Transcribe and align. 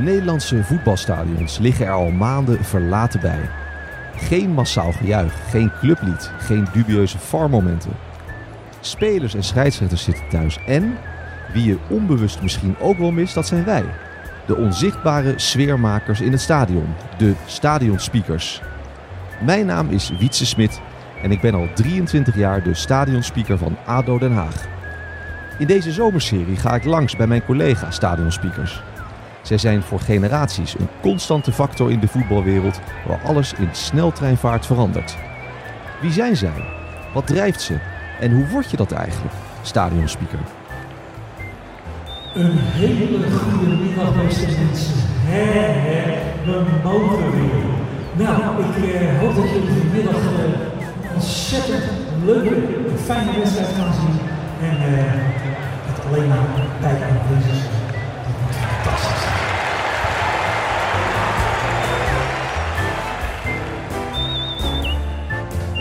De 0.00 0.06
Nederlandse 0.06 0.64
voetbalstadions 0.64 1.58
liggen 1.58 1.86
er 1.86 1.92
al 1.92 2.10
maanden 2.10 2.64
verlaten 2.64 3.20
bij. 3.20 3.50
Geen 4.16 4.50
massaal 4.50 4.92
gejuich, 4.92 5.50
geen 5.50 5.72
clublied, 5.80 6.32
geen 6.38 6.66
dubieuze 6.72 7.18
farmomenten. 7.18 7.90
Spelers 8.80 9.34
en 9.34 9.42
scheidsrechters 9.42 10.04
zitten 10.04 10.28
thuis 10.28 10.58
en, 10.66 10.96
wie 11.52 11.64
je 11.64 11.78
onbewust 11.88 12.42
misschien 12.42 12.76
ook 12.78 12.98
wel 12.98 13.10
mist, 13.10 13.34
dat 13.34 13.46
zijn 13.46 13.64
wij. 13.64 13.84
De 14.46 14.56
onzichtbare 14.56 15.32
sfeermakers 15.36 16.20
in 16.20 16.32
het 16.32 16.40
stadion, 16.40 16.94
de 17.18 17.34
stadionspeakers. 17.46 18.62
Mijn 19.44 19.66
naam 19.66 19.88
is 19.88 20.12
Wietse 20.18 20.46
Smit 20.46 20.80
en 21.22 21.30
ik 21.30 21.40
ben 21.40 21.54
al 21.54 21.68
23 21.74 22.36
jaar 22.36 22.62
de 22.62 22.74
stadionspeaker 22.74 23.58
van 23.58 23.76
ADO 23.86 24.18
Den 24.18 24.32
Haag. 24.32 24.66
In 25.58 25.66
deze 25.66 25.92
zomerserie 25.92 26.56
ga 26.56 26.74
ik 26.74 26.84
langs 26.84 27.16
bij 27.16 27.26
mijn 27.26 27.44
collega 27.44 27.90
stadionspeakers. 27.90 28.82
Zij 29.42 29.58
zijn 29.58 29.82
voor 29.82 30.00
generaties 30.00 30.74
een 30.78 30.88
constante 31.00 31.52
factor 31.52 31.90
in 31.90 32.00
de 32.00 32.08
voetbalwereld 32.08 32.80
waar 33.06 33.20
alles 33.24 33.52
in 33.52 33.68
sneltreinvaart 33.72 34.66
verandert. 34.66 35.16
Wie 36.00 36.12
zijn 36.12 36.36
zij? 36.36 36.64
Wat 37.14 37.26
drijft 37.26 37.60
ze? 37.60 37.78
En 38.20 38.32
hoe 38.32 38.46
word 38.46 38.70
je 38.70 38.76
dat 38.76 38.92
eigenlijk, 38.92 39.34
stadionspeaker? 39.62 40.38
Een 42.34 42.58
hele 42.58 43.30
goede 43.30 43.76
middag, 43.76 44.22
beste 44.22 44.46
mensen. 44.46 44.94
Hè, 45.24 46.18
we 46.44 46.64
mogen 46.84 47.30
weer. 47.30 47.70
Nou, 48.16 48.62
ik 48.62 48.94
eh, 48.94 49.18
hoop 49.18 49.34
dat 49.34 49.50
jullie 49.50 49.68
vanmiddag 49.80 50.14
eh, 50.14 51.14
ontzettend 51.14 51.82
leuke 52.24 52.54
fijne 53.04 53.38
wedstrijd 53.38 53.68
gaan 53.76 53.92
zien. 53.92 54.18
En 54.68 54.76
eh, 54.76 55.12
het 55.86 56.06
alleen 56.06 56.28
maar 56.28 56.46
bij 56.80 56.90
aanwezig 56.90 57.54
zijn. 57.54 57.70
Dat 58.46 58.56
fantastisch. 58.56 59.29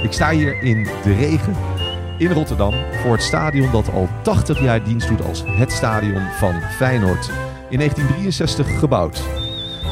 Ik 0.10 0.16
sta 0.16 0.32
hier 0.32 0.64
in 0.64 0.84
de 0.84 1.14
regen 1.14 1.56
in 2.18 2.32
Rotterdam 2.32 2.74
voor 2.92 3.12
het 3.12 3.22
stadion 3.22 3.72
dat 3.72 3.92
al 3.92 4.08
80 4.22 4.62
jaar 4.62 4.84
dienst 4.84 5.08
doet 5.08 5.22
als 5.24 5.44
het 5.46 5.72
stadion 5.72 6.22
van 6.38 6.62
Feyenoord. 6.62 7.32
In 7.70 7.78
1963 7.78 8.80
gebouwd. 8.80 9.24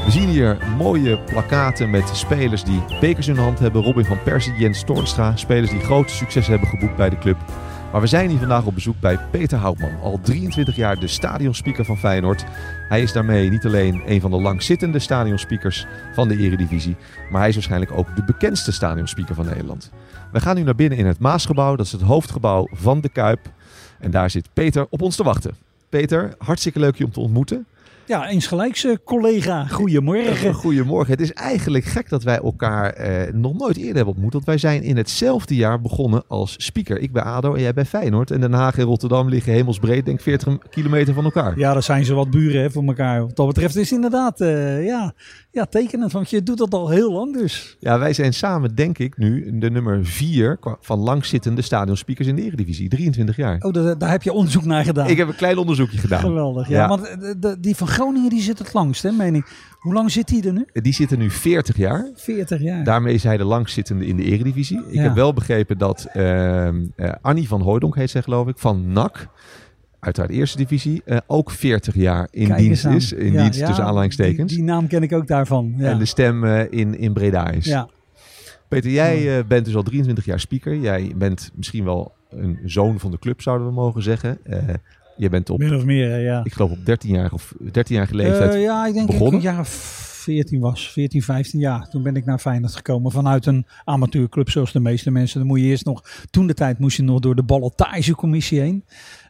We 0.06 0.12
zien 0.12 0.30
hier 0.30 0.58
mooie 0.78 1.20
plakaten 1.20 1.90
met 1.90 2.10
spelers 2.14 2.64
die 2.64 2.84
bekers 3.00 3.28
in 3.28 3.36
hun 3.36 3.44
hand 3.44 3.60
hebben. 3.60 3.84
Robin 3.84 4.06
van 4.06 4.24
Persie, 4.24 4.54
Jens 4.58 4.84
Toornstra. 4.84 5.36
Spelers 5.36 5.70
die 5.70 5.80
grote 5.80 6.14
successen 6.14 6.54
hebben 6.54 6.70
geboekt 6.70 6.96
bij 6.96 7.10
de 7.10 7.18
club. 7.18 7.38
Maar 7.98 8.06
we 8.06 8.12
zijn 8.12 8.30
hier 8.30 8.40
vandaag 8.40 8.66
op 8.66 8.74
bezoek 8.74 9.00
bij 9.00 9.20
Peter 9.32 9.58
Houtman. 9.58 10.00
Al 10.02 10.20
23 10.22 10.76
jaar 10.76 11.00
de 11.00 11.08
stadionspeaker 11.08 11.86
van 11.86 11.98
Feyenoord. 11.98 12.44
Hij 12.90 13.02
is 13.02 13.14
daarmee 13.14 13.50
niet 13.50 13.66
alleen 13.66 14.02
een 14.06 14.22
van 14.22 14.32
de 14.32 14.42
langzittende 14.42 15.00
stadionspeakers 15.00 15.86
van 16.14 16.28
de 16.28 16.38
Eredivisie. 16.38 16.96
Maar 17.30 17.40
hij 17.40 17.50
is 17.50 17.56
waarschijnlijk 17.56 17.92
ook 17.92 18.16
de 18.16 18.24
bekendste 18.24 18.72
stadionspeaker 18.72 19.36
van 19.36 19.46
Nederland. 19.46 19.92
We 20.32 20.40
gaan 20.40 20.56
nu 20.56 20.64
naar 20.64 20.76
binnen 20.76 20.98
in 20.98 21.06
het 21.06 21.20
Maasgebouw. 21.20 21.76
Dat 21.76 21.86
is 21.86 21.92
het 21.92 22.02
hoofdgebouw 22.02 22.68
van 22.72 23.02
de 23.02 23.10
Kuip. 23.10 23.40
En 24.00 24.12
daar 24.12 24.30
zit 24.30 24.50
Peter 24.54 24.88
op 24.90 25.02
ons 25.02 25.16
te 25.16 25.24
wachten. 25.24 25.56
Peter, 25.90 26.36
hartstikke 26.38 26.80
leuk 26.80 26.96
je 26.96 27.06
om 27.06 27.12
te 27.12 27.20
ontmoeten. 27.20 27.66
Ja, 28.08 28.30
eens 28.30 28.48
gelijks 28.48 28.84
eh, 28.86 28.96
collega. 29.06 29.66
Goedemorgen. 29.66 30.54
Goedemorgen. 30.64 31.12
Het 31.12 31.22
is 31.22 31.34
eigenlijk 31.34 31.86
gek 31.86 32.10
dat 32.10 32.24
wij 32.24 32.38
elkaar 32.38 32.90
eh, 32.94 33.34
nog 33.34 33.58
nooit 33.58 33.78
eerder 33.78 33.96
hebben 33.96 34.14
ontmoet. 34.14 34.34
Want 34.34 34.46
wij 34.46 34.58
zijn 34.58 34.84
in 34.84 34.98
hetzelfde 34.98 35.56
jaar 35.56 35.82
begonnen 35.82 36.24
als 36.28 36.56
speaker. 36.58 36.98
Ik 37.00 37.12
bij 37.12 37.24
ADO 37.24 37.54
en 37.54 37.62
jij 37.62 37.74
bij 37.74 37.86
Feyenoord. 37.86 38.32
En 38.32 38.40
Den 38.42 38.54
Haag 38.54 38.78
en 38.78 38.84
Rotterdam 38.86 39.30
liggen 39.30 39.54
hemelsbreed, 39.54 40.06
denk 40.06 40.18
ik 40.18 40.24
40 40.24 40.58
kilometer 40.70 41.14
van 41.14 41.24
elkaar. 41.24 41.58
Ja, 41.60 41.74
dat 41.74 41.84
zijn 41.84 42.06
ze 42.06 42.14
wat 42.14 42.30
buren 42.32 42.62
hè, 42.62 42.72
voor 42.72 42.84
elkaar. 42.84 43.22
Wat 43.22 43.36
dat 43.36 43.48
betreft 43.48 43.76
is 43.76 43.92
inderdaad 43.92 44.42
eh, 44.42 44.86
ja, 44.86 45.14
ja, 45.52 45.66
tekenend. 45.66 46.12
Want 46.12 46.30
je 46.30 46.44
doet 46.44 46.58
dat 46.58 46.74
al 46.74 46.90
heel 46.90 47.12
lang 47.14 47.34
dus. 47.38 47.78
Ja, 47.80 48.00
wij 48.00 48.14
zijn 48.14 48.34
samen, 48.34 48.76
denk 48.76 48.98
ik, 48.98 49.18
nu 49.18 49.58
de 49.60 49.70
nummer 49.70 50.06
4 50.06 50.60
van 50.82 51.00
langzittende 51.00 51.62
stadionspeakers 51.62 52.28
in 52.28 52.36
de 52.36 52.42
Eredivisie. 52.42 52.90
23 52.90 53.36
jaar. 53.36 53.62
Oh, 53.62 53.74
daar, 53.74 53.98
daar 53.98 54.10
heb 54.12 54.24
je 54.24 54.32
onderzoek 54.32 54.66
naar 54.66 54.84
gedaan. 54.84 55.08
Ik 55.08 55.18
heb 55.18 55.28
een 55.28 55.36
klein 55.36 55.58
onderzoekje 55.58 55.98
gedaan. 55.98 56.20
Geweldig. 56.20 56.68
Ja, 56.68 56.76
Ja. 56.78 56.88
want 56.88 57.08
eh, 57.08 57.18
de, 57.20 57.40
de- 57.40 57.60
die 57.60 57.76
van 57.76 57.88
Groningen 57.98 58.30
die 58.30 58.42
zit 58.42 58.60
het 58.60 58.74
langst, 58.74 59.04
hè, 59.04 59.12
meen 59.12 59.36
ik. 59.36 59.46
Hoe 59.80 59.94
lang 59.94 60.12
zit 60.12 60.28
die 60.28 60.48
er 60.48 60.54
nu? 60.54 60.66
Die 60.74 60.94
zitten 60.94 61.18
nu 61.20 61.30
40 61.32 61.78
jaar. 61.78 62.10
40 62.16 62.62
jaar. 62.62 62.84
Daarmee 62.84 63.14
is 63.14 63.24
hij 63.24 63.38
de 63.38 63.44
langzittende 63.44 64.06
in 64.06 64.16
de 64.16 64.24
Eredivisie. 64.24 64.78
Ik 64.88 64.94
Ja. 64.94 65.02
heb 65.02 65.14
wel 65.14 65.34
begrepen 65.34 65.78
dat 65.78 66.08
ehm 66.14 66.86
eh, 66.96 67.12
Annie 67.22 67.48
van 67.48 67.62
Hooydonk 67.62 67.96
heet 67.96 68.10
zij 68.10 68.22
geloof 68.22 68.48
ik, 68.48 68.58
van 68.58 68.92
NAC, 68.92 69.28
uiteraard 70.00 70.32
eerste 70.34 70.58
divisie, 70.58 71.02
eh, 71.06 71.18
ook 71.28 71.52
40 71.52 71.96
jaar 71.96 72.28
in 72.32 72.48
Kijk 72.48 72.60
dienst 72.60 72.86
is. 72.86 73.12
In 73.14 73.32
Ja, 73.34 73.42
dienst 73.42 73.60
ja, 73.60 73.66
tussen 73.68 73.86
aanhalingstekens. 73.86 74.48
Die, 74.48 74.58
die 74.58 74.68
naam 74.68 74.88
ken 74.88 75.04
ik 75.04 75.14
ook 75.14 75.28
daarvan. 75.28 75.74
Ja. 75.78 75.90
En 75.90 75.98
de 76.00 76.06
stem 76.06 76.44
eh, 76.44 76.72
in, 76.72 76.98
in 76.98 77.14
Breda 77.14 77.50
is. 77.50 77.66
ja. 77.66 77.88
Peter, 78.68 78.92
jij 78.92 79.46
bent 79.48 79.66
dus 79.66 79.76
al 79.76 79.84
23 79.84 80.26
jaar 80.26 80.40
speaker. 80.40 80.76
Jij 80.76 81.12
bent 81.16 81.52
misschien 81.56 81.84
wel 81.84 82.12
een 82.30 82.60
zoon 82.66 83.00
van 83.00 83.12
de 83.12 83.20
club, 83.20 83.42
zouden 83.42 83.68
we 83.68 83.74
mogen 83.74 84.04
zeggen. 84.04 84.38
Je 85.18 85.30
bent 85.30 85.50
op, 85.50 85.60
Min 85.60 85.76
of 85.76 85.86
meer, 85.86 86.20
ja. 86.20 86.42
ik 86.44 86.54
geloof 86.54 86.72
op 86.72 86.86
13 86.86 87.14
jaar 87.14 87.32
of 87.32 87.54
13 87.72 87.96
jaar 87.96 88.08
leeftijd. 88.12 88.54
Eh, 88.54 88.62
ja, 88.62 88.86
ik 88.88 88.94
denk 88.94 89.06
dat 89.08 89.16
ik 89.16 89.20
begonnen? 89.20 89.46
een 89.48 89.52
jaar 89.54 89.60
of 89.60 89.70
14 90.24 90.60
was. 90.60 90.92
14, 90.92 91.22
15 91.22 91.60
jaar. 91.60 91.90
Toen 91.90 92.04
ben 92.04 92.16
ik 92.16 92.26
naar 92.26 92.40
Feyenoord 92.40 92.76
gekomen 92.76 93.12
vanuit 93.12 93.46
een 93.46 93.66
amateurclub 93.84 94.50
zoals 94.50 94.72
de 94.72 94.80
meeste 94.80 95.12
mensen. 95.12 95.40
Dan 95.40 95.48
moet 95.48 95.60
je 95.60 95.66
eerst 95.66 95.86
nog, 95.86 96.04
toen 96.30 96.48
de 96.48 96.54
tijd 96.54 96.80
moest 96.80 96.98
je 96.98 97.04
nog 97.04 97.20
door 97.20 97.36
de 97.36 97.44
ballotagecommissie 97.44 98.60
heen. 98.60 98.84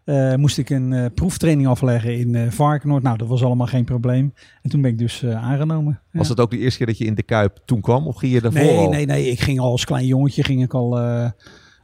Eh, 0.06 0.36
moest 0.36 0.58
ik 0.58 0.70
een 0.70 0.94
eh, 0.94 1.06
proeftraining 1.16 1.68
afleggen 1.68 2.18
in 2.18 2.36
eh 2.36 2.52
Varkenoord. 2.52 3.04
Nou, 3.04 3.18
dat 3.18 3.28
was 3.28 3.44
allemaal 3.44 3.68
geen 3.68 3.86
probleem. 3.86 4.34
En 4.62 4.70
toen 4.70 4.82
ben 4.82 4.92
ik 4.92 4.98
dus 4.98 5.26
aangenomen. 5.26 6.00
Ja. 6.12 6.20
Was 6.20 6.30
het 6.30 6.40
ook 6.40 6.52
de 6.52 6.58
eerste 6.58 6.78
keer 6.78 6.88
dat 6.88 6.98
je 6.98 7.06
in 7.06 7.16
de 7.16 7.24
Kuip 7.24 7.58
toen 7.66 7.82
kwam? 7.82 8.08
Of 8.08 8.16
ging 8.16 8.34
je 8.34 8.42
daarvoor 8.42 8.62
Nee, 8.62 8.78
al? 8.78 8.90
nee, 8.90 9.06
nee. 9.06 9.30
Ik 9.32 9.40
ging 9.40 9.60
al 9.60 9.72
als 9.72 9.86
klein 9.86 10.06
jongetje 10.06 10.44
ging 10.44 10.64
ik 10.64 10.74
al 10.74 11.00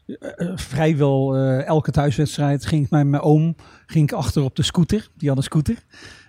eh, 0.05 0.15
eh, 0.35 0.51
vrijwel 0.55 1.35
eh, 1.35 1.65
elke 1.65 1.91
thuiswedstrijd 1.91 2.65
ging 2.65 2.85
ik 2.85 2.89
met 2.89 3.07
mijn 3.07 3.21
oom 3.21 3.55
ging 3.85 4.11
ik 4.11 4.17
achter 4.17 4.43
op 4.43 4.55
de 4.55 4.63
scooter. 4.63 5.09
Die 5.17 5.29
had 5.29 5.37
een 5.37 5.43
scooter. 5.43 5.77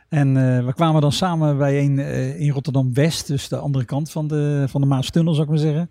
En 0.09 0.35
we 0.67 0.73
kwamen 0.75 1.01
dan 1.01 1.13
samen 1.13 1.59
bij 1.59 1.85
een 1.85 1.99
eh, 1.99 2.41
in 2.41 2.51
Rotterdam 2.51 2.95
West, 2.95 3.27
dus 3.27 3.49
de 3.49 3.57
andere 3.57 3.85
kant 3.85 4.11
van 4.11 4.29
de, 4.29 4.65
van 4.69 4.81
de 4.81 4.87
Maastunnel, 4.87 5.33
zou 5.33 5.45
ik 5.45 5.51
maar 5.51 5.61
zeggen. 5.61 5.91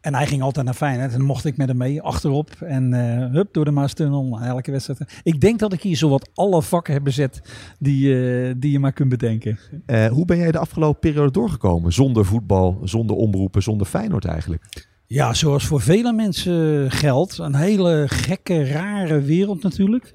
En 0.00 0.14
hij 0.14 0.26
ging 0.26 0.42
altijd 0.42 0.64
naar 0.64 0.74
Feyenoord 0.74 1.12
en 1.12 1.22
mocht 1.22 1.44
ik 1.44 1.56
met 1.56 1.68
hem 1.68 1.76
mee 1.76 2.02
achterop 2.02 2.50
en 2.60 2.92
hup 3.32 3.52
door 3.52 3.64
de 3.64 3.70
Maastunnel 3.70 4.24
naar 4.24 4.48
elke 4.48 4.70
wedstrijd. 4.70 5.20
Ik 5.22 5.40
denk 5.40 5.58
dat 5.58 5.72
ik 5.72 5.82
hier 5.82 5.96
zowat 5.96 6.30
alle 6.34 6.62
vakken 6.62 6.92
heb 6.92 7.04
bezet 7.04 7.42
die, 7.78 8.58
die 8.58 8.70
je 8.70 8.78
maar 8.78 8.92
kunt 8.92 9.08
bedenken. 9.08 9.58
Hoe 10.10 10.24
ben 10.24 10.36
jij 10.36 10.52
de 10.52 10.58
afgelopen 10.58 11.00
periode 11.00 11.30
doorgekomen? 11.30 11.92
Zonder 11.92 12.24
voetbal, 12.24 12.80
zonder 12.84 13.16
omroepen, 13.16 13.62
zonder 13.62 13.86
Feyenoord 13.86 14.24
eigenlijk? 14.24 14.90
Ja, 15.12 15.34
zoals 15.34 15.66
voor 15.66 15.80
vele 15.80 16.12
mensen 16.12 16.90
geldt. 16.90 17.38
Een 17.38 17.54
hele 17.54 18.04
gekke, 18.08 18.66
rare 18.66 19.20
wereld 19.20 19.62
natuurlijk. 19.62 20.12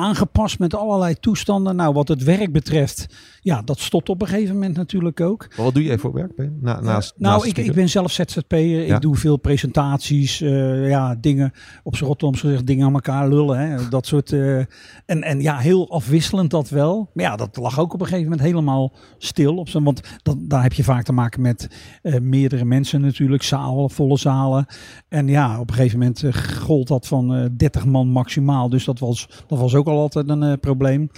Aangepast 0.00 0.58
met 0.58 0.74
allerlei 0.74 1.14
toestanden. 1.14 1.76
Nou, 1.76 1.94
wat 1.94 2.08
het 2.08 2.22
werk 2.22 2.52
betreft, 2.52 3.06
ja, 3.40 3.62
dat 3.62 3.78
stopt 3.78 4.08
op 4.08 4.22
een 4.22 4.28
gegeven 4.28 4.54
moment 4.54 4.76
natuurlijk 4.76 5.20
ook. 5.20 5.46
Maar 5.56 5.64
wat 5.64 5.74
doe 5.74 5.82
jij 5.82 5.98
voor 5.98 6.12
werk? 6.12 6.36
Ben? 6.36 6.58
Na, 6.60 6.80
naast, 6.80 7.14
nou, 7.16 7.34
naast 7.34 7.46
ik, 7.46 7.64
ik 7.64 7.72
ben 7.72 7.88
zelf 7.88 8.12
ZZP'er. 8.12 8.86
Ja. 8.86 8.94
Ik 8.94 9.00
doe 9.00 9.16
veel 9.16 9.36
presentaties, 9.36 10.40
eh, 10.40 10.88
ja, 10.88 11.14
dingen, 11.14 11.52
op 11.82 11.96
z'n 11.96 12.04
Rotterdams 12.04 12.40
gezegd, 12.40 12.66
dingen 12.66 12.86
aan 12.86 12.94
elkaar 12.94 13.28
lullen. 13.28 13.58
Hè, 13.58 13.88
dat 13.88 14.06
soort, 14.06 14.32
eh, 14.32 14.58
en, 15.06 15.22
en 15.22 15.40
ja, 15.40 15.58
heel 15.58 15.90
afwisselend 15.90 16.50
dat 16.50 16.68
wel. 16.68 17.10
Maar 17.14 17.24
ja, 17.24 17.36
dat 17.36 17.56
lag 17.56 17.78
ook 17.78 17.94
op 17.94 18.00
een 18.00 18.06
gegeven 18.06 18.30
moment 18.30 18.46
helemaal 18.46 18.92
stil. 19.18 19.56
Op 19.56 19.68
zo'n, 19.68 19.84
want 19.84 20.00
dat, 20.22 20.36
daar 20.40 20.62
heb 20.62 20.72
je 20.72 20.84
vaak 20.84 21.04
te 21.04 21.12
maken 21.12 21.40
met 21.42 21.68
eh, 22.02 22.20
meerdere 22.20 22.64
mensen 22.64 23.00
natuurlijk, 23.00 23.42
zalen, 23.42 23.90
volle 23.90 24.18
zalen. 24.18 24.66
En 25.08 25.28
ja, 25.28 25.60
op 25.60 25.68
een 25.68 25.74
gegeven 25.74 25.98
moment 25.98 26.24
gold 26.58 26.88
dat 26.88 27.06
van 27.06 27.34
eh 27.34 27.44
30 27.56 27.86
man 27.86 28.08
maximaal. 28.08 28.68
Dus 28.68 28.84
dat 28.84 28.98
was, 28.98 29.28
dat 29.46 29.58
was 29.58 29.74
ook 29.74 29.88
al 29.90 29.98
altijd 29.98 30.28
een 30.28 30.42
eh, 30.42 30.52
probleem. 30.60 31.10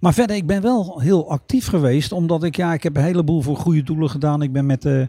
Maar 0.00 0.14
verder, 0.14 0.36
ik 0.36 0.46
ben 0.46 0.62
wel 0.62 1.00
heel 1.00 1.30
actief 1.30 1.66
geweest. 1.66 2.12
Omdat 2.12 2.44
ik, 2.44 2.56
ja, 2.56 2.72
ik 2.72 2.82
heb 2.82 2.96
een 2.96 3.02
heleboel 3.02 3.42
voor 3.42 3.56
goede 3.56 3.82
doelen 3.82 4.10
gedaan. 4.10 4.42
Ik 4.42 4.52
ben 4.52 4.66
met 4.66 4.82
de, 4.82 5.08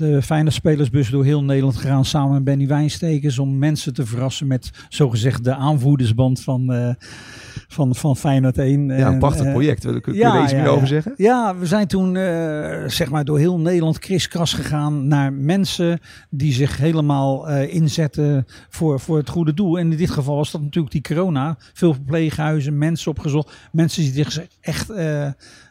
de 0.00 0.22
fijne 0.22 0.50
spelersbus 0.50 1.10
door 1.10 1.24
heel 1.24 1.44
Nederland 1.44 1.76
gegaan. 1.76 2.04
Samen 2.04 2.32
met 2.32 2.44
Benny 2.44 2.66
Wijnstekers. 2.66 3.38
Om 3.38 3.58
mensen 3.58 3.94
te 3.94 4.06
verrassen 4.06 4.46
met 4.46 4.70
zogezegd 4.88 5.44
de 5.44 5.54
aanvoerdersband 5.54 6.40
van, 6.40 6.72
eh 6.72 6.90
van, 7.68 7.94
van 7.94 8.16
Feyenoord 8.16 8.58
1. 8.58 8.86
ja, 8.86 8.94
En, 8.94 9.06
een 9.06 9.18
prachtig 9.18 9.46
eh, 9.46 9.52
project. 9.52 9.80
Kun 9.80 10.00
kun 10.00 10.12
je 10.12 10.18
ja, 10.18 10.36
er 10.36 10.42
iets 10.42 10.50
ja, 10.50 10.56
meer 10.56 10.66
ja. 10.66 10.72
over 10.72 10.86
zeggen? 10.86 11.14
ja, 11.16 11.56
we 11.56 11.66
zijn 11.66 11.86
toen 11.86 12.16
eh, 12.16 12.84
zeg 12.86 13.10
maar 13.10 13.24
door 13.24 13.38
heel 13.38 13.58
Nederland 13.58 13.98
kriskras 13.98 14.52
gegaan 14.52 15.08
naar 15.08 15.32
mensen 15.32 16.00
die 16.30 16.52
zich 16.52 16.76
helemaal 16.76 17.48
inzetten 17.48 18.46
voor, 18.68 19.00
voor 19.00 19.16
het 19.16 19.28
goede 19.28 19.54
doel. 19.54 19.78
En 19.78 19.90
in 19.90 19.98
dit 19.98 20.10
geval 20.10 20.36
was 20.36 20.50
dat 20.50 20.60
natuurlijk 20.60 20.92
die 20.92 21.02
corona. 21.02 21.56
Veel 21.72 21.92
verpleeghuizen, 21.92 22.78
mensen 22.78 23.10
opgezocht. 23.10 23.68
Mensen 23.72 24.02
die 24.02 24.12
zich 24.12 24.46
echt 24.60 24.92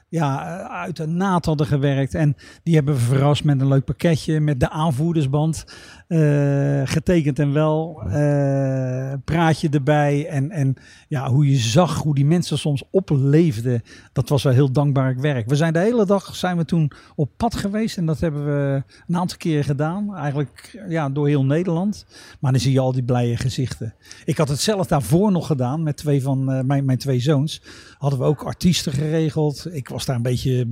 ja, 0.09 0.59
eh, 0.59 0.81
uit 0.81 0.95
de 0.95 1.07
naad 1.07 1.45
hadden 1.45 1.67
gewerkt. 1.67 2.13
En 2.13 2.35
die 2.63 2.75
hebben 2.75 2.93
we 2.93 2.99
verrast 2.99 3.43
met 3.43 3.61
een 3.61 3.67
leuk 3.67 3.85
pakketje, 3.85 4.39
met 4.39 4.59
de 4.59 4.69
aanvoerdersband. 4.69 5.65
Eh, 6.09 6.81
getekend 6.83 7.39
en 7.39 7.53
wel. 7.53 8.01
eh, 8.07 9.13
praatje 9.25 9.69
erbij. 9.69 10.27
En, 10.27 10.51
en 10.51 10.75
ja, 11.07 11.29
hoe 11.29 11.49
je 11.49 11.57
zag 11.57 11.97
hoe 11.97 12.15
die 12.15 12.25
mensen 12.25 12.57
soms 12.57 12.83
opleefden. 12.91 13.81
Dat 14.13 14.29
was 14.29 14.43
wel 14.43 14.53
heel 14.53 14.71
dankbaar 14.71 15.19
werk. 15.21 15.49
We 15.49 15.55
zijn 15.55 15.73
de 15.73 15.79
hele 15.79 16.05
dag 16.05 16.35
zijn 16.35 16.57
we 16.57 16.65
toen 16.65 16.91
op 17.15 17.29
pad 17.37 17.55
geweest. 17.55 17.97
En 17.97 18.05
dat 18.05 18.19
hebben 18.19 18.45
we 18.45 18.83
een 19.07 19.15
aantal 19.17 19.37
keren 19.37 19.63
gedaan. 19.63 20.15
Eigenlijk 20.15 20.83
ja, 20.87 21.09
door 21.09 21.27
heel 21.27 21.45
Nederland. 21.45 22.05
Maar 22.39 22.51
dan 22.51 22.61
zie 22.61 22.71
je 22.71 22.79
al 22.79 22.91
die 22.91 23.03
blije 23.03 23.37
gezichten. 23.37 23.93
Ik 24.25 24.37
had 24.37 24.49
het 24.49 24.59
zelf 24.59 24.87
daarvoor 24.87 25.31
nog 25.31 25.47
gedaan 25.47 25.83
met 25.83 25.97
twee 25.97 26.21
van 26.21 26.51
eh, 26.51 26.63
mijn, 26.63 26.85
mijn 26.85 26.97
twee 26.97 27.19
zoons. 27.19 27.61
Hadden 27.97 28.19
we 28.19 28.25
ook 28.25 28.43
artiesten 28.43 28.91
geregeld. 28.93 29.67
Ik 29.71 29.89
was 29.89 30.05
daar 30.05 30.15
een 30.15 30.21
beetje 30.21 30.65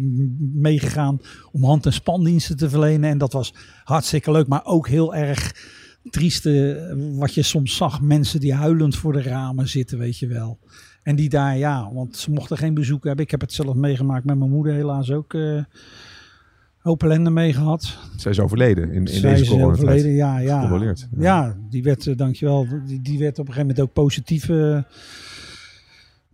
meegegaan 0.54 1.20
om 1.52 1.64
hand- 1.64 1.86
en 1.86 1.94
spandiensten 1.94 2.58
te 2.58 2.70
verlenen. 2.70 3.10
En 3.10 3.18
dat 3.18 3.34
was 3.34 3.54
hartstikke 3.84 4.32
leuk, 4.32 4.48
maar 4.48 4.66
ook 4.66 4.88
heel 4.88 5.16
erg 5.16 5.26
trieste 6.10 6.72
eh, 6.72 6.96
wat 7.18 7.34
je 7.34 7.42
soms 7.42 7.76
zag. 7.76 8.02
Mensen 8.02 8.40
die 8.40 8.54
huilend 8.54 8.96
voor 8.96 9.14
de 9.14 9.22
ramen 9.22 9.68
zitten, 9.68 9.98
weet 9.98 10.18
je 10.18 10.28
wel. 10.28 10.60
En 11.04 11.16
die 11.16 11.30
daar, 11.30 11.58
ja, 11.58 11.94
want 11.94 12.18
ze 12.18 12.32
mochten 12.32 12.58
geen 12.58 12.74
bezoek 12.74 13.04
hebben. 13.04 13.26
Ik 13.26 13.32
heb 13.32 13.42
het 13.42 13.54
zelf 13.54 13.76
meegemaakt 13.76 14.26
met 14.26 14.38
mijn 14.38 14.52
moeder 14.52 14.74
helaas 14.74 15.12
ook. 15.12 15.34
eh 15.34 15.64
hoop 16.88 17.04
ellende 17.04 17.30
mee 17.30 17.54
gehad. 17.54 17.98
Zij 18.16 18.32
is 18.32 18.40
overleden 18.40 18.92
in, 18.92 19.06
in 19.06 19.08
Zij 19.08 19.36
deze 19.36 19.64
overleden, 19.64 20.12
ja, 20.12 20.40
ja. 20.40 20.62
Gecondoleerd. 20.62 21.08
Ja, 21.18 21.58
die 21.70 21.84
werd, 21.84 22.08
eh, 22.08 22.18
dankjewel, 22.18 22.68
die, 22.86 23.02
die 23.02 23.20
werd 23.20 23.40
op 23.40 23.48
een 23.48 23.54
gegeven 23.54 23.68
moment 23.68 23.80
ook 23.80 23.94
positief 23.94 24.50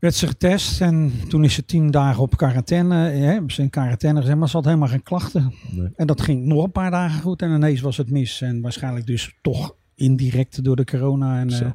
werd 0.04 0.16
ze 0.16 0.28
getest. 0.28 0.82
En 0.82 1.12
toen 1.28 1.44
is 1.44 1.54
ze 1.54 1.66
tien 1.66 1.92
dagen 1.92 2.22
op 2.22 2.38
quarantaine, 2.38 2.96
hè, 2.96 3.12
hebben 3.12 3.52
ze 3.52 3.62
in 3.62 3.70
quarantaine 3.70 4.22
gezet, 4.22 4.38
maar 4.38 4.50
ze 4.50 4.56
had 4.56 4.66
helemaal 4.66 4.88
geen 4.88 5.04
klachten. 5.04 5.54
Nee. 5.72 5.90
En 5.96 6.08
dat 6.08 6.22
ging 6.22 6.46
nog 6.46 6.64
een 6.64 6.72
paar 6.72 6.92
dagen 6.92 7.22
goed 7.22 7.42
en 7.42 7.52
ineens 7.56 7.82
was 7.82 7.98
het 7.98 8.12
mis. 8.12 8.42
En 8.42 8.62
waarschijnlijk 8.62 9.06
dus 9.06 9.38
toch 9.42 9.76
indirect 9.96 10.64
door 10.64 10.76
de 10.76 10.86
corona. 10.86 11.40
En 11.40 11.50
eh, 11.50 11.72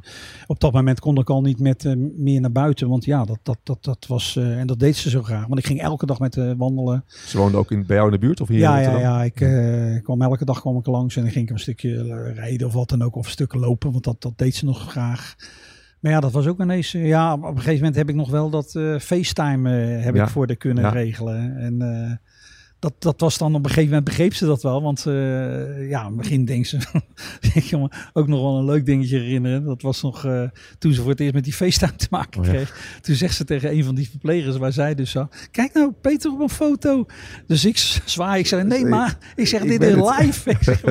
op 0.47 0.61
dat 0.61 0.73
moment 0.73 1.01
kon 1.01 1.19
ik 1.19 1.31
al 1.31 1.41
niet 1.41 1.61
met 1.61 1.85
eh, 1.85 1.93
meer 2.17 2.41
naar 2.41 2.53
buiten. 2.53 2.89
Want 2.89 3.05
ja, 3.05 3.25
dat, 3.25 3.39
dat, 3.43 3.59
dat, 3.63 3.85
dat 3.85 4.07
was, 4.09 4.37
eh, 4.37 4.59
en 4.59 4.67
dat 4.67 4.79
deed 4.79 4.97
ze 4.97 5.11
zo 5.11 5.23
graag. 5.23 5.47
Want 5.47 5.59
ik 5.59 5.67
ging 5.67 5.81
elke 5.81 6.07
dag 6.07 6.19
met 6.19 6.35
wandelen. 6.57 7.05
Ze 7.07 7.39
woonde 7.39 7.57
ook 7.57 7.71
in, 7.71 7.87
bij 7.87 7.97
jou 7.97 8.09
in 8.09 8.15
de 8.21 8.27
buurt 8.27 8.41
of 8.41 8.49
hier 8.49 8.59
Ja, 8.59 8.79
in 8.79 8.91
ja, 8.91 8.99
ja. 8.99 9.23
Ik 9.23 10.03
kwam 10.03 10.23
elke 10.23 10.45
dag 10.45 10.61
kwam 10.61 10.77
ik 10.77 10.87
langs 10.87 11.17
en 11.17 11.23
dan 11.23 11.31
ging 11.31 11.45
ik 11.45 11.53
een 11.53 11.61
stukje 11.61 12.33
rijden 12.35 12.67
of 12.67 12.73
wat 12.73 12.89
dan 12.89 13.03
ook. 13.03 13.17
Of 13.17 13.25
een 13.25 13.33
stuk 13.33 13.55
lopen, 13.55 13.93
want 13.93 14.05
dat, 14.05 14.23
dat 14.23 14.39
deed 14.39 14.55
ze 14.55 14.65
nog 14.65 14.91
graag. 14.91 15.37
Maar 16.01 16.13
ja, 16.13 16.21
dat 16.21 16.33
was 16.33 16.47
ook 16.47 16.61
ineens... 16.61 16.95
eh, 16.95 17.07
ja, 17.07 17.33
op 17.35 17.43
een 17.45 17.57
gegeven 17.57 17.77
moment 17.77 17.95
heb 17.97 18.09
ik 18.09 18.15
nog 18.15 18.31
wel 18.31 18.51
dat 18.51 18.75
eh 18.75 18.99
FaceTime 18.99 19.71
eh, 19.97 20.05
heb 20.05 20.15
Ja. 20.15 20.23
ik 20.23 20.29
voor 20.29 20.47
de 20.47 20.57
kunnen 20.57 20.85
Ja. 20.85 20.91
regelen. 20.91 21.57
En 21.57 22.21
dat, 22.79 22.93
dat 22.99 23.21
was 23.21 23.39
dan 23.39 23.55
op 23.55 23.61
een 23.65 23.69
gegeven 23.69 23.89
moment 23.89 24.05
begreep 24.05 24.35
ze 24.35 24.47
dat 24.47 24.63
wel. 24.63 24.83
Want 24.83 25.07
eh, 25.07 25.13
ja, 25.89 26.01
in 26.01 26.07
het 26.07 26.17
begin 26.17 26.45
denkt 26.45 26.69
ze... 26.69 26.77
ik 27.55 27.67
kan 27.71 27.81
me 27.81 27.89
ook 28.13 28.29
nog 28.29 28.41
wel 28.41 28.59
een 28.59 28.65
leuk 28.65 28.87
dingetje 28.87 29.19
herinneren. 29.19 29.65
Dat 29.65 29.83
was 29.83 30.03
nog 30.03 30.25
eh, 30.25 30.43
toen 30.79 30.93
ze 30.93 31.01
voor 31.01 31.11
het 31.11 31.21
eerst 31.21 31.35
met 31.35 31.45
die 31.45 31.53
FaceTime 31.53 31.97
te 31.97 32.07
maken 32.11 32.41
Oh 32.41 32.47
ja. 32.47 32.53
kreeg. 32.53 32.99
Toen 33.01 33.15
zegt 33.15 33.35
ze 33.35 33.45
tegen 33.45 33.71
een 33.73 33.85
van 33.85 33.95
die 33.95 34.11
verplegers 34.11 34.57
waar 34.57 34.73
zij 34.73 34.95
dus 34.95 35.11
zat... 35.11 35.49
Kijk 35.51 35.75
nou, 35.75 35.93
Peter 36.01 36.33
op 36.33 36.41
een 36.41 36.49
foto. 36.51 37.07
Dus 37.47 37.65
ik 37.65 37.77
zwaai. 38.05 38.39
Ik 38.41 38.47
zei, 38.47 38.65
nee 38.65 38.79
Ik- 38.79 38.89
maar. 38.89 39.19
Ik 39.37 39.47
zeg, 39.47 39.63
dit 39.63 39.83
is 39.83 39.95
live. 39.95 40.51
Ik, 40.51 40.63
zeg, 40.63 40.83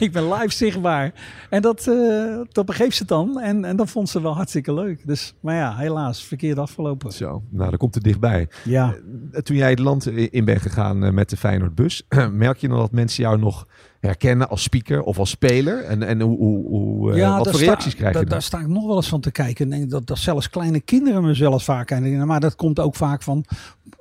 ik 0.00 0.12
ben 0.12 0.32
live 0.32 0.52
zichtbaar. 0.54 1.12
En 1.50 1.62
dat, 1.62 1.86
eh, 1.88 2.40
dat 2.52 2.66
begreep 2.66 2.92
ze 2.92 3.04
dan. 3.04 3.40
En, 3.40 3.64
en 3.64 3.76
dat 3.76 3.90
vond 3.90 4.08
ze 4.08 4.22
wel 4.22 4.34
hartstikke 4.34 4.74
leuk. 4.74 5.06
Dus, 5.06 5.34
maar 5.40 5.54
ja, 5.54 5.76
helaas, 5.76 6.24
verkeerd 6.24 6.58
afgelopen. 6.58 7.12
Zo, 7.12 7.42
nou, 7.50 7.68
dan 7.70 7.78
komt 7.78 7.94
het 7.94 8.04
dichtbij. 8.04 8.48
Ja. 8.64 8.94
Toen 9.42 9.56
jij 9.56 9.70
het 9.70 9.78
land 9.78 10.06
in 10.06 10.44
bent 10.44 10.62
gegaan 10.62 11.14
met 11.14 11.30
de 11.30 11.35
Feyenoordbus, 11.36 12.06
merk 12.32 12.58
je 12.58 12.68
dan 12.68 12.78
dat 12.78 12.92
mensen 12.92 13.22
jou 13.22 13.38
nog 13.38 13.66
herkennen 14.00 14.48
als 14.48 14.62
speaker 14.62 15.02
of 15.02 15.18
als 15.18 15.30
speler? 15.30 15.84
En, 15.84 16.02
en 16.02 16.20
hoe, 16.20 16.36
hoe, 16.38 16.66
hoe, 16.68 17.12
eh, 17.12 17.36
wat 17.36 17.44
daar 17.44 17.52
voor 17.52 17.54
sta- 17.54 17.64
reacties 17.64 17.94
krijg 17.94 18.08
je 18.12 18.18
daar, 18.18 18.22
dan? 18.22 18.32
daar 18.32 18.42
sta 18.42 18.60
ik 18.60 18.68
nog 18.68 18.86
wel 18.86 18.96
eens 18.96 19.08
van 19.08 19.20
te 19.20 19.30
kijken. 19.30 19.64
En 19.64 19.78
denk 19.78 19.90
dat, 19.90 20.06
dat 20.06 20.18
zelfs 20.18 20.50
kleine 20.50 20.80
kinderen 20.80 21.22
me 21.22 21.34
zelfs 21.34 21.64
vaak 21.64 21.92
aan. 21.92 22.26
Maar 22.26 22.40
dat 22.40 22.56
komt 22.56 22.80
ook 22.80 22.96
vaak 22.96 23.22
van 23.22 23.44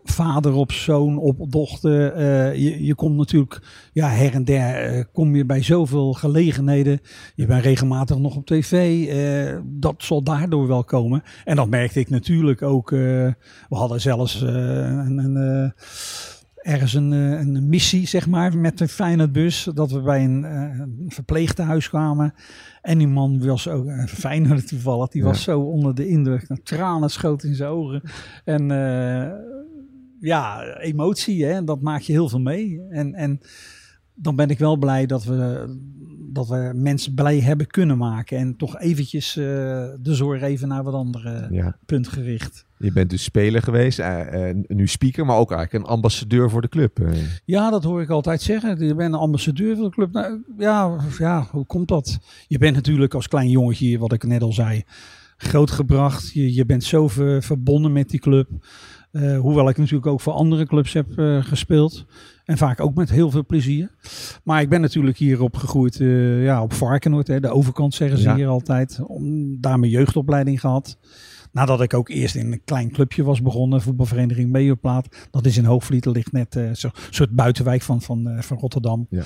vader 0.04 0.54
op 0.54 0.72
zoon, 0.72 1.18
op 1.18 1.52
dochter. 1.52 2.14
Eh, 2.14 2.56
je, 2.56 2.86
je 2.86 2.96
komt 2.96 3.16
natuurlijk 3.18 3.62
ja, 3.94 4.08
her 4.08 4.34
en 4.34 4.44
der. 4.46 4.76
eh, 4.76 5.04
kom 5.14 5.36
je 5.36 5.46
bij 5.46 5.62
zoveel 5.62 6.14
gelegenheden. 6.14 7.00
Je 7.36 7.46
bent 7.46 7.64
regelmatig 7.64 8.18
nog 8.18 8.36
op 8.36 8.46
tv. 8.46 9.08
dat 9.64 9.96
zal 9.98 10.24
daardoor 10.24 10.68
wel 10.68 10.84
komen. 10.84 11.24
En 11.44 11.56
dat 11.56 11.70
merkte 11.70 12.00
ik 12.00 12.10
natuurlijk 12.10 12.62
ook. 12.62 12.90
we 12.90 13.36
hadden 13.70 14.02
zelfs 14.02 14.42
een... 14.42 15.18
een 15.18 15.74
ergens 16.66 16.94
een, 16.94 17.14
eh, 17.14 17.40
een 17.40 17.70
missie, 17.70 18.08
zeg 18.08 18.28
maar, 18.28 18.58
met 18.58 18.78
de 18.78 18.88
Feyenoordbus. 18.88 19.70
Dat 19.74 19.92
we 19.92 20.02
bij 20.02 20.24
een, 20.24 20.46
eh, 20.46 20.80
een 20.80 21.06
verpleegtehuis 21.08 21.90
kwamen. 21.90 22.34
En 22.82 22.98
die 22.98 23.08
man 23.08 23.46
was 23.46 23.68
ook, 23.68 23.86
een 23.86 24.08
Feyenoord 24.08 24.68
toevallig, 24.68 25.10
die 25.10 25.22
Ja. 25.22 25.28
was 25.28 25.44
zo 25.44 25.60
onder 25.62 25.96
de 25.96 26.08
indruk. 26.08 26.48
Nou, 26.48 26.62
tranen 26.64 27.10
schoten 27.10 27.50
in 27.50 27.56
zijn 27.56 27.70
ogen. 27.70 28.02
En 28.44 28.72
eh, 28.72 29.32
ja, 30.20 30.76
emotie, 30.78 31.46
hè, 31.46 31.64
dat 31.64 31.82
maak 31.82 32.02
je 32.02 32.12
heel 32.14 32.30
veel 32.30 32.40
mee. 32.42 32.82
En, 32.90 33.14
en 33.14 33.40
dan 34.16 34.36
ben 34.36 34.50
ik 34.50 34.60
wel 34.60 34.78
blij 34.78 35.06
dat 35.06 35.24
we, 35.24 35.66
dat 36.36 36.48
we 36.48 36.72
mensen 36.76 37.14
blij 37.14 37.40
hebben 37.40 37.68
kunnen 37.68 37.98
maken. 37.98 38.38
En 38.38 38.58
toch 38.58 38.80
eventjes 38.80 39.38
eh, 39.38 39.44
de 40.00 40.14
zorg 40.14 40.42
even 40.42 40.68
naar 40.68 40.84
wat 40.84 40.94
andere 40.94 41.48
Ja, 41.52 41.78
punt 41.86 42.08
gericht. 42.08 42.66
je 42.78 42.92
bent 42.92 43.10
dus 43.10 43.24
speler 43.24 43.62
geweest, 43.62 44.00
eh, 44.00 44.50
eh, 44.50 44.56
nu 44.68 44.88
speaker, 44.88 45.26
maar 45.26 45.38
ook 45.38 45.52
eigenlijk 45.52 45.84
een 45.86 45.92
ambassadeur 45.92 46.50
voor 46.50 46.62
de 46.62 46.70
club. 46.70 47.00
Ja, 47.46 47.70
dat 47.70 47.84
hoor 47.84 48.02
ik 48.02 48.10
altijd 48.10 48.42
zeggen. 48.42 48.86
Je 48.86 48.96
bent 48.96 49.14
een 49.14 49.20
ambassadeur 49.20 49.76
van 49.76 49.84
de 49.84 49.90
club. 49.90 50.12
Nou, 50.12 50.44
ja, 50.58 50.98
ja, 51.18 51.48
hoe 51.52 51.66
komt 51.66 51.88
dat? 51.88 52.18
Je 52.48 52.58
bent 52.58 52.76
natuurlijk 52.76 53.14
als 53.14 53.28
klein 53.28 53.50
jongetje, 53.50 54.00
wat 54.00 54.14
ik 54.14 54.24
net 54.24 54.42
al 54.42 54.54
zei, 54.54 54.84
grootgebracht. 55.38 56.32
Je, 56.34 56.54
je 56.54 56.66
bent 56.66 56.84
zo 56.84 57.08
ver- 57.08 57.44
verbonden 57.44 57.92
met 57.92 58.10
die 58.10 58.20
club. 58.20 58.50
Eh, 59.16 59.40
hoewel 59.40 59.70
ik 59.70 59.78
natuurlijk 59.78 60.06
ook 60.06 60.22
voor 60.22 60.34
andere 60.34 60.66
clubs 60.66 60.94
heb 60.94 61.18
eh, 61.18 61.44
gespeeld. 61.44 62.06
En 62.46 62.58
vaak 62.58 62.80
ook 62.80 62.96
met 62.96 63.10
heel 63.10 63.32
veel 63.32 63.46
plezier. 63.46 63.92
Maar 64.44 64.62
ik 64.62 64.70
ben 64.70 64.82
natuurlijk 64.82 65.18
hier 65.18 65.42
opgegroeid 65.42 66.00
eh, 66.00 66.44
ja, 66.44 66.62
op 66.62 66.74
Varkenoord. 66.74 67.28
Hè, 67.28 67.40
de 67.40 67.50
overkant 67.50 67.94
zeggen 67.94 68.18
ze 68.18 68.30
Ja. 68.30 68.36
hier 68.36 68.48
altijd. 68.48 69.00
Om, 69.08 69.58
daar 69.62 69.80
mijn 69.80 69.92
jeugdopleiding 69.92 70.60
gehad. 70.60 70.98
Nadat 71.52 71.82
ik 71.82 71.94
ook 71.94 72.10
eerst 72.10 72.36
in 72.36 72.52
een 72.52 72.62
klein 72.66 72.92
clubje 72.92 73.24
was 73.24 73.42
begonnen. 73.42 73.82
Voetbalvereniging 73.82 74.52
Meerplaat. 74.52 75.28
Dat 75.32 75.46
is 75.46 75.58
in 75.58 75.66
Hoogvliet. 75.66 76.04
Dat 76.04 76.16
ligt 76.16 76.32
net 76.32 76.60
zo'n 76.72 76.92
soort 77.10 77.32
buitenwijk 77.32 77.82
van, 77.82 78.02
van, 78.02 78.38
van 78.40 78.58
Rotterdam. 78.58 79.08
Ja. 79.10 79.24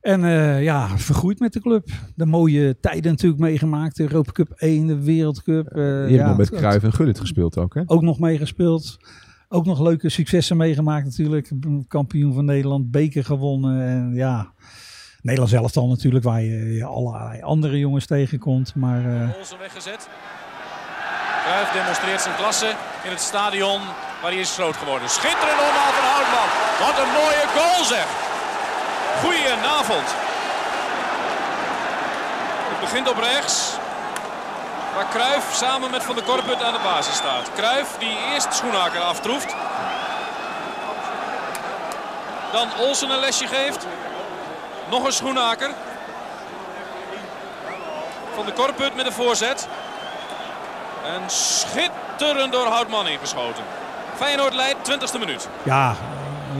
En 0.00 0.24
eh, 0.24 0.62
ja, 0.62 0.98
vergroeid 0.98 1.38
met 1.38 1.52
de 1.52 1.60
club. 1.60 1.88
De 2.14 2.26
mooie 2.26 2.76
tijden 2.80 3.10
natuurlijk 3.10 3.40
meegemaakt. 3.40 3.96
De 3.96 4.02
Europa 4.02 4.32
Cup 4.32 4.50
1, 4.56 4.86
de 4.86 5.02
Wereldcup. 5.02 5.66
eh, 5.66 5.82
je 5.82 5.88
hebt 5.88 6.10
ja, 6.10 6.26
nog 6.28 6.36
met 6.36 6.50
Cruijff 6.50 6.84
en 6.84 6.92
Gullit 6.92 7.20
gespeeld 7.20 7.58
ook, 7.58 7.74
hè? 7.74 7.82
ook 7.86 8.02
nog 8.02 8.18
meegespeeld. 8.18 8.96
Ook 9.48 9.66
nog 9.66 9.80
leuke 9.80 10.08
successen 10.08 10.56
meegemaakt 10.56 11.04
natuurlijk. 11.04 11.50
Kampioen 11.88 12.34
van 12.34 12.44
Nederland, 12.44 12.90
beker 12.90 13.24
gewonnen. 13.24 13.86
En 13.86 14.14
ja, 14.14 14.52
Nederland 15.22 15.50
zelf 15.50 15.72
dan 15.72 15.88
natuurlijk, 15.88 16.24
waar 16.24 16.42
je, 16.42 16.74
je 16.74 16.84
allerlei 16.84 17.42
andere 17.42 17.78
jongens 17.78 18.06
tegenkomt. 18.06 18.74
Maar 18.74 19.22
eh, 19.22 19.36
Olsen 19.38 19.58
weggezet. 19.58 20.08
Cruijff 21.44 21.72
demonstreert 21.72 22.20
zijn 22.20 22.36
klasse 22.36 22.74
in 23.04 23.10
het 23.10 23.20
stadion 23.20 23.80
waar 24.22 24.30
hij 24.30 24.40
is 24.40 24.54
groot 24.54 24.76
geworden. 24.76 25.08
Schitterend 25.08 25.60
omhaal 25.68 25.92
van 25.98 26.06
Houtman. 26.12 26.48
Wat 26.86 26.96
een 27.02 27.12
mooie 27.20 27.44
goal 27.56 27.84
zeg. 27.84 28.29
Goedenavond. 29.22 30.08
Het 32.70 32.80
begint 32.80 33.08
op 33.08 33.18
rechts. 33.18 33.72
Waar 34.94 35.08
Cruijff 35.10 35.54
samen 35.54 35.90
met 35.90 36.02
Van 36.02 36.14
der 36.14 36.24
Korput 36.24 36.62
aan 36.62 36.72
de 36.72 36.78
basis 36.82 37.14
staat. 37.14 37.50
Cruijff 37.56 37.96
die 37.98 38.16
eerst 38.32 38.54
Schoenhaker 38.54 39.00
aftroeft. 39.00 39.54
Dan 42.52 42.68
Olsen 42.78 43.10
een 43.10 43.18
lesje 43.18 43.46
geeft. 43.46 43.86
Nog 44.90 45.04
een 45.04 45.12
Schoenhaker. 45.12 45.70
Van 48.34 48.46
de 48.46 48.52
Korput 48.52 48.94
met 48.94 49.06
een 49.06 49.12
voorzet. 49.12 49.68
En 51.04 51.30
schitterend 51.30 52.52
door 52.52 52.66
Houtman 52.66 53.06
ingeschoten. 53.08 53.64
Feyenoord 54.16 54.54
leidt 54.54 54.90
20e 54.90 55.18
minuut. 55.18 55.48
ja, 55.62 55.94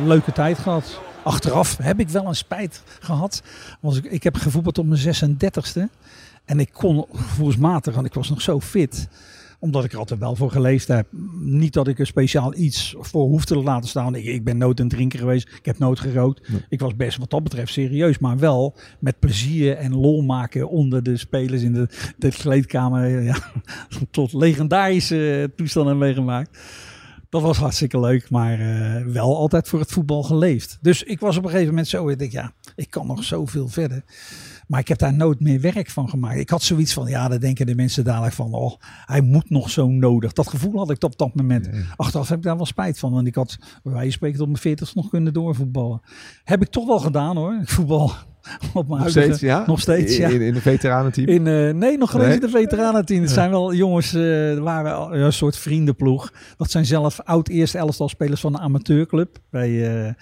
leuke 0.04 0.33
tijd 0.33 0.59
gehad. 0.59 0.85
Achteraf 1.30 1.76
heb 1.76 2.00
ik 2.00 2.08
wel 2.08 2.26
een 2.26 2.34
spijt 2.34 2.82
gehad. 3.00 3.42
Want 3.80 3.96
ik, 3.96 4.04
ik 4.04 4.22
heb 4.22 4.37
gevoetbald 4.37 4.78
op 4.78 4.87
mijn 4.87 5.00
36e. 5.00 5.82
En 6.44 6.60
ik 6.60 6.70
kon 6.72 7.06
gevoelsmatig, 7.12 7.94
want 7.94 8.06
ik 8.06 8.14
was 8.14 8.28
nog 8.28 8.40
zo 8.40 8.60
fit. 8.60 9.08
Omdat 9.58 9.84
ik 9.84 9.92
er 9.92 9.99
altijd 9.99 10.20
wel 10.20 10.37
voor 10.37 10.50
geleefd 10.50 10.88
heb. 10.88 11.06
Niet 11.40 11.72
dat 11.72 11.88
ik 11.88 11.99
er 11.99 12.06
speciaal 12.06 12.54
iets 12.54 12.94
voor 12.99 13.26
hoefde 13.26 13.54
te 13.54 13.62
laten 13.62 13.88
staan. 13.88 14.14
Ik, 14.14 14.25
ik 14.25 14.44
ben 14.44 14.58
nooit 14.58 14.80
een 14.80 14.88
drinker 14.88 15.18
geweest. 15.18 15.49
Ik 15.49 15.64
heb 15.64 15.78
nooit 15.78 16.00
gerookt. 16.00 16.49
Ik 16.68 16.80
was 16.80 16.96
best 16.96 17.18
wat 17.18 17.30
dat 17.30 17.42
betreft 17.42 17.72
serieus. 17.72 18.18
Maar 18.18 18.38
wel 18.38 18.76
met 19.00 19.18
plezier 19.18 19.76
en 19.76 19.94
lol 19.94 20.22
maken 20.22 20.68
onder 20.68 21.02
de 21.02 21.16
spelers 21.16 21.62
in 21.62 21.72
de, 21.72 21.88
de 22.18 22.30
kleedkamer. 22.30 23.22
Ja, 23.22 23.37
tot 24.10 24.32
legendarische 24.32 25.50
toestanden 25.56 25.99
meegemaakt. 25.99 26.58
Dat 27.30 27.42
was 27.42 27.58
hartstikke 27.58 28.00
leuk, 28.00 28.30
maar 28.30 28.60
eh, 28.60 29.04
wel 29.04 29.37
altijd 29.37 29.68
voor 29.68 29.80
het 29.80 29.92
voetbal 29.92 30.22
geleefd. 30.22 30.78
Dus 30.80 31.02
ik 31.02 31.20
was 31.20 31.37
op 31.37 31.42
een 31.42 31.50
gegeven 31.50 31.68
moment 31.68 31.88
zo, 31.88 32.08
ik 32.08 32.18
denk 32.18 32.32
ja, 32.32 32.52
ik 32.75 32.90
kan 32.90 33.06
nog 33.06 33.25
zoveel 33.25 33.68
verder. 33.68 34.04
Maar 34.66 34.80
ik 34.80 34.88
heb 34.88 34.99
daar 34.99 35.14
nooit 35.14 35.40
meer 35.40 35.60
werk 35.60 35.90
van 35.90 36.08
gemaakt. 36.08 36.38
Ik 36.38 36.50
had 36.50 36.62
zoiets 36.62 36.92
van, 36.92 37.08
ja, 37.08 37.28
dan 37.28 37.38
denken 37.38 37.66
de 37.66 37.75
mensen 37.75 38.04
dadelijk 38.04 38.34
van, 38.34 38.54
oh, 38.54 38.75
hij 39.04 39.20
moet 39.20 39.50
nog 39.50 39.70
zo 39.70 39.88
nodig. 39.88 40.32
Dat 40.32 40.49
gevoel 40.49 40.78
had 40.78 40.90
ik 40.90 41.02
op 41.02 41.18
dat 41.18 41.34
moment. 41.34 41.68
Achteraf 41.96 42.28
heb 42.28 42.38
ik 42.38 42.44
daar 42.44 42.56
wel 42.56 42.66
spijt 42.66 42.99
van. 42.99 43.12
Want 43.12 43.26
ik 43.26 43.34
had, 43.34 43.56
bij 43.58 43.92
wijze 43.92 44.02
van 44.02 44.12
spreken, 44.12 44.38
tot 44.38 44.46
mijn 44.46 44.58
40 44.58 44.94
nog 44.94 45.08
kunnen 45.08 45.32
doorvoetballen. 45.32 46.00
Heb 46.44 46.62
ik 46.62 46.68
toch 46.68 46.87
wel 46.87 46.99
gedaan 46.99 47.37
hoor. 47.37 47.58
Ik 47.60 47.68
voetbal 47.68 48.12
op 48.75 48.88
mijn 48.88 49.00
Nog 49.00 49.11
steeds, 49.11 49.40
ja? 49.40 49.64
Nog 49.66 49.80
steeds, 49.80 50.16
ja. 50.16 50.28
In, 50.28 50.40
in 50.40 50.54
de 50.54 50.61
veteranenteam? 50.61 51.26
In, 51.28 51.47
eh, 51.47 51.75
nee, 51.75 51.99
nog 51.99 52.11
geen 52.11 52.20
Nee? 52.20 52.35
in 52.35 52.40
de 52.40 52.49
veteranenteam. 52.49 53.20
Het 53.20 53.30
zijn 53.30 53.50
wel 53.50 53.75
jongens, 53.75 54.06
eh 54.06 54.20
we 54.20 54.92
al- 54.92 55.14
een 55.14 55.32
soort 55.32 55.56
vriendenploeg. 55.56 56.32
Dat 56.56 56.70
zijn 56.70 56.87
zelf 56.87 57.20
oud 57.25 57.49
eerste 57.49 57.78
elftal 57.78 58.09
spelers 58.09 58.40
van 58.40 58.52
de 58.52 58.59
amateurclub. 58.59 59.38
Bij, 59.50 59.68
eh 60.06 60.12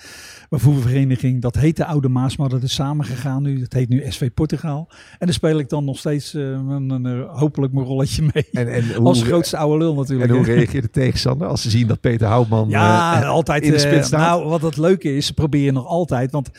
bij 0.48 0.58
voetbalvereniging. 0.58 1.42
Dat 1.42 1.54
heette 1.54 1.84
Oude 1.84 2.08
Maas, 2.08 2.36
maar 2.36 2.48
dat 2.48 2.62
is 2.62 2.74
samengegaan 2.74 3.42
nu. 3.42 3.60
Dat 3.60 3.72
heet 3.72 3.88
nu 3.88 4.04
SV 4.08 4.30
Portugal. 4.34 4.88
En 5.18 5.26
daar 5.26 5.34
speel 5.34 5.58
ik 5.58 5.68
dan 5.68 5.84
nog 5.84 5.98
steeds 5.98 6.32
een, 6.32 7.26
hopelijk 7.32 7.72
mijn 7.72 7.86
rolletje 7.86 8.22
mee. 8.34 8.46
En, 8.52 8.72
en 8.72 8.84
hoe, 8.96 9.06
Als 9.06 9.22
grootste 9.22 9.56
oude 9.56 9.78
lul 9.78 9.94
natuurlijk. 9.94 10.30
en 10.30 10.36
hoe 10.36 10.44
reageert 10.44 10.84
de 10.84 10.90
tegenstander 10.90 11.48
als 11.48 11.62
ze 11.62 11.70
zien 11.70 11.86
dat 11.86 12.00
Peter 12.00 12.26
Houtman 12.28 12.68
Ja, 12.68 13.22
altijd 13.24 13.62
in 13.62 13.70
de 13.72 13.78
spits 13.78 14.06
staat? 14.06 14.20
Nou, 14.20 14.48
wat 14.48 14.62
het 14.62 14.76
leuke 14.76 15.16
is, 15.16 15.26
ze 15.26 15.34
proberen 15.34 15.74
nog 15.74 15.86
altijd, 15.86 16.30
want 16.30 16.50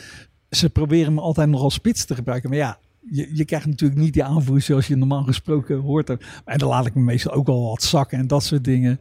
ze 0.49 0.69
proberen 0.69 1.13
me 1.13 1.21
altijd 1.21 1.49
nog 1.49 1.61
als 1.61 1.73
spits 1.73 2.05
te 2.05 2.15
gebruiken. 2.15 2.49
Maar 2.49 2.57
ja, 2.57 2.79
je, 3.11 3.29
je 3.33 3.45
krijgt 3.45 3.65
natuurlijk 3.65 3.99
niet 3.99 4.13
die 4.13 4.23
aanvoer 4.23 4.61
zoals 4.61 4.87
je 4.87 4.95
normaal 4.95 5.23
gesproken 5.23 5.77
hoort. 5.77 6.09
En 6.45 6.57
dan 6.57 6.69
laat 6.69 6.85
ik 6.85 6.95
me 6.95 7.01
meestal 7.01 7.31
ook 7.31 7.45
wel 7.45 7.67
wat 7.67 7.83
zakken 7.83 8.17
en 8.17 8.27
dat 8.27 8.43
soort 8.43 8.63
dingen. 8.63 8.99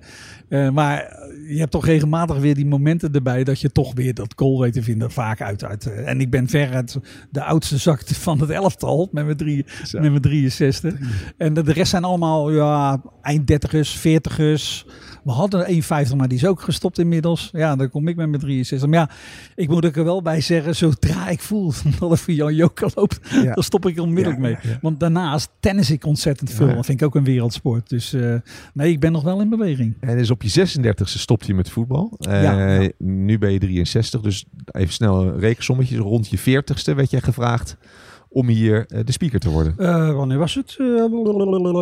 Eh, 0.49 0.71
maar 0.71 1.17
je 1.49 1.59
hebt 1.59 1.71
toch 1.71 1.85
regelmatig 1.85 2.39
weer 2.39 2.55
die 2.55 2.67
momenten 2.67 3.13
erbij 3.13 3.45
dat 3.45 3.61
je 3.61 3.73
toch 3.73 3.95
weer 3.95 4.15
dat 4.15 4.33
goal 4.37 4.61
weet 4.61 4.73
te 4.73 4.83
vinden. 4.83 5.11
Vaak 5.11 5.41
uit. 5.41 5.65
uit 5.65 5.87
eh, 5.87 6.09
en 6.09 6.21
ik 6.21 6.31
ben 6.31 6.49
veruit 6.49 6.99
de 7.31 7.43
oudste 7.45 7.77
zak 7.77 8.03
van 8.07 8.41
het 8.41 8.51
elftal 8.51 9.09
met 9.13 9.25
mijn, 9.25 9.37
drie, 9.37 9.67
Zo. 9.85 10.01
met 10.01 10.11
mijn 10.11 10.23
63. 10.23 10.95
En 11.37 11.55
de, 11.55 11.63
de 11.63 11.73
rest 11.73 11.91
zijn 11.91 12.05
allemaal 12.05 12.51
ja, 12.51 13.03
eind 13.23 13.53
30ers, 13.53 13.99
40ers. 13.99 14.87
We 15.29 15.35
hadden 15.35 15.67
1,50, 16.11 16.17
maar 16.17 16.29
die 16.29 16.39
is 16.39 16.47
ook 16.47 16.61
gestopt 16.61 16.99
inmiddels. 16.99 17.49
Ja, 17.53 17.77
dan 17.77 17.91
kom 17.91 18.09
ik 18.09 18.17
met 18.17 18.29
mijn 18.29 18.41
63. 18.41 18.89
Maar 18.89 18.99
ja, 18.99 19.11
ik 19.55 19.69
moet 19.69 19.97
er 19.97 20.05
wel 20.05 20.23
bij 20.23 20.41
zeggen, 20.41 20.77
zodra 20.77 21.29
ik 21.29 21.41
voel 21.41 21.73
dat 21.99 22.11
er 22.11 22.19
voor 22.19 22.35
Jan 22.35 22.55
Joker 22.55 22.91
loopt, 22.95 23.21
Ja. 23.31 23.55
dan 23.55 23.63
stop 23.63 23.87
ik 23.87 24.01
onmiddellijk 24.01 24.43
Ja, 24.43 24.49
mee. 24.49 24.57
ja. 24.73 24.79
Want 24.83 25.01
daarnaast 25.01 25.51
tennis 25.61 25.91
ik 25.91 26.05
ontzettend 26.07 26.51
veel. 26.51 26.67
Dat 26.75 26.87
vind 26.87 27.01
ik 27.01 27.07
ook 27.07 27.15
een 27.15 27.25
wereldsport. 27.25 27.89
Dus 27.89 28.13
eh, 28.13 28.35
nee, 28.75 28.91
ik 28.93 29.01
ben 29.01 29.13
nog 29.13 29.23
wel 29.23 29.41
in 29.41 29.49
beweging. 29.49 29.95
En 30.01 30.17
dus 30.17 30.31
op 30.31 30.43
je 30.43 30.67
36e 30.69 31.03
stopt 31.05 31.47
je 31.47 31.55
met 31.55 31.71
voetbal. 31.71 32.15
Ja, 32.19 32.41
ja. 32.81 32.89
Nu 32.99 33.39
ben 33.39 33.53
je 33.53 33.59
63, 33.59 34.21
dus 34.21 34.45
even 34.73 34.93
snel 34.93 35.23
een 35.23 35.39
rekensommetje. 35.39 35.97
Rond 35.97 36.29
je 36.29 36.39
40ste 36.39 36.95
werd 36.95 37.11
jij 37.11 37.21
gevraagd 37.21 37.77
om 38.29 38.47
hier 38.49 38.87
eh, 38.89 39.01
de 39.05 39.13
speaker 39.13 39.41
te 39.41 39.49
worden. 39.51 39.75
Wanneer 40.17 40.39
was 40.39 40.55
het? 40.55 40.75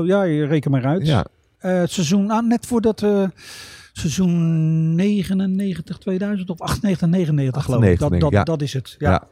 Ja, 0.06 0.22
je 0.22 0.46
reken 0.46 0.70
maar 0.70 0.84
uit. 0.84 1.06
Ja, 1.06 1.26
het 1.72 1.90
seizoen, 1.90 2.26
nou, 2.26 2.46
net 2.46 2.66
voordat 2.66 3.02
eh 3.02 3.24
seizoen 3.92 4.94
99, 4.94 5.98
2000 5.98 6.50
of 6.50 6.60
98, 6.60 7.08
99 7.08 7.64
geloof 7.64 7.82
ik. 7.82 7.88
98, 7.92 8.20
Dat, 8.20 8.20
dat, 8.20 8.38
ja. 8.38 8.44
dat 8.44 8.62
is 8.62 8.72
het. 8.72 8.96
Ja. 8.98 9.10
Ja. 9.10 9.28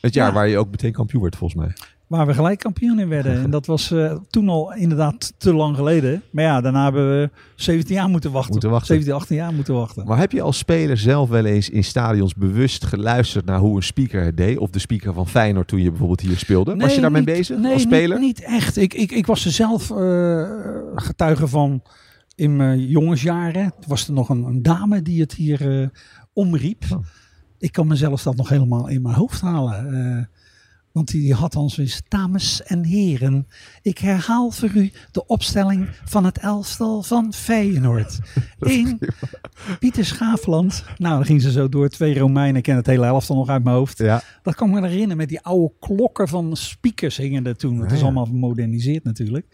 het 0.00 0.14
jaar 0.14 0.26
Ja. 0.28 0.32
waar 0.32 0.48
je 0.48 0.58
ook 0.58 0.70
meteen 0.70 0.92
kampioen 0.92 1.22
werd 1.22 1.36
volgens 1.36 1.60
mij. 1.60 1.72
Waar 2.14 2.26
we 2.26 2.34
gelijk 2.34 2.58
kampioen 2.58 2.98
in 2.98 3.08
werden. 3.08 3.42
En 3.42 3.50
dat 3.50 3.66
was 3.66 3.90
eh, 3.90 4.16
toen 4.30 4.48
al 4.48 4.74
inderdaad 4.74 5.32
te 5.38 5.54
lang 5.54 5.76
geleden. 5.76 6.22
Maar 6.30 6.44
ja, 6.44 6.60
daarna 6.60 6.84
hebben 6.84 7.20
we 7.20 7.30
17 7.54 7.94
jaar 7.94 8.08
moeten 8.08 8.32
wachten. 8.32 8.52
Moeten 8.52 8.70
wachten. 8.70 8.86
17, 8.94 9.14
18 9.14 9.36
jaar 9.36 9.52
moeten 9.52 9.74
wachten. 9.74 10.06
Maar 10.06 10.18
heb 10.18 10.32
je 10.32 10.42
als 10.42 10.58
speler 10.58 10.96
zelf 10.98 11.28
wel 11.28 11.44
eens 11.44 11.70
in 11.70 11.84
stadions 11.84 12.34
bewust 12.34 12.84
geluisterd 12.84 13.44
naar 13.44 13.58
hoe 13.58 13.76
een 13.76 13.82
speaker 13.82 14.24
het 14.24 14.36
deed? 14.36 14.58
Of 14.58 14.70
de 14.70 14.78
speaker 14.78 15.12
van 15.12 15.28
Feyenoord 15.28 15.68
toen 15.68 15.82
je 15.82 15.88
bijvoorbeeld 15.88 16.20
hier 16.20 16.38
speelde? 16.38 16.76
was 16.76 16.94
je 16.94 17.00
daarmee 17.00 17.22
niet- 17.22 17.34
bezig 17.34 17.58
nee, 17.58 17.72
als 17.72 17.82
speler? 17.82 18.18
Niet, 18.18 18.26
niet 18.38 18.46
echt. 18.46 18.76
Ik, 18.76 18.94
ik, 18.94 19.12
ik 19.12 19.26
was 19.26 19.44
er 19.44 19.50
zelf 19.50 19.90
eh, 19.90 20.48
getuige 20.94 21.48
van 21.48 21.82
in 22.34 22.56
mijn 22.56 22.86
jongensjaren. 22.86 23.72
Was 23.86 24.06
er 24.06 24.12
nog 24.12 24.28
een, 24.28 24.42
een 24.42 24.62
dame 24.62 25.02
die 25.02 25.20
het 25.20 25.32
hier 25.34 25.80
eh, 25.80 25.88
omriep. 26.32 26.84
Oh. 26.92 26.98
Ik 27.58 27.72
kan 27.72 27.86
mezelf 27.86 28.22
dat 28.22 28.36
nog 28.36 28.48
helemaal 28.48 28.88
in 28.88 29.02
mijn 29.02 29.14
hoofd 29.14 29.40
halen. 29.40 30.28
Want 30.94 31.10
die 31.10 31.34
had 31.34 31.52
dan 31.52 31.70
zoiets, 31.70 32.02
dames 32.08 32.62
en 32.62 32.84
heren, 32.84 33.46
ik 33.82 33.98
herhaal 33.98 34.50
voor 34.50 34.70
u 34.74 34.92
de 35.10 35.26
opstelling 35.26 35.88
van 36.04 36.24
het 36.24 36.38
elftal 36.38 37.02
van 37.02 37.32
Feyenoord. 37.32 38.18
Eén, 38.60 38.98
Pieter 39.78 40.04
Schaafland. 40.04 40.84
Nou, 40.96 41.14
dan 41.14 41.24
ging 41.24 41.42
ze 41.42 41.50
zo 41.50 41.68
door. 41.68 41.88
Twee 41.88 42.18
Romeinen, 42.18 42.56
ik 42.56 42.62
ken 42.62 42.76
het 42.76 42.86
hele 42.86 43.06
elftal 43.06 43.36
nog 43.36 43.48
uit 43.48 43.64
mijn 43.64 43.76
hoofd. 43.76 43.98
Ja, 43.98 44.22
Dat 44.42 44.54
kan 44.54 44.68
ik 44.68 44.80
me 44.80 44.88
herinneren 44.88 45.16
met 45.16 45.28
die 45.28 45.40
oude 45.40 45.72
klokken 45.80 46.28
van 46.28 46.56
speakers 46.56 47.16
hingen 47.16 47.46
er 47.46 47.56
toen. 47.56 47.80
Het 47.80 47.92
is 47.92 47.98
ja. 47.98 48.04
allemaal 48.04 48.26
gemoderniseerd 48.26 49.04
natuurlijk. 49.04 49.46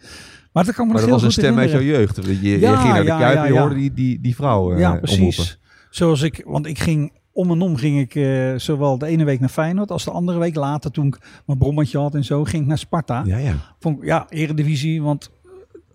Maar 0.52 0.64
dat 0.64 0.75
kan 0.75 0.87
me 0.87 0.92
maar 0.92 1.02
nog 1.02 1.11
dat 1.11 1.20
heel 1.20 1.28
was 1.28 1.37
een 1.37 1.42
stem 1.42 1.59
uit 1.59 1.70
jouw 1.70 1.80
jeugd. 1.80 2.16
Je, 2.16 2.40
je 2.40 2.59
Ja, 2.59 2.76
ging 2.76 2.92
naar 2.92 3.02
de 3.02 3.25
Kuip 3.25 3.37
en 3.37 3.52
je 3.52 3.59
hoorde 3.59 3.75
die, 3.75 3.92
die, 3.92 4.20
die 4.20 4.35
vrouw 4.35 4.73
eh, 4.73 4.78
Ja, 4.78 4.94
precies. 4.94 5.59
Zoals 5.90 6.23
ik, 6.23 6.42
want 6.47 6.66
ik 6.66 6.78
ging 6.78 7.12
om 7.32 7.50
en 7.50 7.60
om 7.60 7.76
ging 7.76 7.99
ik 7.99 8.14
eh, 8.14 8.54
zowel 8.56 8.99
de 8.99 9.06
ene 9.06 9.25
week 9.25 9.40
naar 9.40 9.49
Feyenoord 9.49 9.90
als 9.90 10.04
de 10.04 10.10
andere 10.10 10.38
week 10.38 10.54
later 10.54 10.90
toen 10.90 11.06
ik 11.06 11.18
mijn 11.46 11.58
brommetje 11.58 11.99
had 11.99 12.14
en 12.14 12.25
zo 12.25 12.44
ging 12.44 12.62
ik 12.62 12.68
naar 12.68 12.78
Sparta. 12.78 13.22
Ja, 13.25 13.37
ja. 13.37 13.54
Vond 13.78 13.99
ik, 13.99 14.04
ja, 14.04 14.26
eredivisie, 14.28 15.02
want 15.02 15.30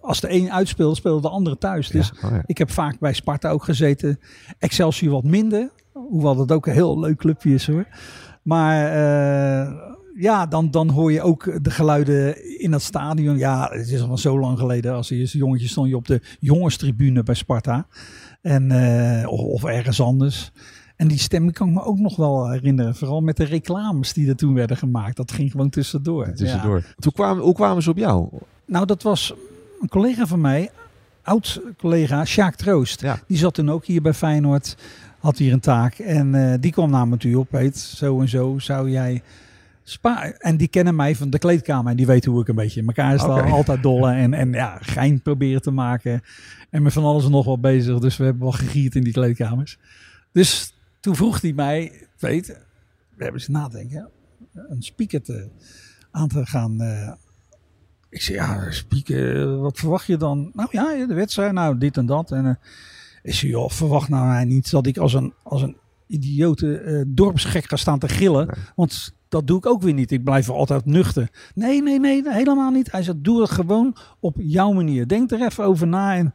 als 0.06 0.20
de 0.20 0.32
een 0.32 0.52
uitspeelde, 0.52 0.96
speelde 0.96 1.22
de 1.22 1.30
andere 1.30 1.58
thuis. 1.58 1.88
Dus 1.88 2.12
ja. 2.22 2.28
Oh, 2.28 2.36
ja. 2.36 2.44
ik 2.46 2.58
heb 2.58 2.72
vaak 2.72 3.00
bij 3.00 3.14
Sparta 3.14 3.50
ook 3.50 3.64
gezeten. 3.64 4.20
Excelsior 4.60 5.12
wat 5.12 5.24
minder. 5.24 5.70
Hoewel 5.94 6.36
dat 6.36 6.52
ook 6.52 6.66
een 6.66 6.74
heel 6.74 7.00
leuk 7.00 7.18
clubje 7.18 7.54
is 7.54 7.68
hoor. 7.68 7.86
Maar 8.42 8.86
eh, 8.86 9.74
ja, 10.16 10.46
dan, 10.46 10.72
dan 10.72 10.90
hoor 10.90 11.12
je 11.12 11.22
ook 11.22 11.64
de 11.64 11.72
geluiden 11.72 12.60
in 12.60 12.72
dat 12.72 12.82
stadion. 12.82 13.38
Ja, 13.38 13.70
het 13.72 13.90
is 13.90 14.02
al 14.02 14.18
zo 14.18 14.40
lang 14.40 14.60
geleden. 14.60 14.94
Als 14.94 15.10
je 15.10 15.38
jongetje 15.38 15.68
stond 15.68 15.90
je 15.90 15.96
op 15.96 16.08
de 16.08 16.22
jongenstribune 16.40 17.24
bij 17.24 17.36
Sparta. 17.36 17.88
En, 18.42 18.72
eh, 18.72 19.30
of, 19.32 19.40
of 19.40 19.64
ergens 19.64 20.02
anders. 20.02 20.52
En 20.96 21.08
die 21.08 21.18
stem 21.20 21.52
kan 21.52 21.68
ik 21.68 21.74
me 21.74 21.84
ook 21.84 22.00
nog 22.00 22.16
wel 22.16 22.50
herinneren. 22.50 22.96
Vooral 22.96 23.22
met 23.22 23.38
de 23.38 23.44
reclames 23.44 24.14
die 24.14 24.30
er 24.30 24.36
toen 24.36 24.54
werden 24.54 24.78
gemaakt. 24.78 25.16
Dat 25.16 25.32
ging 25.32 25.52
gewoon 25.52 25.70
tussendoor. 25.70 26.28
Ja. 26.28 26.34
Tussendoor. 26.34 26.84
Toen 27.00 27.12
kwamen, 27.12 27.44
hoe 27.44 27.54
kwamen 27.54 27.84
ze 27.84 27.90
op 27.90 27.98
jou? 27.98 28.30
Nou, 28.66 28.86
dat 28.86 29.04
was 29.04 29.34
een 29.82 29.90
collega 29.90 30.26
van 30.26 30.42
mij, 30.42 30.70
oud 31.24 31.62
collega, 31.78 32.26
Sjaak 32.26 32.56
Troost. 32.56 33.02
Ja. 33.02 33.20
Die 33.28 33.38
zat 33.38 33.54
toen 33.54 33.70
ook 33.70 33.86
hier 33.86 34.02
bij 34.02 34.14
Feyenoord, 34.14 34.78
had 35.20 35.38
hier 35.38 35.54
een 35.54 35.60
taak. 35.60 36.00
En 36.00 36.36
eh, 36.36 36.58
die 36.60 36.72
kwam 36.72 36.90
naar 36.90 37.08
me 37.08 37.18
toe 37.18 37.40
op, 37.40 37.52
weet, 37.52 37.78
zo 37.78 38.22
en 38.22 38.30
zo 38.30 38.60
zou 38.60 38.90
jij... 38.90 39.22
Spa 39.88 40.32
en 40.32 40.58
die 40.58 40.68
kennen 40.68 40.96
mij 40.96 41.16
van 41.16 41.30
de 41.30 41.40
kleedkamer 41.40 41.92
en 41.92 41.98
die 41.98 42.06
weten 42.06 42.32
hoe 42.32 42.42
ik 42.42 42.48
een 42.48 42.56
beetje 42.56 42.80
in 42.80 42.88
elkaar 42.88 43.20
sta. 43.20 43.42
Altijd 43.42 43.84
dolle 43.84 44.12
en, 44.12 44.34
en 44.34 44.52
ja, 44.52 44.78
gein 44.82 45.22
proberen 45.22 45.62
te 45.62 45.72
maken. 45.72 46.22
En 46.70 46.84
met 46.84 46.94
van 46.94 47.04
alles 47.04 47.26
en 47.26 47.32
nog 47.32 47.46
wat 47.46 47.62
bezig. 47.62 48.00
Dus 48.00 48.18
we 48.18 48.24
hebben 48.24 48.44
wel 48.44 48.52
gegierd 48.52 48.96
in 48.96 49.04
die 49.04 49.14
kleedkamers. 49.14 49.78
Dus 50.32 50.75
toen 51.06 51.16
vroeg 51.16 51.42
hij 51.42 51.54
mij, 51.54 52.08
weet, 52.20 52.48
we 52.48 53.24
hebben 53.24 53.42
eens 53.42 53.48
nadenken, 53.48 54.10
een 54.54 54.84
speaker 54.84 55.22
te, 55.22 55.50
aan 56.12 56.28
te 56.28 56.46
gaan 56.46 56.82
eh, 56.82 57.12
ik 58.10 58.22
zei, 58.22 58.38
ja, 58.38 58.72
spieken, 58.72 59.62
wat 59.62 59.78
verwacht 59.78 60.06
je 60.06 60.18
dan? 60.18 60.52
Nou 60.54 60.70
ja, 60.72 61.06
de 61.06 61.14
wedstrijd, 61.14 61.52
nou 61.52 61.78
dit 61.78 61.98
en 61.98 62.06
dat. 62.06 62.32
En 62.32 62.46
uh, 62.46 62.52
ik 63.24 63.34
zei, 63.34 63.52
joh, 63.52 63.70
verwacht 63.70 64.10
nou 64.10 64.28
mij 64.28 64.46
niet 64.46 64.72
dat 64.72 64.86
ik 64.86 64.98
als 64.98 65.14
een, 65.14 65.34
als 65.44 65.62
een 65.62 65.78
idiote 66.08 66.78
eh, 66.78 67.04
dorpsgek 67.08 67.66
ga 67.66 67.76
staan 67.76 68.00
te 68.00 68.08
gillen. 68.08 68.48
Nee. 68.48 68.56
Want 68.76 69.14
dat 69.30 69.48
doe 69.48 69.58
ik 69.58 69.66
ook 69.66 69.82
weer 69.82 69.94
niet. 69.94 70.12
Ik 70.12 70.24
blijf 70.24 70.48
er 70.48 70.54
altijd 70.54 70.86
nuchter. 70.86 71.30
Nee, 71.56 71.82
nee, 71.82 72.00
nee, 72.00 72.24
helemaal 72.34 72.72
niet. 72.72 72.92
Hij 72.92 73.04
zei, 73.04 73.22
doe 73.22 73.42
het 73.42 73.52
gewoon 73.52 73.96
op 74.20 74.36
jouw 74.40 74.72
manier. 74.72 75.08
Denk 75.08 75.32
er 75.32 75.46
even 75.46 75.64
over 75.64 75.88
na. 75.88 76.16
En 76.16 76.34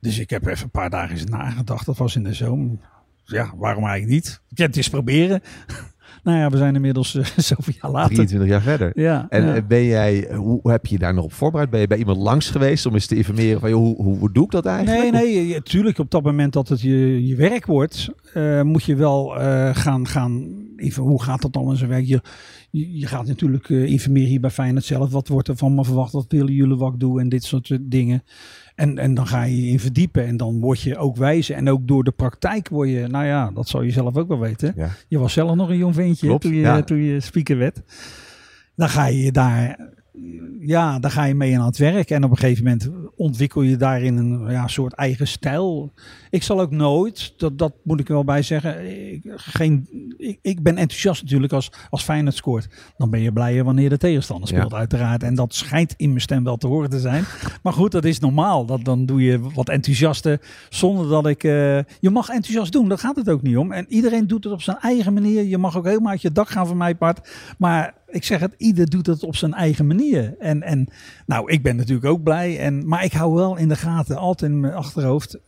dus 0.00 0.18
ik 0.18 0.30
heb 0.30 0.46
even 0.46 0.64
een 0.64 0.70
paar 0.70 0.90
dagen 0.90 1.10
eens 1.10 1.24
nagedacht. 1.24 1.86
Dat 1.86 1.96
was 1.96 2.16
in 2.16 2.22
de 2.22 2.34
zomer. 2.34 2.78
Ja, 3.24 3.52
waarom 3.56 3.84
eigenlijk 3.84 4.12
niet? 4.12 4.40
Het 4.54 4.76
eens 4.76 4.88
proberen. 4.88 5.40
nou 6.24 6.38
ja, 6.38 6.50
we 6.50 6.56
zijn 6.56 6.74
inmiddels 6.74 7.14
uh, 7.14 7.24
zoveel 7.36 7.74
jaar 7.82 7.90
later. 7.90 8.14
23 8.14 8.48
jaar 8.48 8.62
verder. 8.62 8.90
Ja, 8.94 9.26
En 9.28 9.44
ja. 9.44 9.54
eh, 9.54 9.62
ben 9.68 9.84
jij, 9.84 10.28
hoe 10.34 10.60
hoe 10.62 10.70
heb 10.70 10.86
je 10.86 10.98
daar 10.98 11.14
nog 11.14 11.24
op 11.24 11.32
voorbereid? 11.32 11.70
Ben 11.70 11.80
je 11.80 11.86
bij 11.86 11.98
iemand 11.98 12.18
langs 12.18 12.50
geweest 12.50 12.86
om 12.86 12.94
eens 12.94 13.06
te 13.06 13.16
informeren 13.16 13.60
van, 13.60 13.70
joh, 13.70 13.80
hoe, 13.80 14.02
hoe, 14.02 14.18
hoe 14.18 14.32
doe 14.32 14.44
ik 14.44 14.50
dat 14.50 14.66
eigenlijk? 14.66 15.12
Nee, 15.12 15.34
nee, 15.34 15.54
natuurlijk 15.54 15.98
op 15.98 16.10
dat 16.10 16.22
moment 16.22 16.52
dat 16.52 16.68
het 16.68 16.80
je, 16.80 17.26
je 17.26 17.36
werk 17.36 17.66
wordt, 17.66 18.10
uh, 18.34 18.62
moet 18.62 18.84
je 18.84 18.96
wel 18.96 19.40
uh, 19.40 19.74
gaan, 19.74 20.06
gaan 20.06 20.48
even, 20.76 21.02
hoe 21.02 21.22
gaat 21.22 21.42
dat 21.42 21.52
dan 21.52 21.70
in 21.70 21.76
zijn 21.76 21.90
werk? 21.90 22.06
Je, 22.06 22.20
je, 22.70 22.98
je 22.98 23.06
gaat 23.06 23.26
natuurlijk 23.26 23.68
informeren 23.68 24.28
hier 24.28 24.40
bij 24.40 24.50
Feyenoord 24.50 24.84
zelf. 24.84 25.10
Wat 25.10 25.28
wordt 25.28 25.48
er 25.48 25.56
van 25.56 25.74
me 25.74 25.84
verwacht? 25.84 26.12
Wat 26.12 26.24
willen 26.28 26.54
jullie 26.54 26.76
wat 26.76 26.92
ik 26.92 27.00
doe? 27.00 27.20
En 27.20 27.28
dit 27.28 27.44
soort 27.44 27.78
dingen. 27.80 28.22
En, 28.74 28.98
en 28.98 29.14
dan 29.14 29.26
ga 29.26 29.42
je 29.42 29.64
je 29.64 29.70
in 29.70 29.80
verdiepen 29.80 30.26
en 30.26 30.36
dan 30.36 30.60
word 30.60 30.80
je 30.80 30.96
ook 30.96 31.16
wijzer. 31.16 31.56
En 31.56 31.70
ook 31.70 31.88
door 31.88 32.04
de 32.04 32.10
praktijk 32.10 32.68
word 32.68 32.88
je, 32.88 33.06
nou 33.06 33.24
ja, 33.24 33.50
dat 33.50 33.68
zou 33.68 33.84
je 33.84 33.90
zelf 33.90 34.16
ook 34.16 34.28
wel 34.28 34.38
weten. 34.38 34.72
Ja. 34.76 34.88
Je 35.08 35.18
was 35.18 35.32
zelf 35.32 35.54
nog 35.54 35.68
een 35.68 35.76
jong 35.76 35.94
ventje 35.94 36.26
Klopt, 36.26 36.42
toen, 36.42 36.54
je, 36.54 36.60
ja. 36.60 36.82
toen 36.82 37.02
je 37.02 37.20
speaker 37.20 37.58
werd. 37.58 37.80
Dan 38.76 38.88
ga 38.88 39.06
je 39.06 39.32
daar 39.32 39.78
ja, 40.60 40.98
dan 40.98 41.10
ga 41.10 41.24
je 41.24 41.34
mee 41.34 41.58
aan 41.58 41.66
het 41.66 41.76
werk. 41.76 42.10
En 42.10 42.24
op 42.24 42.30
een 42.30 42.36
gegeven 42.36 42.64
moment 42.64 42.90
ontwikkel 43.16 43.62
je 43.62 43.76
daarin 43.76 44.16
een 44.16 44.50
ja, 44.50 44.68
soort 44.68 44.92
eigen 44.92 45.26
stijl. 45.26 45.92
Ik 46.30 46.42
zal 46.42 46.60
ook 46.60 46.70
nooit, 46.70 47.34
dat, 47.36 47.58
dat 47.58 47.72
moet 47.84 48.00
ik 48.00 48.08
er 48.08 48.14
wel 48.14 48.24
bij 48.24 48.42
zeggen, 48.42 48.90
ik, 49.12 49.22
geen, 49.36 49.88
ik, 50.16 50.38
ik 50.42 50.62
ben 50.62 50.76
enthousiast 50.76 51.22
natuurlijk 51.22 51.52
als, 51.52 51.72
als 51.90 52.02
Feyenoord 52.02 52.34
scoort. 52.36 52.68
Dan 52.96 53.10
ben 53.10 53.20
je 53.20 53.32
blijer 53.32 53.64
wanneer 53.64 53.88
de 53.88 53.98
tegenstander 53.98 54.48
Ja. 54.52 54.56
speelt 54.56 54.74
uiteraard. 54.74 55.22
En 55.22 55.34
dat 55.34 55.54
schijnt 55.54 55.94
in 55.96 56.08
mijn 56.08 56.20
stem 56.20 56.44
wel 56.44 56.56
te 56.56 56.66
horen 56.66 56.90
te 56.90 57.00
zijn. 57.00 57.24
Maar 57.62 57.72
goed, 57.72 57.92
dat 57.92 58.04
is 58.04 58.18
normaal. 58.18 58.66
Dat, 58.66 58.84
dan 58.84 59.06
doe 59.06 59.22
je 59.22 59.40
wat 59.54 59.68
enthousiaste 59.68 60.40
zonder 60.68 61.08
dat 61.08 61.26
ik... 61.26 61.44
eh, 61.44 61.78
je 62.00 62.10
mag 62.10 62.28
enthousiast 62.28 62.72
doen, 62.72 62.88
daar 62.88 62.98
gaat 62.98 63.16
het 63.16 63.30
ook 63.30 63.42
niet 63.42 63.56
om. 63.56 63.72
En 63.72 63.86
iedereen 63.88 64.26
doet 64.26 64.44
het 64.44 64.52
op 64.52 64.62
zijn 64.62 64.78
eigen 64.80 65.12
manier. 65.12 65.44
Je 65.44 65.58
mag 65.58 65.76
ook 65.76 65.86
helemaal 65.86 66.10
uit 66.10 66.22
je 66.22 66.32
dak 66.32 66.48
gaan 66.48 66.66
van 66.66 66.76
mij 66.76 66.94
part. 66.94 67.28
Maar 67.58 67.94
ik 68.12 68.24
zeg 68.24 68.40
het, 68.40 68.54
ieder 68.56 68.90
doet 68.90 69.06
het 69.06 69.22
op 69.22 69.36
zijn 69.36 69.54
eigen 69.54 69.86
manier. 69.86 70.34
En, 70.38 70.62
en 70.62 70.88
nou, 71.26 71.50
ik 71.52 71.62
ben 71.62 71.76
natuurlijk 71.76 72.06
ook 72.06 72.22
blij. 72.22 72.58
En, 72.58 72.88
maar 72.88 73.04
ik 73.04 73.12
hou 73.12 73.34
wel 73.34 73.56
in 73.56 73.68
de 73.68 73.76
gaten, 73.76 74.16
altijd 74.16 74.50
in 74.50 74.60
mijn 74.60 74.74
achterhoofd. 74.74 75.38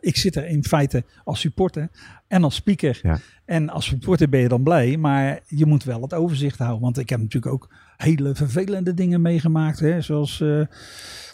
Ik 0.00 0.16
zit 0.16 0.36
er 0.36 0.46
in 0.46 0.64
feite 0.64 1.04
als 1.24 1.40
supporter 1.40 1.88
en 2.28 2.44
als 2.44 2.54
speaker. 2.54 2.98
Ja. 3.02 3.18
En 3.44 3.68
als 3.68 3.86
supporter 3.86 4.28
ben 4.28 4.40
je 4.40 4.48
dan 4.48 4.62
blij, 4.62 4.96
maar 4.96 5.40
je 5.46 5.66
moet 5.66 5.84
wel 5.84 6.00
het 6.02 6.14
overzicht 6.14 6.58
houden. 6.58 6.80
Want 6.80 6.98
ik 6.98 7.08
heb 7.08 7.20
natuurlijk 7.20 7.52
ook 7.52 7.68
hele 7.96 8.34
vervelende 8.34 8.94
dingen 8.94 9.20
meegemaakt. 9.22 9.80
Hè? 9.80 10.00
Zoals 10.00 10.40
eh, 10.40 10.48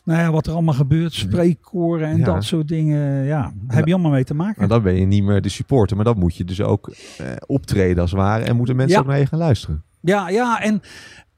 nou 0.04 0.20
ja, 0.20 0.30
wat 0.30 0.46
er 0.46 0.52
allemaal 0.52 0.74
gebeurt, 0.74 1.12
spreekkoren 1.12 2.08
en 2.08 2.18
Ja. 2.18 2.24
dat 2.24 2.44
soort 2.44 2.68
dingen. 2.68 3.24
Ja, 3.24 3.52
heb 3.66 3.86
je 3.86 3.92
allemaal 3.92 4.10
mee 4.10 4.24
te 4.24 4.34
maken. 4.34 4.54
Maar 4.58 4.68
dan 4.68 4.82
ben 4.82 4.94
je 4.94 5.06
niet 5.06 5.22
meer 5.22 5.40
de 5.42 5.48
supporter, 5.48 5.96
maar 5.96 6.04
dan 6.04 6.18
moet 6.18 6.36
je 6.36 6.44
dus 6.44 6.60
ook 6.60 6.88
eh, 7.18 7.26
optreden 7.46 8.00
als 8.02 8.10
het 8.10 8.20
ware. 8.20 8.44
En 8.44 8.56
moeten 8.56 8.76
mensen 8.76 8.98
ook 8.98 9.06
naar 9.06 9.18
je 9.18 9.26
gaan 9.26 9.38
luisteren. 9.38 9.82
Ja, 10.06 10.28
ja, 10.28 10.60
en 10.62 10.80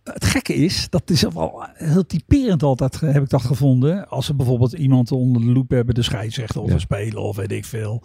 het 0.04 0.25
gekke 0.25 0.54
is, 0.54 0.87
dat 0.90 1.10
is 1.10 1.22
wel 1.22 1.66
heel 1.75 2.06
typerend 2.06 2.62
altijd, 2.62 3.00
heb 3.00 3.22
ik 3.22 3.28
dat 3.28 3.42
gevonden. 3.42 4.08
Als 4.08 4.26
ze 4.26 4.34
bijvoorbeeld 4.34 4.72
iemand 4.72 5.12
onder 5.12 5.42
de 5.42 5.48
loep 5.52 5.70
hebben, 5.70 5.94
de 5.94 6.02
scheidsrechter 6.02 6.60
of 6.60 6.68
Ja. 6.68 6.75
een 6.75 6.80
speler 6.80 7.18
of 7.18 7.37
weet 7.37 7.52
ik 7.52 7.64
veel. 7.64 8.02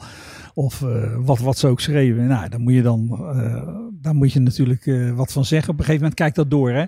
Of 0.54 0.82
eh, 0.82 1.16
wat, 1.20 1.40
wat 1.40 1.58
ze 1.58 1.68
ook 1.68 1.80
schreven. 1.80 2.28
Nou, 2.28 2.50
dan 2.50 2.62
moet 2.62 2.74
je 2.74 2.82
dan, 2.82 3.10
eh, 3.12 3.68
daar 4.02 4.16
moet 4.16 4.34
je 4.34 4.40
natuurlijk 4.40 4.86
eh, 4.86 5.12
wat 5.12 5.32
van 5.32 5.46
zeggen. 5.46 5.70
Op 5.74 5.80
een 5.80 5.86
gegeven 5.86 6.02
moment 6.02 6.20
kijkt 6.20 6.36
dat 6.36 6.50
door, 6.52 6.72
hè. 6.72 6.84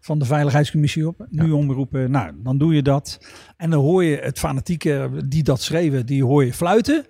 Van 0.00 0.18
de 0.18 0.24
Veiligheidscommissie 0.24 1.06
op. 1.06 1.26
Nu 1.30 1.50
omroepen. 1.50 2.10
Nou, 2.10 2.32
dan 2.42 2.58
doe 2.58 2.74
je 2.74 2.82
dat. 2.82 3.18
En 3.56 3.70
dan 3.70 3.80
hoor 3.80 4.04
je 4.04 4.16
het 4.16 4.38
fanatieke 4.38 5.10
die 5.28 5.42
dat 5.42 5.60
schreven, 5.62 6.06
die 6.06 6.24
hoor 6.24 6.44
je 6.44 6.52
fluiten. 6.52 7.04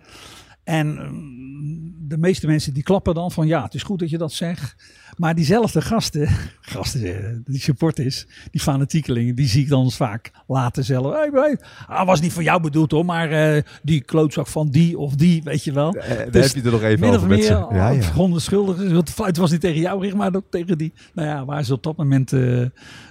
En 0.65 0.87
mm, 0.87 1.95
de 2.09 2.19
meeste 2.19 2.47
mensen 2.47 2.75
die 2.75 2.83
klappen 2.83 3.15
dan 3.15 3.31
van 3.31 3.47
ja, 3.47 3.63
het 3.63 3.75
is 3.75 3.83
goed 3.83 3.99
dat 3.99 4.11
je 4.11 4.19
dat 4.19 4.33
zegt. 4.33 4.75
Maar 5.17 5.35
diezelfde 5.35 5.83
gasten, 5.83 6.29
gasten, 6.61 7.25
eh, 7.25 7.37
die 7.45 7.61
supporters, 7.61 8.27
die 8.51 8.61
fanatiekelingen, 8.61 9.35
die 9.35 9.49
zie 9.49 9.63
ik 9.63 9.69
dan 9.69 9.91
vaak 9.91 10.31
later 10.47 10.85
zelf. 10.85 11.13
Hey, 11.13 11.29
hey, 11.33 11.59
ah, 11.87 12.07
was 12.07 12.21
niet 12.21 12.33
voor 12.33 12.43
jou 12.43 12.61
bedoeld 12.61 12.91
hoor, 12.91 13.05
maar 13.05 13.31
eh, 13.31 13.63
die 13.83 14.01
klootzak 14.01 14.47
van 14.47 14.71
die 14.71 14.99
of 14.99 15.15
die, 15.15 15.43
weet 15.43 15.65
je 15.65 15.73
wel. 15.73 15.95
Eh, 15.95 16.09
daar 16.09 16.31
Dus 16.31 16.47
heb 16.47 16.55
je 16.55 16.63
er 16.63 16.73
nog 16.73 16.83
even 16.83 17.09
over 17.09 17.29
met 17.29 17.45
ze. 17.45 17.67
Ja, 17.71 17.89
ja. 17.91 18.39
schuldig. 18.39 19.05
Het 19.17 19.37
was 19.37 19.51
niet 19.51 19.61
tegen 19.61 19.81
jou 19.81 20.15
maar 20.15 20.35
ook 20.35 20.51
tegen 20.51 20.79
die. 20.79 20.93
Nou 21.15 21.29
ja, 21.29 21.45
waar 21.45 21.65
ze 21.65 21.73
op 21.73 21.83
dat 21.83 21.97
moment 21.97 22.33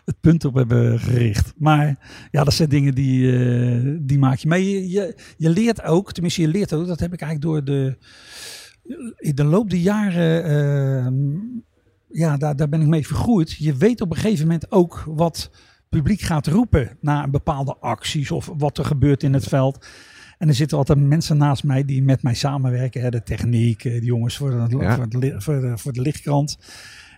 het 0.06 0.20
punt 0.20 0.46
op 0.46 0.54
hebben 0.54 1.00
gericht. 1.00 1.54
Maar 1.58 1.98
ja, 2.32 2.44
dat 2.44 2.54
zijn 2.54 2.70
dingen 2.70 2.96
die, 2.96 3.38
eh, 3.38 3.98
die 4.02 4.20
maak 4.20 4.38
je 4.38 4.48
mee. 4.48 4.70
Je, 4.70 4.90
je, 4.90 5.16
je 5.38 5.50
leert 5.50 5.84
ook, 5.84 6.12
tenminste 6.12 6.42
je 6.42 6.48
leert 6.48 6.74
ook, 6.74 6.88
dat 6.88 7.00
heb 7.00 7.14
ik 7.14 7.22
eigenlijk 7.22 7.52
door 7.52 7.76
de, 7.76 7.98
in 9.18 9.36
de 9.36 9.44
loop 9.44 9.70
der 9.70 9.80
jaren, 9.80 10.44
eh, 10.44 11.12
ja, 12.20 12.38
daar, 12.38 12.56
daar 12.56 12.70
ben 12.70 12.82
ik 12.82 12.88
mee 12.88 13.08
vergroeid. 13.08 13.52
Je 13.52 13.76
weet 13.76 14.02
op 14.02 14.10
een 14.12 14.18
gegeven 14.18 14.46
moment 14.46 14.72
ook 14.72 15.04
wat 15.08 15.52
publiek 15.90 16.22
gaat 16.22 16.48
roepen 16.48 16.98
na 17.02 17.24
een 17.24 17.32
bepaalde 17.32 17.78
acties 17.78 18.32
of 18.32 18.50
wat 18.58 18.78
er 18.78 18.86
gebeurt 18.86 19.24
in 19.24 19.34
het 19.34 19.44
veld. 19.48 19.88
En 20.38 20.48
er 20.48 20.56
zitten 20.56 20.78
altijd 20.78 21.00
mensen 21.00 21.38
naast 21.38 21.64
mij 21.64 21.86
die 21.86 22.04
met 22.04 22.24
mij 22.24 22.34
samenwerken. 22.34 23.02
Hè, 23.02 23.10
de 23.10 23.24
techniek, 23.24 23.86
eh, 23.86 23.92
die 23.94 24.04
jongens 24.04 24.38
voor 24.38 24.50
de, 24.50 24.78
Ja. 24.78 24.96
voor, 24.96 25.10
de, 25.10 25.42
voor, 25.42 25.62
de, 25.62 25.78
voor 25.78 25.94
de 25.94 26.02
lichtkrant. 26.02 26.58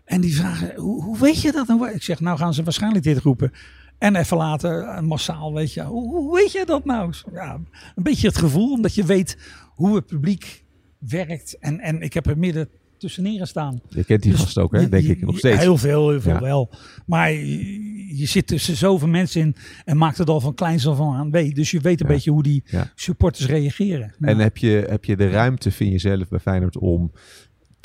En 0.06 0.22
die 0.22 0.36
vragen, 0.36 0.76
hoe, 0.76 1.04
hoe 1.04 1.20
weet 1.20 1.42
je 1.42 1.52
dat 1.52 1.68
nou? 1.68 1.90
Ik 1.92 2.04
zeg, 2.04 2.20
nou 2.20 2.38
gaan 2.38 2.54
ze 2.54 2.64
waarschijnlijk 2.64 3.04
dit 3.04 3.18
roepen. 3.18 3.52
En 3.98 4.16
even 4.16 4.38
later, 4.38 4.82
eh, 4.84 5.02
massaal, 5.02 5.54
weet 5.54 5.74
je, 5.74 5.84
hoe, 5.84 6.16
hoe 6.16 6.36
weet 6.36 6.52
je 6.52 6.64
dat 6.66 6.86
nou? 6.86 7.14
Ja, 7.34 7.54
een 7.96 8.04
beetje 8.04 8.28
het 8.28 8.38
gevoel, 8.38 8.72
omdat 8.72 8.96
je 8.96 9.04
weet 9.06 9.38
hoe 9.76 9.96
het 9.96 10.06
publiek 10.06 10.64
werkt. 11.00 11.58
En, 11.60 11.80
en 11.80 12.02
ik 12.02 12.14
heb 12.14 12.28
er 12.28 12.38
midden 12.38 12.70
tussenin 12.98 13.40
gestaan. 13.40 13.82
Je 13.90 14.04
kent 14.04 14.22
die 14.22 14.32
Dus 14.32 14.42
gast 14.42 14.58
ook, 14.58 14.72
hè? 14.76 14.90
denk 14.90 15.04
je- 15.04 15.12
ik 15.12 15.22
nog 15.26 15.38
steeds. 15.38 15.58
Heel 15.60 15.78
veel, 15.78 16.10
heel 16.10 16.22
veel 16.22 16.34
Ja. 16.34 16.42
wel. 16.42 16.70
Maar 17.06 17.32
je, 17.32 18.18
je 18.18 18.26
zit 18.26 18.48
tussen 18.48 18.76
zoveel 18.76 19.08
mensen 19.08 19.42
in 19.42 19.56
en 19.86 19.98
maakt 19.98 20.18
het 20.18 20.30
al 20.30 20.40
van 20.40 20.54
kleins 20.54 20.88
af 20.88 21.00
aan 21.00 21.32
weet. 21.32 21.56
Dus 21.56 21.72
je 21.72 21.80
weet 21.80 22.02
een 22.02 22.08
Ja. 22.08 22.14
beetje 22.14 22.32
hoe 22.32 22.44
die 22.44 22.64
Ja. 22.66 22.92
supporters 22.96 23.46
reageren. 23.48 24.14
En 24.20 24.38
heb 24.38 24.58
je, 24.58 24.86
heb 24.90 25.06
je 25.06 25.16
de 25.16 25.30
ruimte, 25.30 25.72
vind 25.72 25.92
je 25.92 26.00
zelf 26.00 26.28
bij 26.28 26.40
Feyenoord, 26.40 26.78
om 26.78 27.12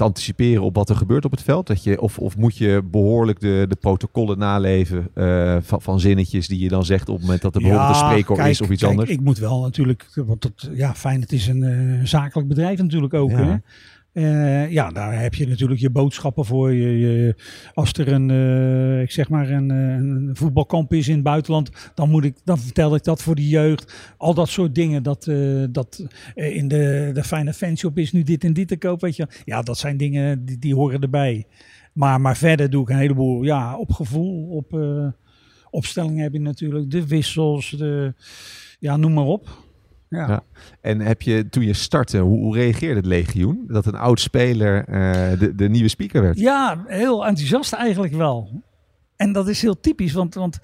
te 0.01 0.07
anticiperen 0.07 0.63
op 0.63 0.75
wat 0.75 0.89
er 0.89 0.97
gebeurt 0.97 1.25
op 1.25 1.31
het 1.31 1.43
veld? 1.43 1.67
Dat 1.67 1.85
je, 1.85 2.01
of, 2.01 2.19
of 2.19 2.37
moet 2.37 2.57
je 2.57 2.83
behoorlijk 2.91 3.41
de, 3.41 3.67
de 3.69 3.77
protocollen 3.77 4.39
naleven 4.39 5.09
eh, 5.15 5.57
van, 5.61 5.83
van 5.83 6.01
zinnetjes 6.01 6.49
die 6.49 6.59
je 6.59 6.69
dan 6.69 6.85
zegt 6.85 7.09
op 7.09 7.15
het 7.15 7.25
moment 7.25 7.43
dat 7.43 7.55
er 7.55 7.61
bijvoorbeeld 7.61 8.01
een 8.01 8.37
kijk, 8.37 8.51
is 8.51 8.61
of 8.61 8.71
iets 8.71 8.81
kijk, 8.81 8.93
anders? 8.93 9.11
Ik 9.11 9.21
moet 9.21 9.39
wel 9.39 9.61
natuurlijk, 9.61 10.07
want 10.15 10.45
het, 10.45 10.71
ja, 10.73 10.95
fijn, 10.95 11.21
het 11.21 11.33
is 11.33 11.47
een 11.47 11.63
eh, 11.63 12.07
zakelijk 12.07 12.49
bedrijf 12.49 12.79
natuurlijk 12.79 13.15
ook. 13.15 13.31
Ja. 13.31 13.37
Hè? 13.37 13.57
Eh, 14.13 14.71
ja, 14.71 14.91
daar 14.91 15.21
heb 15.21 15.35
je 15.35 15.49
natuurlijk 15.49 15.81
je 15.81 15.91
boodschappen 15.91 16.45
voor. 16.45 16.73
Je, 16.73 16.99
je, 16.99 17.35
als 17.75 17.93
er 17.93 18.13
een, 18.13 18.31
eh, 18.31 19.03
ik 19.03 19.11
zeg 19.11 19.29
maar 19.29 19.51
een, 19.51 19.71
eh, 19.71 19.95
een 19.95 20.31
voetbalkamp 20.33 20.93
is 20.93 21.09
in 21.09 21.15
het 21.15 21.23
buitenland, 21.23 21.71
dan, 21.95 22.11
moet 22.11 22.25
ik, 22.25 22.37
dan 22.45 22.59
vertel 22.59 22.95
ik 22.95 23.05
dat 23.05 23.23
voor 23.23 23.35
de 23.35 23.49
jeugd. 23.49 24.15
Al 24.17 24.35
dat 24.35 24.49
soort 24.49 24.75
dingen. 24.75 25.03
Dat, 25.03 25.25
dat 25.71 26.07
in 26.35 26.69
de, 26.69 27.11
de 27.15 27.25
fijne 27.25 27.53
fanshop 27.53 27.99
is 27.99 28.13
nu 28.13 28.23
dit 28.23 28.45
en 28.45 28.53
dit 28.53 28.69
te 28.69 28.77
koop. 28.77 29.01
Weet 29.01 29.17
je. 29.17 29.27
Ja, 29.45 29.63
dat 29.63 29.79
zijn 29.79 29.97
dingen 29.97 30.45
die, 30.45 30.59
die 30.59 30.75
horen 30.75 31.01
erbij. 31.01 31.47
Maar, 31.93 32.21
maar 32.21 32.37
verder 32.37 32.71
doe 32.71 32.83
ik 32.83 32.89
een 32.89 32.97
heleboel 32.97 33.43
ja, 33.43 33.77
op 33.77 33.91
gevoel. 33.91 34.49
Op 34.51 34.79
opstellingen 35.71 36.23
heb 36.23 36.33
je 36.33 36.41
natuurlijk. 36.41 36.91
De 36.91 37.07
wissels. 37.07 37.71
De, 37.71 38.15
ja, 38.79 38.97
noem 38.97 39.13
maar 39.13 39.25
op. 39.25 39.70
Ja. 40.11 40.29
Ja. 40.29 40.43
En 40.81 41.01
heb 41.01 41.23
je 41.23 41.49
toen 41.49 41.65
je 41.65 41.73
startte, 41.73 42.19
hoe, 42.19 42.39
hoe 42.39 42.55
reageerde 42.55 42.97
het 42.97 43.07
legioen? 43.07 43.65
Dat 43.67 43.87
een 43.87 43.95
oud 43.95 44.21
speler 44.21 44.85
eh, 44.85 45.39
de, 45.39 45.55
de 45.55 45.69
nieuwe 45.69 45.89
speaker 45.89 46.23
werd? 46.23 46.39
Ja, 46.39 46.85
heel 46.87 47.27
enthousiast 47.27 47.73
eigenlijk 47.73 48.15
wel. 48.15 48.63
En 49.17 49.33
dat 49.33 49.49
is 49.49 49.63
heel 49.63 49.81
typisch, 49.81 50.13
want, 50.13 50.35
want 50.35 50.59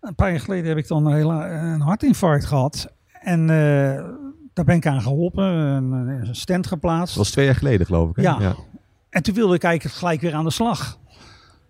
een 0.00 0.14
paar 0.14 0.30
jaar 0.30 0.40
geleden 0.40 0.68
heb 0.68 0.78
ik 0.78 0.88
dan 0.88 1.06
een, 1.06 1.14
hele, 1.14 1.44
een 1.44 1.80
hartinfarct 1.80 2.44
gehad. 2.44 2.92
En 3.20 3.40
eh, 3.40 4.04
daar 4.52 4.64
ben 4.64 4.76
ik 4.76 4.86
aan 4.86 5.02
geholpen, 5.02 5.44
een, 5.44 5.92
een 5.92 6.34
stand 6.34 6.66
geplaatst. 6.66 7.14
Dat 7.14 7.24
was 7.24 7.32
twee 7.32 7.44
jaar 7.44 7.54
geleden, 7.54 7.86
geloof 7.86 8.10
ik. 8.10 8.16
Hè? 8.16 8.22
Ja. 8.22 8.54
En 9.10 9.22
toen 9.22 9.34
wilde 9.34 9.54
ik 9.54 9.62
eigenlijk 9.62 9.96
gelijk 9.96 10.20
weer 10.20 10.34
aan 10.34 10.44
de 10.44 10.50
slag. 10.50 10.98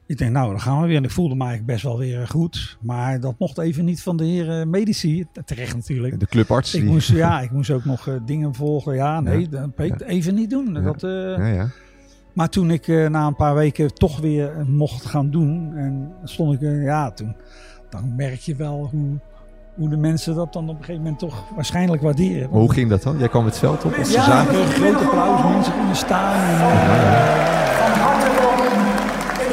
Ik 0.09 0.19
denk, 0.19 0.33
nou, 0.33 0.51
dan 0.51 0.61
gaan 0.61 0.81
we 0.81 0.87
weer. 0.87 0.97
En 0.97 1.05
ik 1.05 1.11
voelde 1.11 1.35
me 1.35 1.41
eigenlijk 1.45 1.73
best 1.73 1.83
wel 1.85 1.99
weer 1.99 2.27
goed. 2.29 2.79
Maar 2.81 3.21
dat 3.21 3.35
mocht 3.39 3.59
even 3.59 3.85
niet 3.85 4.03
van 4.03 4.17
de 4.17 4.25
heren 4.25 4.71
medici. 4.71 5.27
Terecht 5.45 5.75
natuurlijk. 5.75 6.21
De 6.21 6.27
clubarts. 6.27 6.75
Ik 6.75 6.81
die- 6.81 6.91
moest, 6.91 7.09
ja, 7.11 7.41
ik 7.41 7.51
moest 7.51 7.71
ook 7.71 7.85
nog 7.85 8.09
eh, 8.09 8.15
dingen 8.25 8.55
volgen. 8.55 8.95
Ja, 8.95 9.21
nee, 9.21 9.47
Ja. 9.51 9.67
dat 9.77 10.01
even 10.01 10.35
niet 10.35 10.51
doen. 10.51 10.73
Ja. 10.75 10.81
Dat, 10.81 11.03
eh, 11.03 11.55
ja, 11.55 11.67
maar 12.33 12.49
toen 12.49 12.71
ik 12.71 12.89
eh, 12.89 13.09
na 13.09 13.27
een 13.27 13.37
paar 13.37 13.55
weken 13.55 13.95
toch 13.95 14.21
weer 14.21 14.57
eh, 14.59 14.65
mocht 14.67 15.05
gaan 15.07 15.31
doen, 15.31 15.73
en 15.77 16.13
stond 16.25 16.55
ik, 16.55 16.61
eh, 16.63 16.85
ja, 16.85 17.11
toen 17.11 17.35
dan 17.91 18.15
merk 18.17 18.41
je 18.41 18.57
wel 18.57 18.89
hoe, 18.93 19.19
hoe 19.75 19.89
de 19.89 19.97
mensen 19.97 20.35
dat 20.35 20.53
dan 20.53 20.63
op 20.69 20.71
een 20.79 20.85
gegeven 20.85 21.03
moment 21.03 21.19
toch 21.19 21.45
waarschijnlijk 21.55 22.03
waarderen. 22.03 22.51
Maar 22.51 22.61
hoe 22.61 22.73
ging 22.73 22.91
dat 22.91 23.03
dan? 23.03 23.19
Jij 23.19 23.29
kwam 23.29 23.45
het 23.45 23.59
veld 23.59 23.85
op 23.85 23.95
als 23.95 24.09
ze 24.09 24.15
ja, 24.15 24.25
zagen? 24.25 24.61
een 24.61 24.67
groot 24.67 25.03
applaus, 25.03 25.43
mensen 25.55 25.73
gingen 25.73 25.97
staan. 25.97 26.35
En, 26.35 27.68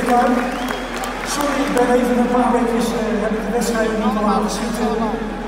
Sorry, 0.05 1.57
ik 1.67 1.73
ben 1.77 1.89
even 1.97 2.17
een 2.23 2.33
paar 2.37 2.51
weken 2.57 2.77
uh, 2.77 3.23
heb 3.25 3.33
de 3.45 3.51
wedstrijd 3.57 3.89
niet 4.03 4.21
laten 4.29 4.51
schieten. 4.55 4.89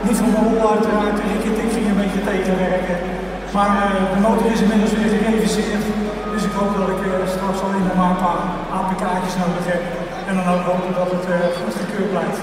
Niet 0.05 0.17
van 0.19 0.31
mijn 0.33 0.45
rol 0.47 0.71
uiteraard. 0.75 1.17
Ik, 1.35 1.71
ging 1.75 1.87
een 1.89 2.01
beetje 2.03 2.23
tegenwerken. 2.29 2.97
Maar 3.55 3.71
uh, 3.81 3.87
de 4.13 4.19
motor 4.27 4.47
is 4.55 4.61
inmiddels 4.65 4.93
weer 4.97 5.11
gereviseerd. 5.15 5.85
Dus 6.33 6.43
ik 6.49 6.53
hoop 6.59 6.71
dat 6.79 6.89
ik 6.95 7.01
uh, 7.05 7.13
straks 7.35 7.59
alleen 7.65 7.85
nog 7.87 7.95
maar 7.99 8.11
een 8.13 8.23
paar 8.25 8.43
APK'tjes 8.77 9.35
nodig 9.43 9.65
heb. 9.71 9.83
En 10.29 10.33
dan 10.37 10.47
ook 10.53 10.63
hopen 10.69 10.93
dat 10.99 11.09
het 11.15 11.25
goed 11.59 11.75
gekeurd 11.81 12.09
blijft. 12.13 12.39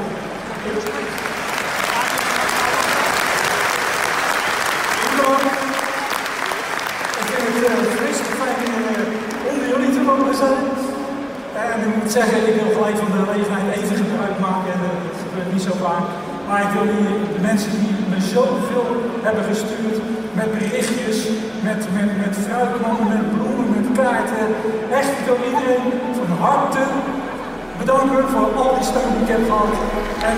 Ik 7.21 7.27
vind 7.33 7.47
het 7.49 7.59
uh, 7.65 7.97
vreselijk 7.97 8.37
fijn 8.41 8.59
om 8.67 8.85
uh, 8.93 9.51
onder 9.51 9.67
jullie 9.73 9.93
te 9.97 10.03
mogen 10.11 10.37
zijn. 10.45 10.65
En 11.55 11.81
ik 12.03 12.04
zeggen, 12.19 12.49
ik 12.51 12.57
wil 12.61 12.73
gelijk 12.77 12.99
van 13.03 13.11
de 13.15 13.21
gelegenheid 13.25 13.67
even 13.79 13.97
gebruik 14.03 14.37
maken. 14.49 14.71
En 14.75 14.81
dat 15.07 15.19
gebeurt 15.25 15.51
niet 15.55 15.67
zo 15.69 15.75
vaak. 15.87 16.07
Maar 16.49 16.61
ik 16.67 16.73
wil 16.77 16.87
hier 16.95 17.13
de 17.37 17.43
mensen 17.51 17.71
die 17.81 17.93
me 18.13 18.19
zoveel 18.37 18.89
hebben 19.27 19.45
gestuurd. 19.53 19.99
Met 20.39 20.49
berichtjes, 20.59 21.19
met, 21.67 21.81
met, 21.97 22.11
met 22.25 22.35
fruitmannen, 22.45 23.09
met 23.15 23.25
bloemen, 23.35 23.69
met 23.77 23.89
kaarten. 23.99 24.47
Echt, 24.99 25.13
ik 25.21 25.25
wil 25.29 25.41
iedereen 25.49 25.87
van 26.19 26.31
harte 26.45 26.85
bedanken 27.81 28.25
voor 28.33 28.49
al 28.61 28.71
die 28.77 28.87
steun 28.91 29.11
die 29.15 29.25
ik 29.25 29.33
heb 29.35 29.45
gehad. 29.51 29.75
En 30.31 30.37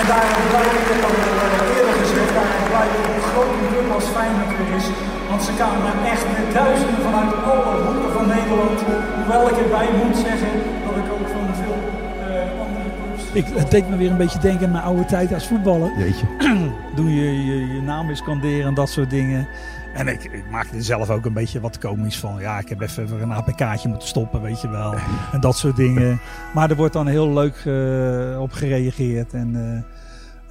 En 0.00 0.08
daar 0.12 0.28
blijkt, 0.50 0.74
ik 0.82 0.88
heb 0.92 1.02
al 1.08 1.16
eh, 1.28 1.74
eerder 1.76 1.94
gezegd, 2.02 2.32
daar 2.36 2.50
blijkt 2.70 2.96
hoe 3.06 3.22
groot 3.30 3.52
een 3.56 3.68
club 3.70 3.88
als 3.96 4.06
Feyenoord 4.14 4.52
weer 4.58 4.72
is. 4.80 4.86
Want 5.32 5.44
ze 5.44 5.52
kwamen 5.54 6.04
echt 6.04 6.24
met 6.26 6.54
duizenden 6.54 7.02
vanuit 7.02 7.32
alle 7.44 7.82
hoeken 7.86 8.12
van 8.12 8.26
Nederland. 8.26 8.80
Hoewel 9.16 9.48
ik 9.48 9.56
erbij 9.56 9.88
moet 10.04 10.16
zeggen 10.16 10.52
dat 10.86 10.96
ik 11.02 11.12
ook 11.12 11.28
van 11.34 11.54
veel 11.62 11.78
eh, 12.20 12.60
andere 12.64 12.88
clubs... 12.98 13.24
Ik, 13.32 13.46
het 13.60 13.70
deed 13.70 13.88
me 13.88 13.96
weer 13.96 14.10
een 14.10 14.16
beetje 14.16 14.38
denken 14.38 14.66
aan 14.66 14.72
mijn 14.72 14.84
oude 14.84 15.04
tijd 15.04 15.34
als 15.34 15.46
voetballer. 15.46 15.90
Jeetje. 15.98 16.26
Doe 16.96 17.14
je 17.14 17.44
je, 17.44 17.74
je 17.74 17.82
naam 17.82 18.08
eens 18.08 18.18
scanderen 18.18 18.66
en 18.66 18.74
dat 18.74 18.88
soort 18.88 19.10
dingen. 19.10 19.48
En 19.94 20.08
ik, 20.08 20.24
ik 20.24 20.50
maakte 20.50 20.76
er 20.76 20.82
zelf 20.82 21.10
ook 21.10 21.24
een 21.24 21.32
beetje 21.32 21.60
wat 21.60 21.78
komisch 21.78 22.18
van. 22.18 22.40
Ja, 22.40 22.58
ik 22.58 22.68
heb 22.68 22.80
even 22.80 23.08
voor 23.08 23.20
een 23.20 23.32
APK'tje 23.32 23.88
moeten 23.88 24.08
stoppen, 24.08 24.42
weet 24.42 24.60
je 24.60 24.68
wel. 24.68 24.94
En 25.32 25.40
dat 25.40 25.56
soort 25.56 25.76
dingen. 25.76 26.20
Maar 26.54 26.70
er 26.70 26.76
wordt 26.76 26.92
dan 26.92 27.06
heel 27.06 27.32
leuk 27.32 27.56
eh, 27.64 28.40
op 28.40 28.52
gereageerd. 28.52 29.32
En 29.32 29.50
eh, 29.54 29.91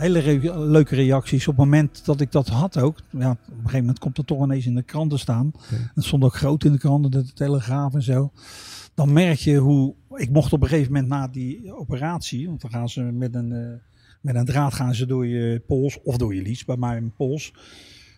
hele 0.01 0.19
re- 0.19 0.59
leuke 0.59 0.95
reacties. 0.95 1.47
Op 1.47 1.55
het 1.55 1.65
moment 1.65 2.05
dat 2.05 2.21
ik 2.21 2.31
dat 2.31 2.47
had 2.47 2.77
ook. 2.77 2.97
Ja, 3.09 3.31
op 3.31 3.37
een 3.47 3.55
gegeven 3.55 3.79
moment 3.79 3.99
komt 3.99 4.17
het 4.17 4.27
toch 4.27 4.43
ineens 4.43 4.65
in 4.65 4.75
de 4.75 4.83
kranten 4.83 5.19
staan. 5.19 5.51
Het 5.95 6.03
stond 6.03 6.23
ook 6.23 6.35
groot 6.35 6.63
in 6.63 6.71
de 6.71 6.77
kranten, 6.77 7.11
de 7.11 7.33
Telegraaf 7.33 7.93
en 7.93 8.03
zo. 8.03 8.31
Dan 8.93 9.13
merk 9.13 9.39
je 9.39 9.57
hoe... 9.57 9.93
Ik 10.15 10.29
mocht 10.29 10.53
op 10.53 10.61
een 10.61 10.67
gegeven 10.67 10.91
moment 10.91 11.09
na 11.09 11.27
die 11.27 11.73
operatie... 11.73 12.47
Want 12.47 12.61
dan 12.61 12.71
gaan 12.71 12.89
ze 12.89 13.01
met 13.01 13.35
een, 13.35 13.51
eh, 13.51 13.73
met 14.21 14.35
een 14.35 14.45
draad 14.45 14.73
gaan 14.73 14.95
ze 14.95 15.05
door 15.05 15.27
je 15.27 15.61
pols... 15.67 16.01
Of 16.03 16.17
door 16.17 16.35
je 16.35 16.41
lies, 16.41 16.65
bij 16.65 16.77
mij 16.77 16.99
mijn 16.99 17.13
pols 17.15 17.53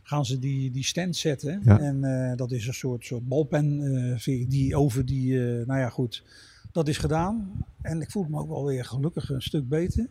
gaan 0.04 0.26
ze 0.26 0.40
die, 0.40 0.72
die 0.72 0.84
stand 0.84 1.16
zetten. 1.16 1.62
Ja. 1.64 1.80
En 1.80 2.04
eh, 2.04 2.38
dat 2.38 2.52
is 2.52 2.68
een 2.68 2.74
soort, 2.74 3.06
soort 3.06 3.28
balpen 3.28 3.82
eh, 4.26 4.50
die 4.50 4.76
over 4.76 5.06
die, 5.06 5.40
nou 5.40 5.80
ja 5.80 5.90
goed, 5.90 6.24
dat 6.72 6.88
is 6.88 6.98
gedaan. 6.98 7.52
En 7.82 8.02
ik 8.02 8.12
voelde 8.12 8.30
me 8.30 8.40
ook 8.40 8.50
wel 8.50 8.66
weer 8.66 8.86
gelukkig 8.86 9.30
een 9.30 9.42
stuk 9.42 9.70
beter. 9.70 10.08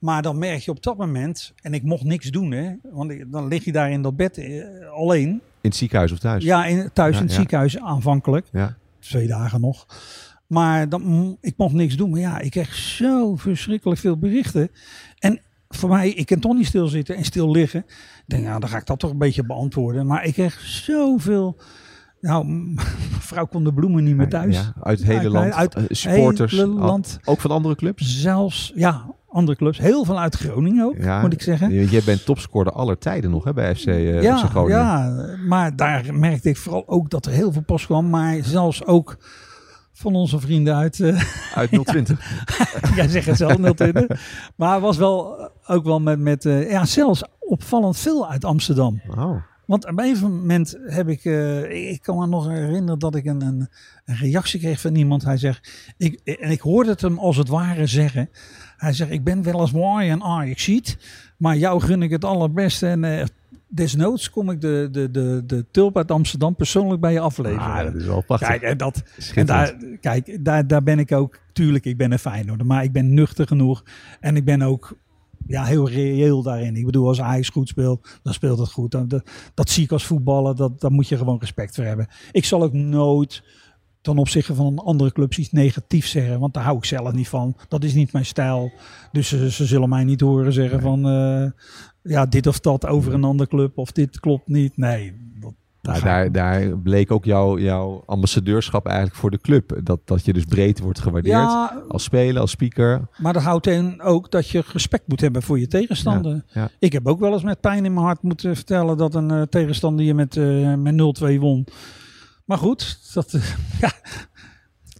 Maar 0.00 0.22
dan 0.22 0.38
merk 0.38 0.60
je 0.60 0.70
op 0.70 0.82
dat 0.82 0.96
moment, 0.96 1.52
en 1.62 1.74
ik 1.74 1.82
mocht 1.82 2.04
niks 2.04 2.30
doen 2.30 2.50
hè, 2.50 2.72
want 2.92 3.32
dan 3.32 3.48
lig 3.48 3.64
je 3.64 3.72
daar 3.72 3.90
in 3.90 4.02
dat 4.02 4.16
bed 4.16 4.38
eh, 4.38 4.64
alleen. 4.92 5.28
In 5.28 5.40
het 5.60 5.76
ziekenhuis 5.76 6.12
of 6.12 6.18
thuis? 6.18 6.44
Ja, 6.44 6.64
in, 6.66 6.90
thuis 6.92 7.14
Ja, 7.14 7.20
in 7.20 7.26
het 7.26 7.32
ja. 7.34 7.38
ziekenhuis 7.38 7.78
aanvankelijk, 7.78 8.46
Ja. 8.52 8.76
twee 8.98 9.26
dagen 9.26 9.60
nog. 9.60 9.86
Maar 10.46 10.88
dan, 10.88 11.02
mm, 11.02 11.36
ik 11.40 11.54
mocht 11.56 11.74
niks 11.74 11.96
doen. 11.96 12.10
Maar 12.10 12.20
ja, 12.20 12.38
ik 12.38 12.50
kreeg 12.50 12.74
zo 12.74 13.36
verschrikkelijk 13.36 14.00
veel 14.00 14.18
berichten. 14.18 14.70
En 15.18 15.40
voor 15.68 15.88
mij, 15.88 16.10
ik 16.10 16.26
kan 16.26 16.38
toch 16.38 16.54
niet 16.54 16.66
stilzitten 16.66 17.16
en 17.16 17.24
stil 17.24 17.50
liggen. 17.50 17.80
Ik 17.80 18.22
denk, 18.26 18.44
nou, 18.44 18.60
dan 18.60 18.68
ga 18.68 18.76
ik 18.78 18.86
dat 18.86 18.98
toch 18.98 19.10
een 19.10 19.18
beetje 19.18 19.44
beantwoorden. 19.46 20.06
Maar 20.06 20.24
ik 20.24 20.32
kreeg 20.32 20.60
zoveel... 20.60 21.56
Nou, 22.20 22.46
mevrouw 23.14 23.46
kon 23.46 23.64
de 23.64 23.72
bloemen 23.74 24.04
niet 24.04 24.16
meer 24.16 24.28
thuis. 24.28 24.56
Ja, 24.56 24.72
uit 24.82 24.98
het 24.98 25.08
hele 25.08 25.30
land. 25.30 25.52
uit 25.52 25.74
eh, 25.74 25.84
supporters. 25.88 26.52
hele 26.52 26.66
land. 26.66 27.18
Ook 27.24 27.40
van 27.40 27.50
andere 27.50 27.74
clubs? 27.74 28.20
Zelfs, 28.20 28.72
ja, 28.74 29.14
andere 29.30 29.56
clubs. 29.58 29.78
Heel 29.78 30.04
veel 30.04 30.20
uit 30.20 30.34
Groningen 30.36 30.84
ook, 30.84 30.96
Ja. 30.98 31.20
moet 31.20 31.32
ik 31.32 31.42
zeggen. 31.42 31.72
Je- 31.72 31.86
Jij 31.88 32.02
bent 32.04 32.24
topscorer 32.24 32.72
aller 32.72 32.98
tijden 32.98 33.30
nog 33.30 33.44
hè, 33.44 33.52
bij 33.52 33.74
FC, 33.74 33.86
eh, 33.86 34.16
FC 34.18 34.22
ja, 34.22 34.36
Groningen. 34.36 34.78
ja, 34.78 35.26
maar 35.46 35.76
daar 35.76 36.14
merkte 36.14 36.48
ik 36.48 36.56
vooral 36.56 36.88
ook 36.88 37.10
dat 37.10 37.26
er 37.26 37.32
heel 37.32 37.52
veel 37.52 37.62
post 37.62 37.86
kwam. 37.86 38.10
Maar 38.10 38.36
zelfs 38.42 38.84
ook 38.86 39.16
van 39.92 40.14
onze 40.14 40.40
vrienden 40.40 40.74
uit... 40.76 41.00
eh, 41.00 41.22
Uit 41.54 41.70
020. 41.84 42.20
Jij 42.96 43.08
zegt 43.08 43.26
het 43.26 43.36
zelf, 43.36 43.52
020. 43.74 44.06
Maar 44.56 44.80
was 44.80 44.96
wel 44.96 45.38
eh, 45.38 45.46
ook 45.76 45.84
wel 45.84 46.00
met, 46.00 46.18
met 46.18 46.42
ja, 46.42 46.84
zelfs 46.84 47.22
opvallend 47.38 47.96
veel 47.98 48.30
uit 48.30 48.44
Amsterdam. 48.44 49.00
Oh. 49.10 49.42
Want 49.66 49.86
op 49.88 49.98
een 49.98 50.16
moment 50.20 50.78
heb 50.86 51.08
ik, 51.08 51.24
ik- 51.24 51.70
ik 51.70 52.02
kan 52.02 52.18
me 52.18 52.26
nog 52.26 52.48
herinneren 52.48 52.98
dat 52.98 53.14
ik 53.14 53.24
een, 53.24 53.42
een, 53.42 53.68
een 54.04 54.16
reactie 54.16 54.60
kreeg 54.60 54.80
van 54.80 54.94
iemand. 54.94 55.24
Hij 55.24 55.36
zegt, 55.36 55.70
ik, 55.96 56.20
en 56.24 56.50
ik 56.50 56.60
hoorde 56.60 56.90
het 56.90 57.00
hem 57.00 57.18
als 57.18 57.36
het 57.36 57.48
ware 57.48 57.86
zeggen. 57.86 58.30
Hij 58.80 58.92
zegt, 58.92 59.10
ik 59.10 59.24
ben 59.24 59.42
wel 59.42 59.60
eens 59.60 59.72
mooi 59.72 60.08
en 60.08 60.22
Ajax 60.22 60.64
ziet, 60.64 60.98
maar 61.36 61.56
jou 61.56 61.80
gun 61.80 62.02
ik 62.02 62.10
het 62.10 62.24
allerbeste. 62.24 62.86
En 62.86 63.04
eh, 63.04 63.26
desnoods 63.68 64.30
kom 64.30 64.50
ik 64.50 64.60
de, 64.60 64.88
de, 64.92 65.10
de, 65.10 65.42
de 65.46 65.64
tulp 65.70 65.96
uit 65.96 66.10
Amsterdam 66.10 66.54
persoonlijk 66.54 67.00
bij 67.00 67.12
je 67.12 67.20
afleveren. 67.20 67.72
Ah, 67.72 67.84
dat 67.84 67.94
is 67.94 68.04
wel 68.04 68.22
prachtig. 68.22 68.48
Kijk, 68.48 68.62
en 68.62 68.76
dat, 68.76 69.02
en 69.34 69.46
daar, 69.46 69.76
kijk, 70.00 70.44
daar, 70.44 70.66
daar 70.66 70.82
ben 70.82 70.98
ik 70.98 71.12
ook, 71.12 71.38
tuurlijk, 71.52 71.84
ik 71.84 71.96
ben 71.96 72.12
een 72.12 72.18
Feyenoorder, 72.18 72.66
maar 72.66 72.84
ik 72.84 72.92
ben 72.92 73.14
nuchter 73.14 73.46
genoeg. 73.46 73.84
En 74.20 74.36
ik 74.36 74.44
ben 74.44 74.62
ook 74.62 74.96
ja, 75.46 75.64
heel 75.64 75.88
reëel 75.88 76.42
daarin. 76.42 76.76
Ik 76.76 76.84
bedoel, 76.84 77.08
als 77.08 77.20
Ajax 77.20 77.48
goed 77.48 77.68
speelt, 77.68 78.18
dan 78.22 78.32
speelt 78.32 78.58
het 78.58 78.72
goed. 78.72 78.90
Dan, 78.90 79.08
dat, 79.08 79.30
dat 79.54 79.70
zie 79.70 79.84
ik 79.84 79.92
als 79.92 80.06
voetballer, 80.06 80.56
dat, 80.56 80.80
daar 80.80 80.92
moet 80.92 81.08
je 81.08 81.16
gewoon 81.16 81.38
respect 81.38 81.74
voor 81.74 81.84
hebben. 81.84 82.08
Ik 82.32 82.44
zal 82.44 82.62
ook 82.62 82.72
nooit 82.72 83.42
ten 84.00 84.18
opzichte 84.18 84.54
van 84.54 84.66
een 84.66 84.78
andere 84.78 85.12
club 85.12 85.34
iets 85.34 85.52
negatiefs 85.52 86.10
zeggen, 86.10 86.40
want 86.40 86.54
daar 86.54 86.64
hou 86.64 86.76
ik 86.76 86.84
zelf 86.84 87.12
niet 87.12 87.28
van. 87.28 87.56
Dat 87.68 87.84
is 87.84 87.94
niet 87.94 88.12
mijn 88.12 88.26
stijl. 88.26 88.72
Dus 89.12 89.28
ze, 89.28 89.50
ze 89.50 89.66
zullen 89.66 89.88
mij 89.88 90.04
niet 90.04 90.20
horen 90.20 90.52
zeggen 90.52 90.80
van, 90.80 91.08
eh, 91.08 91.50
ja, 92.02 92.26
dit 92.26 92.46
of 92.46 92.60
dat 92.60 92.86
over 92.86 93.14
een 93.14 93.24
andere 93.24 93.48
club, 93.48 93.78
of 93.78 93.92
dit 93.92 94.20
klopt 94.20 94.48
niet. 94.48 94.76
Nee, 94.76 95.12
dat, 95.40 95.52
Nou, 95.82 96.04
daar, 96.04 96.32
daar 96.32 96.78
bleek 96.78 97.10
ook 97.10 97.24
jouw, 97.24 97.58
jouw 97.58 98.02
ambassadeurschap 98.06 98.86
eigenlijk 98.86 99.16
voor 99.16 99.30
de 99.30 99.38
club. 99.38 99.80
Dat, 99.82 100.00
dat 100.04 100.24
je 100.24 100.32
dus 100.32 100.44
breed 100.44 100.80
wordt 100.80 101.00
gewaardeerd. 101.00 101.36
ja, 101.36 101.82
Als 101.88 102.02
speler, 102.02 102.40
als 102.40 102.50
speaker. 102.50 103.08
Maar 103.16 103.32
dat 103.32 103.42
houdt 103.42 103.66
in 103.66 104.02
ook 104.02 104.30
dat 104.30 104.48
je 104.48 104.62
respect 104.72 105.08
moet 105.08 105.20
hebben 105.20 105.42
voor 105.42 105.58
je 105.58 105.66
tegenstander. 105.66 106.32
Ja, 106.32 106.60
ja. 106.60 106.70
Ik 106.78 106.92
heb 106.92 107.06
ook 107.06 107.20
wel 107.20 107.32
eens 107.32 107.42
met 107.42 107.60
pijn 107.60 107.84
in 107.84 107.94
mijn 107.94 108.06
hart 108.06 108.22
moeten 108.22 108.56
vertellen 108.56 108.96
dat 108.96 109.14
een 109.14 109.30
eh, 109.30 109.42
tegenstander 109.42 110.04
je 110.04 110.14
met, 110.14 110.36
eh, 110.36 110.74
met 110.74 110.94
0-2 110.94 111.40
won. 111.40 111.66
Maar 112.50 112.58
goed, 112.58 112.98
dat, 113.14 113.32
eh, 113.34 113.42
ja, 113.80 113.92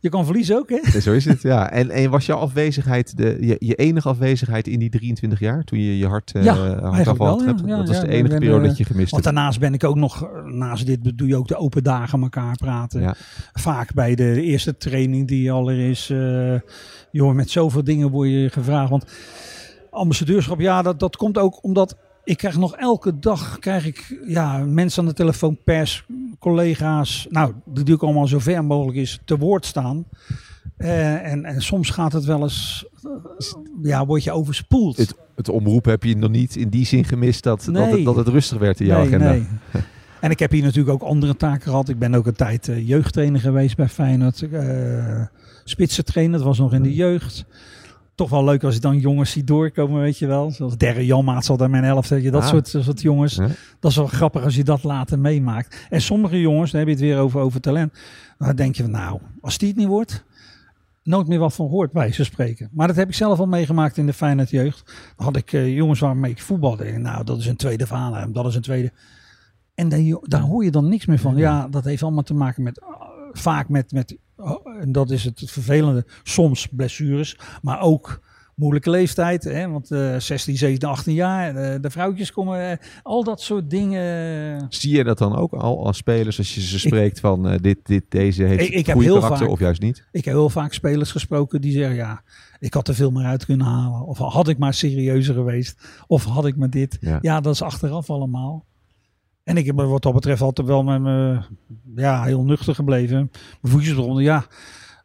je 0.00 0.08
kan 0.08 0.24
verliezen 0.24 0.56
ook, 0.56 0.68
hè? 0.68 1.00
Zo 1.00 1.12
is 1.12 1.24
het, 1.24 1.42
ja. 1.42 1.70
En, 1.70 1.90
en 1.90 2.10
was 2.10 2.26
jouw 2.26 2.38
afwezigheid, 2.38 3.16
de, 3.16 3.36
je, 3.40 3.56
je 3.58 3.74
enige 3.74 4.08
afwezigheid 4.08 4.66
in 4.66 4.78
die 4.78 4.90
23 4.90 5.40
jaar? 5.40 5.64
Toen 5.64 5.78
je 5.78 5.98
je 5.98 6.06
hart, 6.06 6.32
eh 6.32 6.44
Ja, 6.44 6.54
wel, 7.16 7.44
had 7.44 7.62
ja. 7.66 7.76
dat 7.76 7.88
was 7.88 8.00
de 8.00 8.08
enige 8.08 8.38
periode 8.38 8.62
eh, 8.62 8.68
dat 8.68 8.76
je 8.76 8.84
gemist 8.84 9.10
Want 9.10 9.24
hebt. 9.24 9.36
daarnaast 9.36 9.60
ben 9.60 9.74
ik 9.74 9.84
ook 9.84 9.96
nog, 9.96 10.22
eh, 10.22 10.44
naast 10.44 10.86
dit 10.86 11.18
doe 11.18 11.28
je 11.28 11.36
ook 11.36 11.48
de 11.48 11.56
open 11.56 11.82
dagen 11.82 12.20
met 12.20 12.34
elkaar 12.34 12.56
praten. 12.56 13.00
Ja. 13.00 13.14
Vaak 13.52 13.94
bij 13.94 14.14
de 14.14 14.42
eerste 14.42 14.76
training 14.76 15.28
die 15.28 15.52
al 15.52 15.70
er 15.70 15.88
is. 15.90 16.10
eh 16.10 16.54
joh, 17.10 17.34
met 17.34 17.50
zoveel 17.50 17.84
dingen 17.84 18.10
word 18.10 18.28
je 18.28 18.48
gevraagd. 18.50 18.90
Want 18.90 19.04
ambassadeurschap, 19.90 20.60
ja, 20.60 20.82
dat, 20.82 21.00
dat 21.00 21.16
komt 21.16 21.38
ook 21.38 21.64
omdat 21.64 21.96
ik 22.30 22.36
krijg 22.36 22.56
nog 22.56 22.76
elke 22.76 23.18
dag 23.18 23.58
krijg 23.58 23.86
ik, 23.86 24.20
ja, 24.26 24.58
mensen 24.58 25.02
aan 25.02 25.08
de 25.08 25.14
telefoon, 25.14 25.58
pers, 25.64 26.04
collega's. 26.38 27.26
Nou, 27.30 27.52
die 27.64 27.94
ik 27.94 28.02
allemaal 28.02 28.26
zo 28.26 28.38
ver 28.38 28.64
mogelijk 28.64 28.96
is 28.96 29.20
te 29.24 29.38
woord 29.38 29.66
staan. 29.66 30.04
Eh, 30.76 31.32
en, 31.32 31.44
en 31.44 31.62
soms 31.62 31.90
gaat 31.90 32.12
het 32.12 32.24
wel 32.24 32.42
eens, 32.42 32.86
eh, 33.02 33.10
ja, 33.82 34.06
word 34.06 34.24
je 34.24 34.32
overspoeld. 34.32 34.96
Het, 34.96 35.14
het 35.34 35.48
omroep 35.48 35.84
heb 35.84 36.04
je 36.04 36.16
nog 36.16 36.30
niet 36.30 36.56
in 36.56 36.68
die 36.68 36.86
zin 36.86 37.04
gemist 37.04 37.42
dat, 37.42 37.68
dat, 37.72 37.90
het, 37.90 38.04
dat 38.04 38.16
het 38.16 38.28
rustig 38.28 38.58
werd 38.58 38.80
in 38.80 38.86
jouw 38.86 38.98
nee, 38.98 39.06
agenda. 39.06 39.30
nee. 39.30 39.46
En 40.20 40.30
ik 40.30 40.38
heb 40.38 40.50
hier 40.50 40.62
natuurlijk 40.62 41.02
ook 41.02 41.08
andere 41.08 41.36
taken 41.36 41.62
gehad. 41.62 41.88
Ik 41.88 41.98
ben 41.98 42.14
ook 42.14 42.26
een 42.26 42.34
tijd 42.34 42.68
eh, 42.68 42.88
jeugdtrainer 42.88 43.40
geweest 43.40 43.76
bij 43.76 43.88
Feyenoord. 43.88 44.46
Spitsentrainer, 45.64 46.38
dat 46.38 46.46
was 46.46 46.58
nog 46.58 46.72
in 46.72 46.82
de 46.82 46.94
jeugd. 46.94 47.44
Toch 48.20 48.30
wel 48.30 48.44
leuk 48.44 48.64
als 48.64 48.74
ik 48.76 48.82
dan 48.82 48.98
jongens 48.98 49.30
zie 49.30 49.44
doorkomen, 49.44 50.00
weet 50.00 50.18
je 50.18 50.26
wel. 50.26 50.50
Zoals 50.50 50.76
Derre 50.76 51.06
Janmaat 51.06 51.44
zal 51.44 51.56
daar 51.56 51.70
mijn 51.70 51.84
elf, 51.84 52.08
weet 52.08 52.22
je, 52.22 52.30
dat 52.30 52.42
Ah. 52.42 52.48
soort, 52.48 52.68
soort 52.68 53.00
jongens. 53.00 53.34
Dat 53.80 53.90
is 53.90 53.96
wel 53.96 54.06
grappig 54.06 54.44
als 54.44 54.56
je 54.56 54.64
dat 54.64 54.82
later 54.82 55.18
meemaakt. 55.18 55.86
En 55.90 56.00
sommige 56.02 56.40
jongens, 56.40 56.70
dan 56.70 56.78
heb 56.80 56.88
je 56.88 56.94
het 56.94 57.02
weer 57.04 57.18
over, 57.18 57.40
over 57.40 57.60
talent. 57.60 57.92
Dan 58.38 58.56
denk 58.56 58.74
je 58.76 58.82
van, 58.82 58.92
nou, 58.92 59.20
als 59.40 59.58
die 59.58 59.68
het 59.68 59.76
niet 59.76 59.86
wordt, 59.86 60.24
nooit 61.02 61.28
meer 61.28 61.38
wat 61.38 61.54
van 61.54 61.68
hoort 61.68 61.92
bij 61.92 62.12
ze 62.12 62.24
spreken. 62.24 62.68
Maar 62.72 62.86
dat 62.86 62.96
heb 62.96 63.08
ik 63.08 63.14
zelf 63.14 63.38
al 63.38 63.46
meegemaakt 63.46 63.96
in 63.96 64.06
de 64.06 64.12
Feyenoord 64.12 64.50
jeugd. 64.50 64.92
Dan 65.16 65.26
had 65.26 65.36
ik 65.36 65.52
uh, 65.52 65.76
jongens 65.76 66.00
waarmee 66.00 66.30
ik 66.30 66.42
voetbalde. 66.42 66.98
Nou, 66.98 67.24
dat 67.24 67.38
is 67.38 67.46
een 67.46 67.56
tweede 67.56 67.86
verhaal, 67.86 68.32
dat 68.32 68.46
is 68.46 68.54
een 68.54 68.62
tweede. 68.62 68.92
En 69.74 69.88
daar, 69.88 70.00
daar 70.22 70.40
hoor 70.40 70.64
je 70.64 70.70
dan 70.70 70.88
niks 70.88 71.06
meer 71.06 71.18
van. 71.18 71.36
Ja, 71.36 71.68
dat 71.68 71.84
heeft 71.84 72.02
allemaal 72.02 72.22
te 72.22 72.34
maken 72.34 72.62
met, 72.62 72.80
vaak 73.32 73.68
met, 73.68 73.92
met 73.92 74.16
oh, 74.36 74.80
en 74.80 74.92
dat 74.92 75.10
is 75.10 75.24
het 75.24 75.42
vervelende, 75.44 76.06
soms 76.22 76.66
blessures, 76.66 77.38
maar 77.62 77.80
ook 77.80 78.20
moeilijke 78.60 78.90
leeftijd. 78.90 79.44
Hè? 79.44 79.68
Want 79.68 79.90
uh, 79.90 80.16
16, 80.18 80.56
17, 80.56 80.88
18 80.88 81.14
jaar, 81.14 81.54
de, 81.54 81.78
de 81.80 81.90
vrouwtjes 81.90 82.32
komen, 82.32 82.70
uh, 82.70 82.76
al 83.02 83.24
dat 83.24 83.40
soort 83.40 83.70
dingen. 83.70 84.66
Zie 84.68 84.96
je 84.96 85.04
dat 85.04 85.18
dan 85.18 85.36
ook 85.36 85.52
al 85.52 85.86
als 85.86 85.96
spelers 85.96 86.38
als 86.38 86.54
je 86.54 86.60
ze 86.60 86.78
spreekt 86.78 87.16
ik, 87.16 87.22
van 87.22 87.52
uh, 87.52 87.58
dit, 87.60 87.78
dit, 87.82 88.04
deze 88.08 88.42
heeft 88.42 88.72
ik, 88.72 88.86
heb 88.86 88.98
heel 88.98 89.14
karakter 89.14 89.38
vaak, 89.38 89.48
of 89.48 89.58
juist 89.58 89.80
niet? 89.80 90.06
Ik 90.12 90.24
heb 90.24 90.34
heel 90.34 90.50
vaak 90.50 90.72
spelers 90.72 91.10
gesproken 91.10 91.60
die 91.60 91.72
zeggen 91.72 91.96
ja, 91.96 92.22
ik 92.58 92.74
had 92.74 92.88
er 92.88 92.94
veel 92.94 93.10
meer 93.10 93.24
uit 93.24 93.44
kunnen 93.44 93.66
halen. 93.66 94.06
Of 94.06 94.18
had 94.18 94.48
ik 94.48 94.58
maar 94.58 94.74
serieuzer 94.74 95.34
geweest. 95.34 95.88
Of 96.06 96.24
had 96.24 96.46
ik 96.46 96.56
maar 96.56 96.70
dit. 96.70 96.98
Ja, 97.00 97.18
ja 97.22 97.40
dat 97.40 97.54
is 97.54 97.62
achteraf 97.62 98.10
allemaal. 98.10 98.64
En 99.44 99.56
ik 99.56 99.66
heb 99.66 99.76
wat 99.76 100.02
dat 100.02 100.14
betreft 100.14 100.40
altijd 100.40 100.66
wel 100.66 100.82
met 100.82 101.00
me 101.00 101.38
ja, 101.94 102.22
heel 102.22 102.44
nuchter 102.44 102.74
gebleven. 102.74 103.30
Mijn 103.60 103.74
voetjes 103.74 103.96
eronder, 103.96 104.22
ja. 104.22 104.44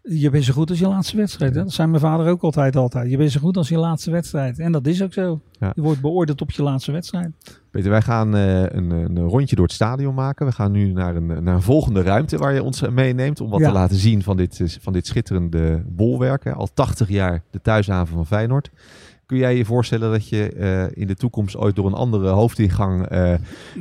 Je 0.09 0.29
bent 0.29 0.43
zo 0.43 0.53
goed 0.53 0.69
als 0.69 0.79
je 0.79 0.87
laatste 0.87 1.17
wedstrijd. 1.17 1.55
Hè? 1.55 1.63
Dat 1.63 1.73
zei 1.73 1.87
mijn 1.87 2.01
vader 2.01 2.27
ook 2.27 2.41
altijd 2.41 2.75
altijd. 2.75 3.09
Je 3.09 3.17
bent 3.17 3.31
zo 3.31 3.39
goed 3.39 3.57
als 3.57 3.69
je 3.69 3.77
laatste 3.77 4.11
wedstrijd. 4.11 4.59
En 4.59 4.71
dat 4.71 4.87
is 4.87 5.03
ook 5.03 5.13
zo. 5.13 5.41
Ja. 5.59 5.71
Je 5.75 5.81
wordt 5.81 6.01
beoordeeld 6.01 6.41
op 6.41 6.51
je 6.51 6.63
laatste 6.63 6.91
wedstrijd. 6.91 7.31
Peter, 7.71 7.89
wij 7.89 8.01
gaan 8.01 8.35
uh, 8.35 8.61
een, 8.61 8.89
een, 8.91 9.19
rondje 9.19 9.55
door 9.55 9.65
het 9.65 9.73
stadion 9.73 10.13
maken. 10.13 10.45
We 10.45 10.51
gaan 10.51 10.71
nu 10.71 10.91
naar 10.91 11.15
een, 11.15 11.43
naar 11.43 11.55
een 11.55 11.61
volgende 11.61 12.01
ruimte 12.01 12.37
waar 12.37 12.53
je 12.53 12.63
ons 12.63 12.81
meeneemt. 12.81 13.41
Om 13.41 13.49
wat 13.49 13.59
ja. 13.59 13.67
te 13.67 13.73
laten 13.73 13.97
zien 13.97 14.23
van 14.23 14.37
dit, 14.37 14.77
van 14.81 14.93
dit 14.93 15.07
schitterende 15.07 15.83
bolwerk. 15.87 16.43
Hè? 16.43 16.53
Al 16.53 16.67
80 16.73 17.09
jaar 17.09 17.43
de 17.49 17.61
thuishaven 17.61 18.15
van 18.15 18.25
Feyenoord. 18.25 18.69
Kun 19.25 19.37
jij 19.37 19.57
je 19.57 19.65
voorstellen 19.65 20.11
dat 20.11 20.29
je 20.29 20.49
eh, 20.49 21.01
in 21.01 21.07
de 21.07 21.15
toekomst 21.15 21.57
ooit 21.57 21.75
door 21.75 21.85
een 21.85 21.93
andere 21.93 22.29
hoofdingang 22.29 23.05
eh, 23.05 23.33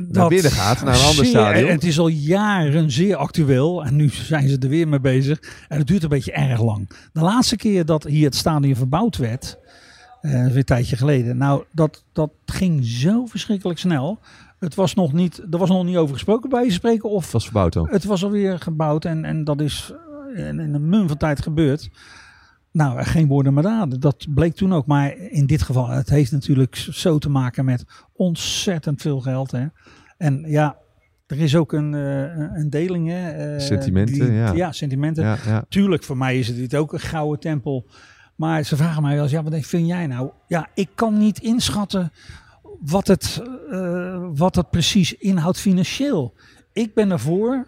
naar 0.07 0.27
binnen 0.27 0.51
gaat, 0.51 0.83
naar 0.83 0.95
een 0.95 1.05
ander 1.05 1.25
stadion? 1.25 1.69
Het 1.69 1.83
is 1.83 1.99
al 1.99 2.07
jaren 2.07 2.91
zeer 2.91 3.15
actueel. 3.15 3.85
En 3.85 3.95
nu 3.95 4.09
zijn 4.09 4.49
ze 4.49 4.57
er 4.59 4.69
weer 4.69 4.87
mee 4.87 4.99
bezig. 4.99 5.65
En 5.67 5.77
het 5.77 5.87
duurt 5.87 6.03
een 6.03 6.09
beetje 6.09 6.31
erg 6.31 6.61
lang. 6.61 6.89
De 7.13 7.21
laatste 7.21 7.55
keer 7.55 7.85
dat 7.85 8.03
hier 8.03 8.25
het 8.25 8.35
stadion 8.35 8.75
verbouwd 8.75 9.17
werd, 9.17 9.57
eh, 10.21 10.31
weer 10.31 10.57
een 10.57 10.63
tijdje 10.63 10.95
geleden. 10.95 11.37
Nou, 11.37 11.63
dat, 11.71 12.03
dat 12.13 12.31
ging 12.45 12.85
zo 12.85 13.25
verschrikkelijk 13.25 13.79
snel. 13.79 14.19
Het 14.59 14.75
was 14.75 14.93
nog 14.93 15.13
niet, 15.13 15.41
er 15.51 15.57
was 15.57 15.69
nog 15.69 15.83
niet 15.85 15.97
over 15.97 16.13
gesproken 16.13 16.49
bij 16.49 16.63
je 16.63 16.71
spreken. 16.71 17.09
Of 17.09 17.23
Het 17.23 17.31
was 17.33 17.43
verbouwd 17.43 17.73
dan. 17.73 17.87
het 17.89 18.03
was 18.03 18.23
alweer 18.23 18.59
gebouwd 18.59 19.05
en, 19.05 19.25
en 19.25 19.43
dat 19.43 19.61
is 19.61 19.93
in, 20.35 20.59
in 20.59 20.73
een 20.73 20.89
mum 20.89 21.07
van 21.07 21.17
tijd 21.17 21.41
gebeurd. 21.41 21.89
Nou, 22.75 23.03
geen 23.03 23.27
woorden 23.27 23.53
maar 23.53 23.63
daden. 23.63 23.99
Dat 23.99 24.25
bleek 24.33 24.55
toen 24.55 24.73
ook. 24.73 24.85
Maar 24.85 25.17
in 25.17 25.45
dit 25.45 25.61
geval, 25.61 25.87
het 25.87 26.09
heeft 26.09 26.31
natuurlijk 26.31 26.75
zo 26.75 27.17
te 27.17 27.29
maken 27.29 27.65
met 27.65 27.85
ontzettend 28.13 29.01
veel 29.01 29.21
geld. 29.21 29.51
Hè. 29.51 29.65
En 30.17 30.43
ja, 30.47 30.77
er 31.27 31.39
is 31.39 31.55
ook 31.55 31.73
een, 31.73 31.93
eh, 31.93 32.57
een 32.57 32.69
deling. 32.69 33.07
Hè, 33.07 33.29
eh, 33.29 33.59
Sentimenten, 33.59 34.33
ja. 34.33 34.53
Ja, 34.53 34.71
sentimenten. 34.71 35.23
Ja, 35.23 35.37
ja. 35.45 35.65
Tuurlijk, 35.69 36.03
voor 36.03 36.17
mij 36.17 36.39
is 36.39 36.47
het 36.47 36.57
dit 36.57 36.75
ook 36.75 36.93
een 36.93 36.99
gouden 36.99 37.39
tempel. 37.39 37.87
Maar 38.35 38.63
ze 38.63 38.75
vragen 38.75 39.01
mij 39.01 39.13
wel 39.13 39.23
eens, 39.23 39.31
ja, 39.31 39.43
wat 39.43 39.65
vind 39.65 39.87
jij 39.87 40.07
nou? 40.07 40.29
Ja, 40.47 40.69
ik 40.73 40.89
kan 40.95 41.17
niet 41.17 41.39
inschatten 41.39 42.11
wat 42.81 43.07
het, 43.07 43.41
eh, 43.71 44.27
wat 44.33 44.55
het 44.55 44.69
precies 44.69 45.13
inhoudt 45.13 45.59
financieel. 45.59 46.33
Ik 46.73 46.93
ben 46.93 47.11
ervoor, 47.11 47.67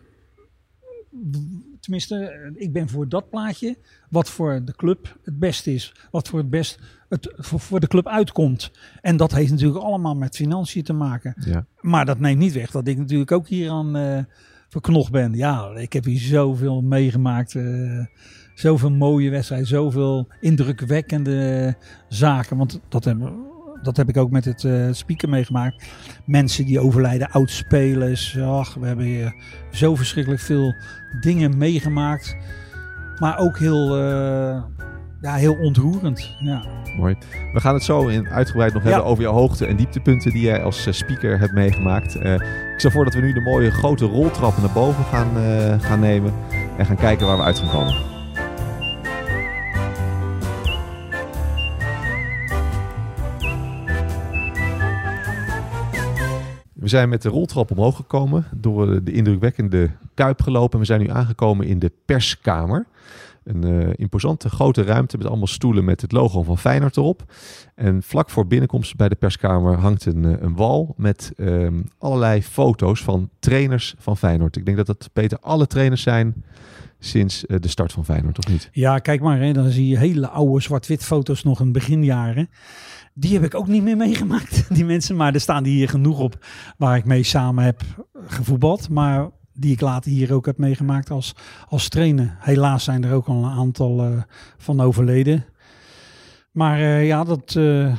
tenminste, 1.87 2.15
eh, 2.15 2.51
ik 2.63 2.73
ben 2.73 2.89
voor 2.89 3.09
dat 3.09 3.29
plaatje 3.29 3.77
wat 4.09 4.29
voor 4.29 4.61
de 4.65 4.75
club 4.75 5.17
het 5.23 5.39
beste 5.39 5.73
is. 5.73 5.93
Wat 6.11 6.27
voor 6.27 6.39
het 6.39 6.49
best 6.49 6.79
het 7.09 7.33
voor, 7.37 7.59
voor 7.59 7.79
de 7.79 7.87
club 7.87 8.07
uitkomt. 8.07 8.71
En 9.01 9.17
dat 9.17 9.31
heeft 9.31 9.51
natuurlijk 9.51 9.83
allemaal 9.83 10.15
met 10.15 10.35
financiën 10.35 10.83
te 10.83 10.93
maken. 10.93 11.33
ja. 11.45 11.65
Maar 11.81 12.05
dat 12.05 12.19
neemt 12.19 12.39
niet 12.39 12.53
weg 12.53 12.71
dat 12.71 12.87
ik 12.87 12.97
natuurlijk 12.97 13.31
ook 13.31 13.47
hier 13.47 13.69
aan 13.69 13.95
eh 13.95 14.19
verknocht 14.69 15.11
ben. 15.11 15.33
Ja, 15.33 15.71
ik 15.75 15.93
heb 15.93 16.03
hier 16.03 16.19
zoveel 16.19 16.81
meegemaakt. 16.81 17.55
eh, 17.55 18.05
zoveel 18.53 18.91
mooie 18.91 19.29
wedstrijden. 19.29 19.67
Zoveel 19.67 20.27
indrukwekkende 20.39 21.75
zaken. 22.09 22.57
Want 22.57 22.79
dat 22.89 23.05
heb, 23.05 23.17
dat 23.81 23.97
heb 23.97 24.09
ik 24.09 24.17
ook 24.17 24.31
met 24.31 24.45
het 24.45 24.67
speaker 24.91 25.29
meegemaakt. 25.29 25.85
Mensen 26.25 26.65
die 26.65 26.79
overlijden, 26.79 27.29
oudspelers. 27.31 28.39
Ach, 28.39 28.73
we 28.73 28.87
hebben 28.87 29.05
hier 29.05 29.35
zo 29.71 29.95
verschrikkelijk 29.95 30.41
veel 30.41 30.73
dingen 31.19 31.57
meegemaakt. 31.57 32.35
Maar 33.19 33.37
ook 33.37 33.59
heel, 33.59 33.97
eh, 33.97 34.63
ja, 35.21 35.33
heel 35.35 35.55
ontroerend. 35.55 36.35
Ja. 36.39 36.65
Mooi. 36.97 37.15
We 37.53 37.59
gaan 37.59 37.73
het 37.73 37.83
zo 37.83 38.07
in 38.07 38.27
uitgebreid 38.27 38.73
nog 38.73 38.83
Ja. 38.83 38.89
hebben 38.89 39.07
over 39.07 39.23
jouw 39.23 39.33
hoogte- 39.33 39.65
en 39.65 39.75
dieptepunten 39.75 40.31
die 40.31 40.41
jij 40.41 40.63
als 40.63 40.85
eh, 40.87 40.93
speaker 40.93 41.39
hebt 41.39 41.53
meegemaakt. 41.53 42.15
Ik 42.15 42.73
stel 42.77 42.91
voor 42.91 43.03
dat 43.03 43.13
we 43.13 43.21
nu 43.21 43.33
de 43.33 43.41
mooie 43.41 43.71
grote 43.71 44.05
roltrappen 44.05 44.63
naar 44.63 44.73
boven 44.73 45.03
gaan, 45.03 45.27
gaan 45.81 45.99
nemen 45.99 46.33
en 46.77 46.85
gaan 46.85 46.95
kijken 46.95 47.27
waar 47.27 47.37
we 47.37 47.43
uit 47.43 47.59
gaan 47.59 47.69
komen. 47.69 48.16
We 56.87 56.93
zijn 56.93 57.09
met 57.09 57.21
de 57.21 57.29
roltrap 57.29 57.71
omhoog 57.71 57.95
gekomen, 57.95 58.45
door 58.55 58.85
de- 58.85 59.03
de 59.03 59.11
indrukwekkende 59.11 59.89
kuip 60.13 60.41
gelopen. 60.41 60.73
En 60.73 60.79
we 60.79 60.85
zijn 60.85 60.99
nu 60.99 61.09
aangekomen 61.09 61.65
in 61.65 61.79
de 61.79 61.91
perskamer. 62.05 62.85
Een 63.43 63.63
eh, 63.63 63.89
imposante 63.95 64.49
grote 64.49 64.83
ruimte 64.83 65.17
met 65.17 65.27
allemaal 65.27 65.47
stoelen 65.47 65.85
met 65.85 66.01
het 66.01 66.11
logo 66.11 66.43
van 66.43 66.57
Feyenoord 66.57 66.97
erop. 66.97 67.23
En 67.75 68.03
vlak 68.03 68.29
voor 68.29 68.47
binnenkomst 68.47 68.95
bij 68.95 69.09
de 69.09 69.15
perskamer 69.15 69.77
hangt 69.77 70.05
een, 70.05 70.25
eh, 70.25 70.41
een 70.41 70.55
wal 70.55 70.93
met 70.97 71.31
ehm, 71.37 71.81
allerlei 71.97 72.43
foto's 72.43 73.03
van 73.03 73.29
trainers 73.39 73.95
van 73.97 74.17
Feyenoord. 74.17 74.55
Ik 74.55 74.65
denk 74.65 74.77
dat 74.77 74.85
dat, 74.85 75.09
Peter, 75.13 75.37
alle 75.41 75.67
trainers 75.67 76.01
zijn 76.01 76.43
sinds 76.99 77.45
eh, 77.45 77.57
de 77.59 77.67
start 77.67 77.91
van 77.91 78.05
Feyenoord, 78.05 78.37
of 78.37 78.47
niet? 78.47 78.69
Ja, 78.71 78.99
kijk 78.99 79.21
maar, 79.21 79.39
hè, 79.39 79.53
dan 79.53 79.69
zie 79.69 79.87
je 79.87 79.97
hele 79.97 80.27
oude 80.29 80.61
zwart-wit 80.61 81.03
foto's 81.03 81.43
nog 81.43 81.59
in 81.59 81.71
beginjaren. 81.71 82.49
Die 83.19 83.33
heb 83.33 83.43
ik 83.43 83.55
ook 83.55 83.67
niet 83.67 83.83
meer 83.83 83.97
meegemaakt, 83.97 84.65
die 84.75 84.85
mensen. 84.85 85.15
Maar 85.15 85.33
er 85.33 85.41
staan 85.41 85.65
hier 85.65 85.89
genoeg 85.89 86.19
op 86.19 86.45
waar 86.77 86.97
ik 86.97 87.05
mee 87.05 87.23
samen 87.23 87.63
heb 87.63 87.81
gevoetbald. 88.27 88.89
Maar 88.89 89.29
die 89.53 89.71
ik 89.71 89.81
later 89.81 90.11
hier 90.11 90.33
ook 90.33 90.45
heb 90.45 90.57
meegemaakt 90.57 91.09
als, 91.09 91.35
als 91.67 91.89
trainer. 91.89 92.37
Helaas 92.39 92.83
zijn 92.83 93.03
er 93.03 93.13
ook 93.13 93.27
al 93.27 93.43
een 93.43 93.51
aantal 93.51 94.03
eh, 94.03 94.21
van 94.57 94.81
overleden. 94.81 95.45
Maar 96.51 96.79
eh, 96.79 97.07
ja, 97.07 97.23
dat, 97.23 97.55
eh, 97.55 97.97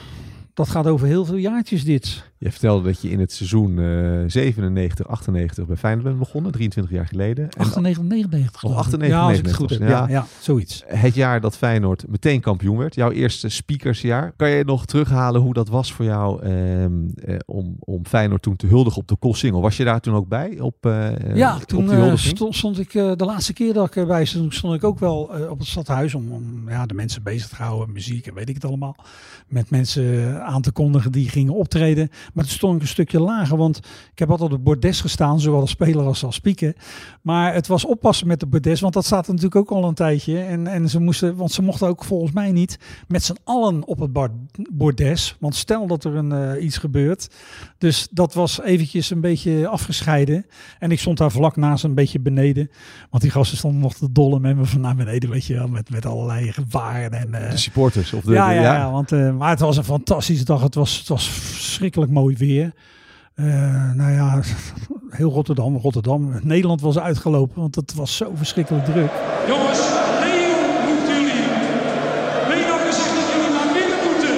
dat 0.54 0.68
gaat 0.68 0.86
over 0.86 1.06
heel 1.06 1.24
veel 1.24 1.36
jaartjes 1.36 1.84
dit. 1.84 2.30
Je 2.40 2.50
vertelde 2.50 2.84
dat 2.84 3.00
je 3.02 3.10
in 3.10 3.20
het 3.20 3.32
seizoen 3.32 3.78
eh 3.78 4.22
97, 4.26 5.06
98 5.08 5.66
bij 5.66 5.76
Feyenoord 5.76 6.04
bent 6.06 6.18
begonnen, 6.18 6.52
23 6.52 6.92
jaar 6.92 7.06
geleden. 7.06 7.44
En 7.44 7.60
98, 7.60 8.02
99 8.02 8.60
geloof 8.60 8.74
ik. 8.74 8.80
98, 8.80 9.18
Ja, 9.18 9.28
als 9.28 9.38
ik 9.38 9.44
het 9.46 9.54
goed 9.54 9.70
heb. 9.70 9.78
99 9.78 10.14
Ja, 10.16 10.20
ja, 10.20 10.42
zoiets. 10.42 10.82
het 10.86 11.14
jaar 11.14 11.40
dat 11.40 11.56
Feyenoord 11.56 12.04
meteen 12.08 12.40
kampioen 12.40 12.76
werd, 12.76 12.94
jouw 12.94 13.10
eerste 13.10 13.48
speakersjaar. 13.48 14.32
Kan 14.36 14.50
je 14.50 14.64
nog 14.64 14.86
terughalen 14.86 15.40
hoe 15.40 15.54
dat 15.54 15.68
was 15.68 15.92
voor 15.92 16.04
jou 16.04 16.42
ehm, 16.42 16.92
eh, 17.24 17.36
om, 17.46 17.76
om 17.78 18.06
Feyenoord 18.06 18.42
toen 18.42 18.56
te 18.56 18.66
huldigen 18.66 19.00
op 19.00 19.08
de 19.08 19.16
Koolsingel? 19.16 19.60
Was 19.60 19.76
je 19.76 19.84
daar 19.84 20.00
toen 20.00 20.14
ook 20.14 20.28
bij? 20.28 20.60
Op, 20.60 20.86
eh, 20.86 21.34
Ja, 21.34 21.56
op 21.56 21.62
toen 21.62 21.90
eh, 21.92 22.16
stond, 22.16 22.54
stond 22.56 22.78
ik 22.78 22.94
eh, 22.94 23.12
de 23.16 23.24
laatste 23.24 23.52
keer 23.52 23.72
dat 23.72 23.86
ik 23.86 23.96
erbij 23.96 24.24
stond, 24.24 24.54
stond 24.54 24.74
ik 24.74 24.84
ook 24.84 24.98
wel 24.98 25.34
eh, 25.34 25.50
op 25.50 25.58
het 25.58 25.68
stadhuis 25.68 26.14
om, 26.14 26.32
om 26.32 26.68
ja, 26.68 26.86
de 26.86 26.94
mensen 26.94 27.22
bezig 27.22 27.48
te 27.48 27.56
houden, 27.56 27.92
muziek 27.92 28.26
en 28.26 28.34
weet 28.34 28.48
ik 28.48 28.54
het 28.54 28.64
allemaal. 28.64 28.96
Met 29.48 29.70
mensen 29.70 30.42
aan 30.44 30.62
te 30.62 30.72
kondigen 30.72 31.12
die 31.12 31.28
gingen 31.28 31.54
optreden. 31.54 32.08
Maar 32.34 32.44
toen 32.44 32.52
stond 32.52 32.80
een 32.80 32.86
stukje 32.86 33.20
lager, 33.20 33.56
want 33.56 33.76
ik 34.12 34.18
heb 34.18 34.30
altijd 34.30 34.50
op 34.50 34.54
het 34.54 34.64
bordes 34.64 35.00
gestaan, 35.00 35.40
zowel 35.40 35.60
als 35.60 35.70
speler 35.70 36.04
als 36.04 36.24
als 36.24 36.34
speaker. 36.34 36.76
Maar 37.22 37.54
het 37.54 37.66
was 37.66 37.84
oppassen 37.84 38.26
met 38.26 38.40
de 38.40 38.46
bordes, 38.46 38.80
want 38.80 38.94
dat 38.94 39.04
staat 39.04 39.26
natuurlijk 39.26 39.56
ook 39.56 39.70
al 39.70 39.84
een 39.84 39.94
tijdje. 39.94 40.38
En, 40.40 40.66
en 40.66 40.88
ze 40.88 41.00
moesten, 41.00 41.36
want 41.36 41.52
ze 41.52 41.62
mochten 41.62 41.88
ook 41.88 42.04
volgens 42.04 42.32
mij 42.32 42.52
niet 42.52 42.78
met 43.08 43.22
z'n 43.22 43.36
allen 43.44 43.86
op 43.86 43.98
het 43.98 44.30
bordes. 44.72 45.36
Want 45.40 45.54
stel 45.54 45.86
dat 45.86 46.04
er 46.04 46.14
een, 46.14 46.32
eh, 46.32 46.64
iets 46.64 46.78
gebeurt. 46.78 47.28
Dus 47.78 48.08
dat 48.10 48.34
was 48.34 48.60
eventjes 48.62 49.10
een 49.10 49.20
beetje 49.20 49.68
afgescheiden. 49.68 50.46
En 50.78 50.90
ik 50.90 51.00
stond 51.00 51.18
daar 51.18 51.30
vlak 51.30 51.56
naast 51.56 51.84
een 51.84 51.94
beetje 51.94 52.20
beneden. 52.20 52.70
Want 53.10 53.22
die 53.22 53.32
gasten 53.32 53.58
stonden 53.58 53.80
nog 53.80 53.94
te 53.94 54.12
dollen 54.12 54.40
met 54.40 54.56
me 54.56 54.64
van 54.64 54.80
naar 54.80 54.94
beneden, 54.96 55.30
weet 55.30 55.44
je 55.44 55.54
wel. 55.54 55.68
Met, 55.68 55.90
met 55.90 56.06
allerlei 56.06 56.52
gebaren 56.52 57.12
en... 57.12 57.34
eh, 57.34 57.50
De 57.50 57.56
supporters? 57.56 58.12
Of 58.12 58.22
de, 58.24 58.32
ja, 58.32 58.48
de- 58.48 58.54
ja, 58.54 58.62
ja, 58.62 58.90
want, 58.90 59.12
eh, 59.12 59.36
maar 59.36 59.50
het 59.50 59.60
was 59.60 59.76
een 59.76 59.84
fantastische 59.84 60.44
dag. 60.44 60.60
Het 60.62 60.74
was, 60.74 60.98
het 60.98 61.08
was 61.08 61.28
verschrikkelijk 61.30 62.10
mooi 62.10 62.36
weer. 62.36 62.72
Eh, 63.34 63.44
nou 63.92 64.12
ja, 64.12 64.40
heel 65.10 65.30
Rotterdam, 65.30 65.76
Rotterdam. 65.76 66.32
Nederland 66.42 66.80
was 66.80 66.98
uitgelopen, 66.98 67.60
want 67.60 67.74
het 67.74 67.94
was 67.94 68.16
zo 68.16 68.32
verschrikkelijk 68.34 68.84
druk. 68.84 69.10
Jongens, 69.48 69.78
Leo 70.20 70.56
roept 70.86 71.08
jullie. 71.08 71.46
Leo 72.48 72.76
zegt 72.92 73.14
dat 73.18 73.26
jullie 73.32 73.52
naar 73.58 73.72
binnen 73.78 73.98
moeten. 74.06 74.36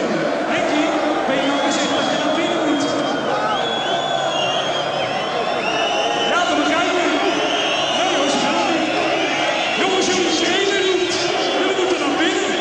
Henkie, 0.55 0.89
Leo 1.29 1.57
zegt 1.77 1.91
dat 1.97 2.07
je 2.13 2.17
naar 2.25 2.35
binnen 2.41 2.61
moet. 2.69 2.85
Ja, 6.33 6.41
dat 6.49 6.57
begrijp 6.63 6.93
ik. 7.05 7.13
Ja, 7.99 8.05
jongens, 8.15 8.37
gaat 8.45 8.69
niet. 8.75 8.93
Jongens, 9.83 10.07
jullie 10.11 10.35
trainer 10.41 10.81
roept. 10.89 11.17
Jullie 11.61 11.77
moeten 11.81 11.99
naar 12.05 12.17
binnen. 12.23 12.59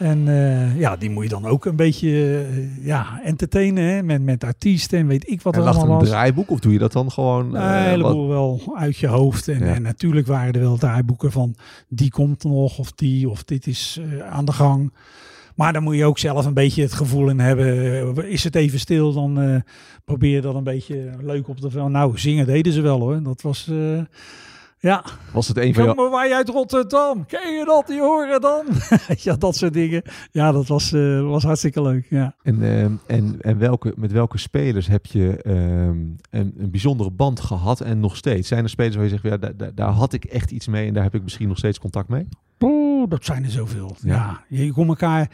En 0.00 0.28
eh, 0.28 0.78
ja, 0.78 0.96
die 0.96 1.10
moet 1.10 1.22
je 1.22 1.28
dan 1.28 1.46
ook 1.46 1.64
een 1.64 1.76
beetje 1.76 2.08
eh, 2.48 2.86
ja, 2.86 3.20
entertainen 3.24 3.84
hè? 3.84 4.02
Met, 4.02 4.22
met 4.22 4.44
artiesten 4.44 4.98
en 4.98 5.06
weet 5.06 5.30
ik 5.30 5.42
wat 5.42 5.54
En 5.54 5.60
er 5.60 5.66
allemaal 5.66 5.90
een 5.92 5.98
was. 5.98 6.08
draaiboek 6.08 6.50
of 6.50 6.60
doe 6.60 6.72
je 6.72 6.78
dat 6.78 6.92
dan 6.92 7.10
gewoon? 7.10 7.54
een 7.54 7.62
eh, 7.62 7.82
heleboel 7.84 8.28
wel 8.28 8.60
uit 8.74 8.96
je 8.96 9.06
hoofd. 9.06 9.48
En, 9.48 9.58
Ja. 9.58 9.74
en 9.74 9.82
natuurlijk 9.82 10.26
waren 10.26 10.52
er 10.52 10.60
wel 10.60 10.76
draaiboeken 10.76 11.32
van 11.32 11.54
die 11.88 12.10
komt 12.10 12.44
nog 12.44 12.78
of 12.78 12.92
die 12.92 13.28
of 13.28 13.44
dit 13.44 13.66
is 13.66 14.00
aan 14.30 14.44
de 14.44 14.52
gang. 14.52 14.92
Maar 15.54 15.72
dan 15.72 15.82
moet 15.82 15.96
je 15.96 16.04
ook 16.04 16.18
zelf 16.18 16.46
een 16.46 16.54
beetje 16.54 16.82
het 16.82 16.92
gevoel 16.92 17.28
in 17.28 17.38
hebben. 17.40 18.28
Is 18.28 18.44
het 18.44 18.54
even 18.54 18.78
stil, 18.78 19.12
dan 19.12 19.62
probeer 20.04 20.34
je 20.34 20.40
dat 20.40 20.54
een 20.54 20.64
beetje 20.64 21.10
leuk 21.20 21.48
op 21.48 21.60
te 21.60 21.70
vullen. 21.70 21.92
Nou, 21.92 22.18
zingen 22.18 22.46
deden 22.46 22.72
ze 22.72 22.80
wel 22.80 23.00
hoor. 23.00 23.22
Dat 23.22 23.42
was, 23.42 23.70
ja. 24.80 25.04
was 25.32 25.48
het 25.48 25.56
een 25.56 25.74
van 25.74 25.86
Kom 25.86 25.94
jou? 25.94 26.10
maar 26.10 26.20
wij 26.20 26.34
uit 26.34 26.48
Rotterdam. 26.48 27.26
Ken 27.26 27.52
je 27.52 27.64
dat, 27.64 27.86
die 27.86 28.00
horen 28.00 28.40
dan? 28.40 28.66
ja, 29.26 29.36
dat 29.36 29.56
soort 29.56 29.72
dingen. 29.72 30.02
Ja, 30.30 30.52
dat 30.52 30.66
was, 30.66 30.92
eh, 30.92 31.20
was 31.20 31.42
hartstikke 31.42 31.82
leuk, 31.82 32.06
ja. 32.10 32.34
En, 32.42 32.62
ehm, 32.62 32.92
en, 33.06 33.36
en 33.40 33.58
welke, 33.58 33.92
met 33.96 34.12
welke 34.12 34.38
spelers 34.38 34.86
heb 34.86 35.06
je 35.06 35.42
ehm, 35.42 35.98
een, 36.30 36.54
een 36.58 36.70
bijzondere 36.70 37.10
band 37.10 37.40
gehad 37.40 37.80
en 37.80 38.00
nog 38.00 38.16
steeds? 38.16 38.48
Zijn 38.48 38.64
er 38.64 38.70
spelers 38.70 38.94
waar 38.94 39.04
je 39.04 39.10
zegt, 39.10 39.22
ja, 39.22 39.36
daar, 39.36 39.74
daar, 39.74 39.90
had 39.90 40.12
ik 40.12 40.24
echt 40.24 40.50
iets 40.50 40.66
mee 40.66 40.86
en 40.86 40.94
daar 40.94 41.02
heb 41.02 41.14
ik 41.14 41.22
misschien 41.22 41.48
nog 41.48 41.58
steeds 41.58 41.78
contact 41.78 42.08
mee? 42.08 42.28
Oeh, 42.60 43.08
dat 43.08 43.24
zijn 43.24 43.44
er 43.44 43.50
zoveel. 43.50 43.96
Ja. 44.02 44.44
Ja, 44.48 44.58
je 44.58 44.72
komt 44.72 44.88
elkaar. 44.88 45.30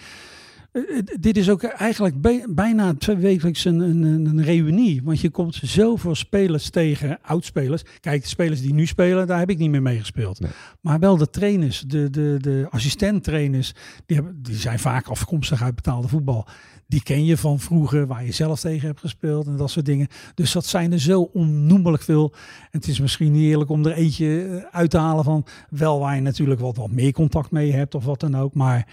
Eh, 0.76 0.98
eh, 0.98 1.02
dit 1.20 1.36
is 1.36 1.50
ook 1.50 1.62
eigenlijk 1.62 2.20
bij- 2.20 2.46
bijna 2.48 2.94
twee 2.94 3.16
wekelijks 3.16 3.64
een, 3.64 3.80
een, 3.80 4.02
een 4.26 4.42
reunie. 4.42 5.02
Want 5.04 5.20
je 5.20 5.30
komt 5.30 5.58
zoveel 5.62 6.14
spelers 6.14 6.70
tegen, 6.70 7.18
oudspelers. 7.22 7.82
Kijk, 8.00 8.22
de 8.22 8.28
spelers 8.28 8.60
die 8.60 8.74
nu 8.74 8.86
spelen, 8.86 9.26
daar 9.26 9.38
heb 9.38 9.50
ik 9.50 9.58
niet 9.58 9.70
meer 9.70 9.82
mee 9.82 9.98
gespeeld. 9.98 10.40
Nee. 10.40 10.50
Maar 10.80 10.98
wel 10.98 11.16
de 11.16 11.30
trainers, 11.30 11.80
de, 11.80 12.10
de, 12.10 12.36
de 12.40 12.66
assistenttrainers, 12.70 13.74
die, 14.06 14.16
hebben, 14.16 14.42
die 14.42 14.54
zijn 14.54 14.78
vaak 14.78 15.06
afkomstig 15.06 15.62
uit 15.62 15.74
betaalde 15.74 16.08
voetbal. 16.08 16.46
Die 16.88 17.02
ken 17.02 17.24
je 17.24 17.36
van 17.36 17.60
vroeger, 17.60 18.06
waar 18.06 18.24
je 18.24 18.32
zelf 18.32 18.60
tegen 18.60 18.86
hebt 18.86 19.00
gespeeld 19.00 19.46
en 19.46 19.56
dat 19.56 19.70
soort 19.70 19.86
dingen. 19.86 20.08
Dus 20.34 20.52
dat 20.52 20.66
zijn 20.66 20.92
er 20.92 21.00
zo 21.00 21.20
onnoemelijk 21.20 22.02
veel. 22.02 22.32
En 22.60 22.78
het 22.78 22.88
is 22.88 23.00
misschien 23.00 23.32
niet 23.32 23.50
eerlijk 23.50 23.70
om 23.70 23.86
er 23.86 23.92
eentje 23.92 24.44
eh, 24.46 24.78
uit 24.78 24.90
te 24.90 24.98
halen 24.98 25.24
van 25.24 25.46
wel 25.70 25.98
waar 25.98 26.14
je 26.14 26.20
natuurlijk 26.20 26.60
wat, 26.60 26.76
wat 26.76 26.90
meer 26.90 27.12
contact 27.12 27.50
mee 27.50 27.72
hebt 27.72 27.94
of 27.94 28.04
wat 28.04 28.20
dan 28.20 28.36
ook. 28.36 28.54
Maar 28.54 28.86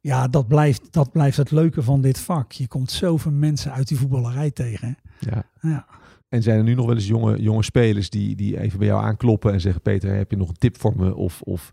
ja, 0.00 0.28
dat 0.28 0.48
blijft, 0.48 0.92
dat 0.92 1.12
blijft 1.12 1.36
het 1.36 1.50
leuke 1.50 1.82
van 1.82 2.00
dit 2.00 2.18
vak. 2.18 2.52
Je 2.52 2.68
komt 2.68 2.90
zoveel 2.90 3.32
mensen 3.32 3.72
uit 3.72 3.88
die 3.88 3.98
voetballerij 3.98 4.50
tegen. 4.50 4.96
Ja. 5.18 5.42
Ja. 5.60 5.86
En 6.28 6.42
zijn 6.42 6.58
er 6.58 6.64
nu 6.64 6.74
nog 6.74 6.86
wel 6.86 6.94
eens 6.94 7.06
jonge, 7.06 7.42
jonge 7.42 7.62
spelers 7.62 8.10
die, 8.10 8.36
die 8.36 8.60
even 8.60 8.78
bij 8.78 8.86
jou 8.88 9.02
aankloppen 9.04 9.52
en 9.52 9.60
zeggen: 9.60 9.82
Peter, 9.82 10.14
heb 10.14 10.30
je 10.30 10.36
nog 10.36 10.48
een 10.48 10.58
tip 10.58 10.80
voor 10.80 10.92
me? 10.96 11.14
Of, 11.14 11.40
of 11.42 11.70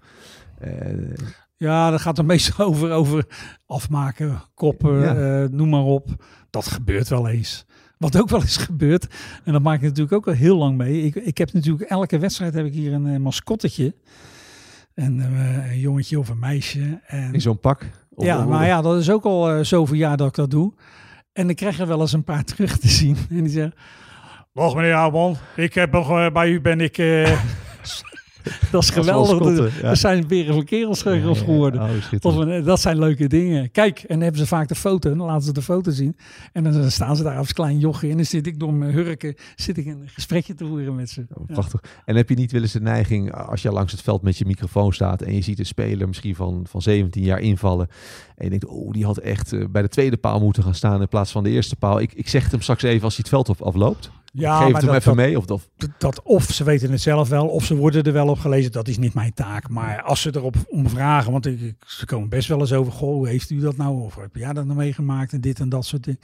eh, 0.60 0.72
Ja, 1.56 1.90
dat 1.90 2.02
gaat 2.02 2.18
er 2.18 2.26
meestal 2.26 2.66
over, 2.70 2.92
over 2.92 3.26
afmaken, 3.66 4.42
koppen, 4.54 5.00
Ja. 5.00 5.42
eh, 5.44 5.50
noem 5.50 5.70
maar 5.70 5.84
op. 5.84 6.24
Dat 6.50 6.68
gebeurt 6.68 7.08
wel 7.08 7.28
eens. 7.30 7.66
Wat 7.98 8.18
ook 8.22 8.30
wel 8.30 8.42
eens 8.42 8.58
gebeurt, 8.72 9.08
en 9.44 9.54
dat 9.54 9.62
maak 9.62 9.76
ik 9.76 9.82
natuurlijk 9.82 10.14
ook 10.16 10.28
al 10.28 10.34
heel 10.34 10.58
lang 10.58 10.78
mee. 10.78 11.02
Ik, 11.04 11.16
ik 11.16 11.38
heb 11.38 11.54
natuurlijk 11.54 11.90
elke 11.90 12.20
wedstrijd 12.20 12.54
heb 12.54 12.66
ik 12.66 12.74
hier 12.74 12.94
een 12.94 13.08
eh, 13.08 13.20
mascottetje. 13.20 13.96
En 14.94 15.20
een 15.20 15.80
jongetje 15.80 16.20
of 16.20 16.30
een 16.30 16.40
meisje. 16.40 17.02
En, 17.08 17.34
in 17.34 17.42
zo'n 17.42 17.60
pak? 17.60 17.86
Of- 18.18 18.26
ja, 18.26 18.46
maar 18.46 18.66
ja, 18.66 18.82
dat 18.82 18.98
is 19.00 19.10
ook 19.10 19.24
al 19.24 19.50
eh, 19.50 19.64
zoveel 19.64 19.96
jaar 19.96 20.18
dat 20.18 20.28
ik 20.28 20.34
dat 20.36 20.52
doe. 20.52 20.74
En 21.34 21.50
ik 21.50 21.56
krijg 21.56 21.80
er 21.80 21.88
wel 21.88 22.00
eens 22.02 22.14
een 22.14 22.24
paar 22.24 22.44
terug 22.44 22.78
te 22.78 22.88
zien. 22.88 23.18
En 23.30 23.44
die 23.44 23.50
zeggen, 23.50 23.74
Dag 24.54 24.76
meneer 24.76 24.94
Abon, 24.94 25.36
ik 25.56 25.74
heb 25.74 25.92
nog, 25.92 26.10
eh, 26.12 26.30
bij 26.32 26.50
u 26.50 26.62
ben 26.62 26.82
ik... 26.82 26.98
dat 28.72 28.84
is 28.84 28.90
geweldig. 28.90 29.82
ja. 29.82 29.90
Er 29.90 29.98
zijn 29.98 30.28
weer 30.28 30.54
van 30.54 30.64
kerels 30.64 31.04
Ja, 31.04 31.12
ja, 31.12 31.28
ja. 31.28 31.34
geworden. 31.34 31.90
Oh, 32.22 32.66
dat 32.66 32.80
zijn 32.80 33.00
leuke 33.00 33.28
dingen. 33.28 33.72
Kijk, 33.72 34.00
en 34.00 34.08
dan 34.08 34.22
hebben 34.22 34.40
ze 34.40 34.48
vaak 34.48 34.68
de 34.68 34.76
foto. 34.76 35.12
En 35.12 35.18
dan 35.18 35.28
laten 35.28 35.46
ze 35.46 35.54
de 35.54 35.62
foto 35.62 35.92
zien. 35.92 36.16
En 36.54 36.64
dan 36.64 36.92
staan 36.92 37.16
ze 37.16 37.24
daar 37.24 37.38
als 37.38 37.54
klein 37.54 37.80
jochie. 37.80 38.10
En 38.10 38.16
dan 38.16 38.26
zit 38.26 38.48
ik 38.48 38.60
door 38.60 38.74
mijn 38.74 38.92
hurken 38.92 39.36
zit 39.56 39.78
ik 39.78 39.86
een 39.86 40.02
gesprekje 40.06 40.54
te 40.54 40.66
voeren 40.66 40.96
met 40.96 41.10
ze. 41.10 41.26
Oh. 41.34 41.46
Prachtig. 41.46 41.84
En 42.06 42.16
heb 42.16 42.30
je 42.30 42.36
niet 42.36 42.52
wel 42.52 42.62
eens 42.62 42.72
de 42.72 42.82
neiging, 42.82 43.34
als 43.34 43.62
je 43.62 43.72
langs 43.72 43.92
het 43.92 44.02
veld 44.02 44.22
met 44.22 44.38
je 44.38 44.46
microfoon 44.46 44.94
staat 44.94 45.22
en 45.22 45.34
je 45.34 45.42
ziet 45.42 45.60
een 45.60 45.66
speler 45.66 46.08
misschien 46.08 46.36
van, 46.36 46.66
van 46.70 46.82
17 46.82 47.24
jaar 47.24 47.40
invallen 47.40 47.88
en 48.36 48.44
je 48.44 48.50
denkt, 48.50 48.66
oh, 48.66 48.92
die 48.92 49.06
had 49.06 49.18
echt 49.18 49.54
eh, 49.54 49.66
bij 49.70 49.82
de 49.82 49.88
tweede 49.88 50.18
paal 50.18 50.40
moeten 50.40 50.64
gaan 50.64 50.76
staan 50.76 51.02
in 51.02 51.08
plaats 51.08 51.32
van 51.32 51.44
de 51.44 51.50
eerste 51.50 51.76
paal. 51.76 52.00
Ik, 52.00 52.14
ik 52.14 52.30
zeg 52.30 52.44
het 52.44 52.52
hem 52.52 52.62
straks 52.62 52.84
even 52.84 53.04
als 53.04 53.16
hij 53.16 53.26
het 53.28 53.34
veld 53.34 53.50
op 53.50 53.62
afloopt. 53.62 54.12
Ja, 54.34 54.56
Geef 54.58 54.64
het 54.64 54.72
maar 54.74 54.82
hem 54.82 54.92
dat- 54.92 55.00
even 55.02 55.16
mee. 55.16 55.38
Of, 55.38 55.46
of, 55.50 55.70
dat- 55.78 55.90
dat 55.98 56.22
of 56.22 56.44
ze 56.44 56.64
weten 56.64 56.92
het 56.92 57.02
zelf 57.02 57.30
wel, 57.30 57.48
of 57.48 57.66
ze 57.66 57.76
worden 57.76 58.04
er 58.04 58.14
wel 58.14 58.28
op 58.28 58.40
gelezen. 58.40 58.72
Dat 58.72 58.88
is 58.88 58.98
niet 58.98 59.14
mijn 59.14 59.34
taak. 59.34 59.70
Maar 59.70 60.02
als 60.02 60.22
ze 60.22 60.36
erop 60.36 60.56
om 60.70 60.90
vragen, 60.90 61.32
want 61.32 61.46
ik, 61.46 61.76
ze 61.88 62.06
komen 62.06 62.30
best 62.30 62.48
wel 62.48 62.60
eens 62.60 62.74
over. 62.74 62.92
Goh, 62.94 63.14
hoe 63.14 63.28
heeft 63.28 63.50
u 63.50 63.60
dat 63.60 63.78
nou? 63.78 64.02
Of 64.02 64.16
heb 64.16 64.36
jij 64.36 64.54
dat 64.54 64.66
nou 64.66 64.78
meegemaakt? 64.78 65.34
En 65.34 65.42
dit 65.42 65.60
en 65.60 65.70
dat 65.70 65.86
soort 65.86 66.04
dingen. 66.04 66.20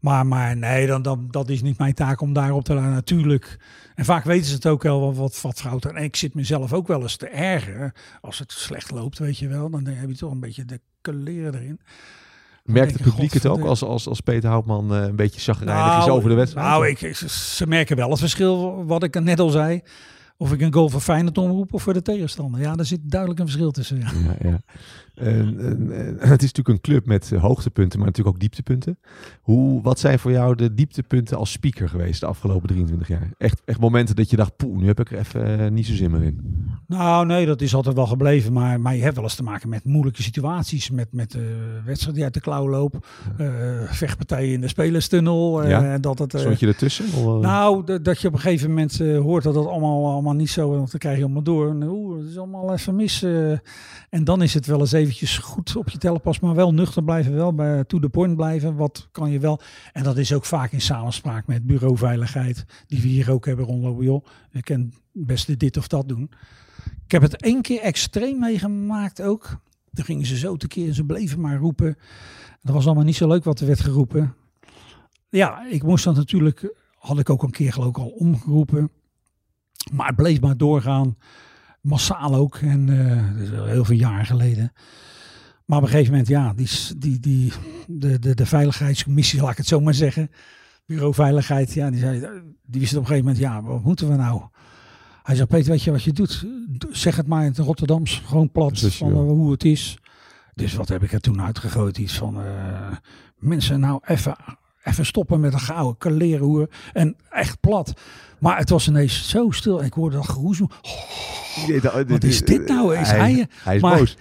Maar, 0.00 0.26
maar 0.26 0.56
nee, 0.56 0.86
dan, 0.86 1.02
dan, 1.02 1.28
dat 1.30 1.48
is 1.48 1.62
niet 1.62 1.78
mijn 1.78 1.94
taak 1.94 2.20
om 2.20 2.32
daarop 2.32 2.64
te 2.64 2.74
laten. 2.74 2.90
Natuurlijk. 2.92 3.58
En 3.94 4.04
vaak 4.04 4.24
weten 4.24 4.46
ze 4.46 4.54
het 4.54 4.66
ook 4.66 4.82
wel 4.82 5.00
wat, 5.00 5.16
wat, 5.16 5.40
wat 5.40 5.60
fout. 5.60 5.84
En 5.84 5.96
ik 6.02 6.16
zit 6.16 6.34
mezelf 6.34 6.72
ook 6.72 6.86
wel 6.86 7.02
eens 7.02 7.16
te 7.16 7.28
ergeren. 7.28 7.92
Als 8.20 8.38
het 8.38 8.52
slecht 8.52 8.90
loopt, 8.90 9.18
weet 9.18 9.38
je 9.38 9.48
wel. 9.48 9.70
Dan 9.70 9.86
heb 9.86 10.08
je 10.08 10.16
toch 10.16 10.30
een 10.30 10.40
beetje 10.40 10.64
de 10.64 10.80
kleren 11.00 11.54
erin. 11.54 11.80
Merkt 12.64 12.92
het 12.92 13.02
publiek 13.02 13.32
het 13.32 13.46
ook 13.46 13.64
als, 13.64 13.82
als, 13.84 14.08
als 14.08 14.20
Peter 14.20 14.50
Houtman 14.50 14.94
eh, 14.94 15.02
een 15.02 15.16
beetje 15.16 15.40
chagrijnig 15.40 15.98
is 15.98 16.08
over 16.08 16.28
de 16.28 16.34
wedstrijd? 16.34 16.66
Nou, 16.66 16.86
ik, 16.88 17.00
ik- 17.00 17.16
ze 17.30 17.66
merken 17.66 17.96
wel 17.96 18.10
het 18.10 18.18
verschil 18.18 18.84
wat 18.86 19.02
ik 19.02 19.20
net 19.20 19.40
al 19.40 19.48
zei. 19.48 19.80
Of 20.36 20.52
ik 20.52 20.60
een 20.60 20.72
goal 20.72 20.88
voor 20.88 21.00
Feyenoord 21.00 21.38
omroep 21.38 21.72
of 21.74 21.82
voor 21.82 21.92
de 21.92 22.02
tegenstander. 22.02 22.60
Ja, 22.60 22.74
daar 22.74 22.86
zit 22.86 23.00
duidelijk 23.02 23.40
een 23.40 23.46
verschil 23.46 23.70
tussen. 23.70 23.98
Ja. 23.98 24.10
Ja, 24.40 24.48
ja. 24.50 24.60
En, 25.14 25.58
en, 25.60 25.92
en 25.92 26.16
het 26.30 26.42
is 26.42 26.52
natuurlijk 26.52 26.68
een 26.68 26.80
club 26.80 27.06
met 27.06 27.32
eh, 27.32 27.40
hoogtepunten, 27.42 27.98
maar 27.98 28.06
natuurlijk 28.08 28.34
ook 28.36 28.40
dieptepunten. 28.40 28.98
Hoe, 29.40 29.82
wat 29.82 29.98
zijn 29.98 30.18
voor 30.18 30.30
jou 30.30 30.54
de 30.54 30.74
dieptepunten 30.74 31.36
als 31.36 31.50
speaker 31.52 31.88
geweest 31.88 32.20
de 32.20 32.26
afgelopen 32.26 32.68
23 32.68 33.08
jaar? 33.08 33.30
Echt, 33.38 33.62
echt 33.64 33.80
momenten 33.80 34.16
dat 34.16 34.30
je 34.30 34.36
dacht, 34.36 34.56
poeh, 34.56 34.78
nu 34.80 34.86
heb 34.86 35.00
ik 35.00 35.10
er 35.10 35.18
even 35.18 35.60
eh, 35.60 35.70
niet 35.70 35.86
zo 35.86 35.94
zin 35.94 36.10
meer 36.10 36.22
in. 36.22 36.40
Nou, 36.86 37.26
nee, 37.26 37.46
dat 37.46 37.60
is 37.60 37.74
altijd 37.74 37.94
wel 37.94 38.06
gebleven. 38.06 38.52
Maar, 38.52 38.80
maar 38.80 38.96
je 38.96 39.02
hebt 39.02 39.14
wel 39.14 39.24
eens 39.24 39.34
te 39.34 39.42
maken 39.42 39.68
met 39.68 39.84
moeilijke 39.84 40.22
situaties. 40.22 40.90
Met, 40.90 41.08
met 41.12 41.34
eh 41.34 41.40
wedstrijden 41.84 42.14
die 42.14 42.24
uit 42.24 42.34
de 42.34 42.40
klauw 42.40 42.68
lopen. 42.68 43.00
eh, 43.38 43.46
vechtpartijen 43.84 44.52
in 44.52 44.60
de 44.60 44.68
spelerstunnel. 44.68 45.62
eh, 45.62 45.70
Ja? 45.70 45.98
dat 45.98 46.18
het, 46.18 46.34
Stond 46.38 46.60
je 46.60 46.66
ertussen? 46.66 47.04
Of, 47.04 47.40
Nou, 47.42 48.00
dat 48.02 48.20
je 48.20 48.28
op 48.28 48.34
een 48.34 48.40
gegeven 48.40 48.68
moment 48.68 48.98
hoort 48.98 49.42
dat 49.42 49.54
het 49.54 49.66
allemaal, 49.66 50.10
allemaal 50.12 50.32
niet 50.34 50.50
zo... 50.50 50.68
Want 50.68 50.90
dan 50.90 51.00
krijg 51.00 51.16
je 51.16 51.22
allemaal 51.24 51.42
door. 51.42 51.70
En, 51.70 51.82
Oeh, 51.82 52.18
het 52.18 52.28
is 52.28 52.38
allemaal 52.38 52.72
even 52.72 52.96
mis. 52.96 53.24
En 54.12 54.24
dan 54.24 54.42
is 54.42 54.54
het 54.54 54.66
wel 54.66 54.80
eens 54.80 54.92
eventjes 54.92 55.38
goed 55.38 55.76
op 55.76 55.88
je 55.88 55.98
telenpas. 55.98 56.40
Maar 56.40 56.54
wel 56.54 56.74
nuchter 56.74 57.04
blijven. 57.04 57.34
Wel 57.34 57.54
bij 57.54 57.84
to 57.84 57.98
the 57.98 58.08
point 58.08 58.36
blijven. 58.36 58.76
Wat 58.76 59.08
kan 59.12 59.30
je 59.30 59.38
wel... 59.38 59.60
En 59.92 60.02
dat 60.02 60.16
is 60.16 60.32
ook 60.32 60.44
vaak 60.44 60.72
in 60.72 60.80
samenspraak 60.80 61.46
met 61.46 61.66
bureauveiligheid. 61.66 62.64
Die 62.86 63.00
we 63.00 63.08
hier 63.08 63.30
ook 63.30 63.46
hebben 63.46 63.64
rondlopen. 63.64 64.04
Joh, 64.04 64.24
je 64.50 64.62
kan 64.62 64.80
het 64.80 65.26
beste 65.26 65.56
dit 65.56 65.76
of 65.76 65.86
dat 65.88 66.08
doen. 66.08 66.30
Ik 67.04 67.10
heb 67.10 67.22
het 67.22 67.42
één 67.42 67.62
keer 67.62 67.80
extreem 67.80 68.38
meegemaakt 68.38 69.22
ook. 69.22 69.60
Toen 69.92 70.04
gingen 70.04 70.26
ze 70.26 70.36
zo 70.38 70.56
tekeer 70.56 70.88
en 70.88 70.94
ze 70.94 71.04
bleven 71.04 71.40
maar 71.40 71.56
roepen. 71.56 71.96
Dat 72.62 72.74
was 72.74 72.86
allemaal 72.86 73.04
niet 73.04 73.16
zo 73.16 73.28
leuk 73.28 73.44
wat 73.44 73.60
er 73.60 73.66
werd 73.66 73.80
geroepen. 73.80 74.34
Ja, 75.28 75.66
ik 75.66 75.82
moest 75.82 76.04
dan 76.04 76.14
natuurlijk, 76.14 76.74
had 76.98 77.18
ik 77.18 77.30
ook 77.30 77.42
een 77.42 77.50
keer 77.50 77.72
geloof 77.72 77.88
ik 77.88 77.98
al 77.98 78.08
omgeroepen. 78.08 78.90
Maar 79.92 80.06
het 80.06 80.16
bleef 80.16 80.40
maar 80.40 80.56
doorgaan. 80.56 81.16
Massaal 81.82 82.34
ook. 82.34 82.56
En 82.56 83.08
eh, 83.08 83.38
dat 83.38 83.42
is 83.42 83.70
heel 83.70 83.84
veel 83.84 83.96
jaar 83.96 84.26
geleden. 84.26 84.72
Maar 85.64 85.78
op 85.78 85.84
een 85.84 85.90
gegeven 85.90 86.10
moment, 86.10 86.28
ja, 86.28 86.52
die, 86.54 86.68
die, 86.98 87.20
die, 87.20 87.52
de, 87.86 88.18
de, 88.18 88.34
de 88.34 88.46
veiligheidscommissie, 88.46 89.40
laat 89.40 89.50
ik 89.50 89.56
het 89.56 89.66
zo 89.66 89.80
maar 89.80 89.94
zeggen. 89.94 90.30
Bureau 90.86 91.14
Veiligheid, 91.14 91.72
ja, 91.72 91.90
die, 91.90 92.00
zei, 92.00 92.20
die 92.66 92.80
wist 92.80 92.92
op 92.92 93.00
een 93.00 93.06
gegeven 93.06 93.24
moment, 93.26 93.44
ja, 93.44 93.62
wat 93.62 93.84
moeten 93.84 94.08
we 94.08 94.16
nou? 94.16 94.42
Hij 95.22 95.34
zei, 95.34 95.46
Peter, 95.46 95.70
weet 95.70 95.82
je 95.82 95.90
wat 95.90 96.02
je 96.02 96.12
doet? 96.12 96.46
Zeg 96.90 97.16
het 97.16 97.26
maar 97.26 97.42
in 97.42 97.48
het 97.48 97.58
Rotterdams, 97.58 98.22
gewoon 98.26 98.50
plat, 98.50 98.80
van 98.80 99.08
ja. 99.08 99.14
eh, 99.14 99.20
hoe 99.20 99.50
het 99.50 99.64
is. 99.64 99.98
Dus 100.54 100.74
wat 100.74 100.88
heb 100.88 101.02
ik 101.02 101.12
er 101.12 101.20
toen 101.20 101.42
uitgegooid? 101.42 101.98
Iets 101.98 102.18
van, 102.18 102.42
eh, 102.44 102.96
mensen 103.36 103.80
nou 103.80 104.00
even, 104.04 104.36
even 104.82 105.06
stoppen 105.06 105.40
met 105.40 105.52
een 105.52 105.60
gouden 105.60 105.98
kalerenhoer. 105.98 106.68
En 106.92 107.16
echt 107.30 107.60
plat. 107.60 107.92
Maar 108.38 108.58
het 108.58 108.70
was 108.70 108.88
ineens 108.88 109.28
zo 109.28 109.50
stil. 109.50 109.82
Ik 109.82 109.92
hoorde 109.92 110.16
dat 110.16 110.28
geroezel. 110.28 110.70
Wat 112.08 112.24
is 112.24 112.40
dit 112.42 112.68
nou? 112.68 112.96
Is 112.96 113.10
hij- 113.10 113.46
hij 113.62 113.76
is 113.76 113.82
maar- 113.82 113.98
boos. 113.98 114.16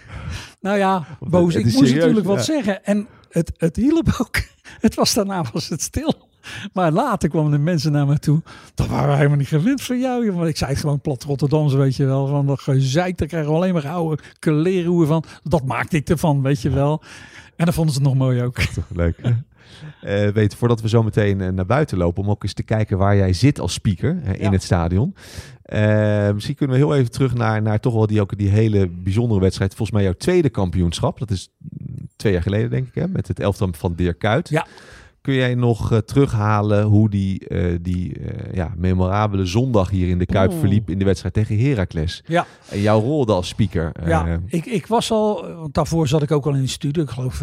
Nou 0.60 0.78
ja, 0.78 1.06
boos. 1.20 1.56
Ik 1.56 1.64
moest 1.64 1.76
serieus, 1.78 1.94
natuurlijk 1.94 2.26
wat 2.28 2.46
zeggen. 2.46 2.86
En 2.86 3.08
het, 3.30 3.52
het 3.58 3.76
hielp 3.76 4.16
ook. 4.20 4.42
Het 4.82 4.96
was 4.96 5.14
daarna 5.14 5.44
was 5.54 5.70
het 5.70 5.82
stil. 5.82 6.14
Maar 6.74 6.92
later 6.92 7.30
kwamen 7.30 7.52
de 7.52 7.58
mensen 7.58 7.92
naar 7.92 8.06
me 8.08 8.20
toe. 8.20 8.42
Dat 8.74 8.88
waren 8.88 9.10
we 9.10 9.16
helemaal 9.16 9.38
niet 9.38 9.48
gewend 9.48 9.82
van 9.82 10.00
jou. 10.00 10.32
Want 10.32 10.48
ik 10.48 10.58
zei 10.58 10.72
het 10.72 10.80
gewoon 10.80 11.02
plat 11.02 11.24
Rotterdams, 11.24 11.74
weet 11.74 11.96
je 11.96 12.06
wel. 12.06 12.28
Van 12.28 12.46
dat 12.48 12.60
gezeik, 12.62 13.18
daar 13.18 13.28
krijgen 13.28 13.50
we 13.50 13.56
alleen 13.56 13.74
maar 13.74 13.88
oude 13.88 14.22
klerenhoer 14.40 15.06
van. 15.08 15.24
Dat 15.44 15.66
maakte 15.66 15.96
ik 15.98 16.10
ervan, 16.10 16.42
weet 16.42 16.62
je 16.62 16.70
wel. 16.70 17.02
En 17.56 17.66
dan 17.66 17.74
vonden 17.74 17.94
ze 17.94 18.00
het 18.00 18.08
nog 18.10 18.18
mooi 18.18 18.42
ook. 18.44 18.60
Toch 18.60 18.90
leuk. 18.96 19.18
Eh 20.02 20.28
weet, 20.28 20.56
voordat 20.56 20.82
we 20.82 20.90
zo 20.90 21.04
meteen 21.04 21.42
eh, 21.42 21.50
naar 21.50 21.66
buiten 21.66 21.98
lopen, 21.98 22.24
om 22.24 22.30
ook 22.30 22.44
eens 22.44 22.54
te 22.54 22.64
kijken 22.64 22.98
waar 22.98 23.16
jij 23.16 23.34
zit 23.34 23.60
als 23.60 23.74
speaker 23.74 24.10
in 24.26 24.42
Ja. 24.44 24.52
het 24.52 24.64
stadion. 24.64 25.16
Eh, 25.62 26.32
misschien 26.32 26.56
kunnen 26.56 26.76
we 26.80 26.82
heel 26.86 26.96
even 26.96 27.12
terug 27.12 27.34
naar, 27.34 27.62
naar 27.62 27.80
toch 27.80 27.94
wel 27.94 28.08
die, 28.08 28.22
ook 28.22 28.38
die 28.38 28.50
hele 28.50 28.88
bijzondere 28.88 29.40
wedstrijd. 29.40 29.76
Volgens 29.76 29.98
mij 29.98 30.04
jouw 30.06 30.18
tweede 30.18 30.50
kampioenschap. 30.50 31.20
Dat 31.20 31.32
is 31.32 31.50
mm, 31.58 32.08
twee 32.16 32.34
jaar 32.34 32.42
geleden, 32.42 32.70
denk 32.70 32.88
ik, 32.88 32.96
hè, 32.96 33.08
met 33.08 33.28
het 33.28 33.40
elftal 33.40 33.70
van 33.72 33.94
Dirk 33.96 34.20
Kuyt. 34.20 34.50
Ja. 34.50 34.68
Kun 35.22 35.34
jij 35.34 35.56
nog 35.56 35.92
eh, 35.92 35.98
terughalen 35.98 36.84
hoe 36.84 37.10
die, 37.10 37.48
eh, 37.48 37.78
die 37.82 38.20
eh, 38.20 38.54
ja, 38.54 38.74
memorabele 38.78 39.46
zondag 39.46 39.90
hier 39.90 40.08
in 40.08 40.18
de 40.18 40.26
Kuip 40.26 40.50
Oeh. 40.52 40.60
verliep 40.60 40.90
in 40.90 41.00
de 41.00 41.06
wedstrijd 41.06 41.34
tegen 41.34 41.60
Heracles? 41.60 42.24
Ja. 42.26 42.46
En 42.70 42.82
jouw 42.82 43.00
rol 43.00 43.26
als 43.28 43.48
speaker. 43.48 43.92
Ja, 44.06 44.40
ik, 44.48 44.66
ik 44.66 44.88
was 44.88 45.12
al, 45.12 45.56
want 45.56 45.74
daarvoor 45.74 46.08
zat 46.08 46.22
ik 46.22 46.32
ook 46.32 46.46
al 46.46 46.54
in 46.56 46.62
de 46.62 46.68
studio. 46.68 47.04
Ik 47.04 47.10
geloof 47.10 47.40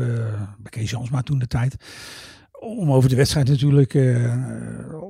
bij 0.59 0.71
Kees 0.71 0.91
Jansma 0.91 1.23
toen 1.23 1.39
de 1.39 1.47
tijd. 1.47 1.77
Om 2.61 2.93
over 2.93 3.09
de 3.09 3.17
wedstrijd 3.17 3.49
natuurlijk, 3.49 3.95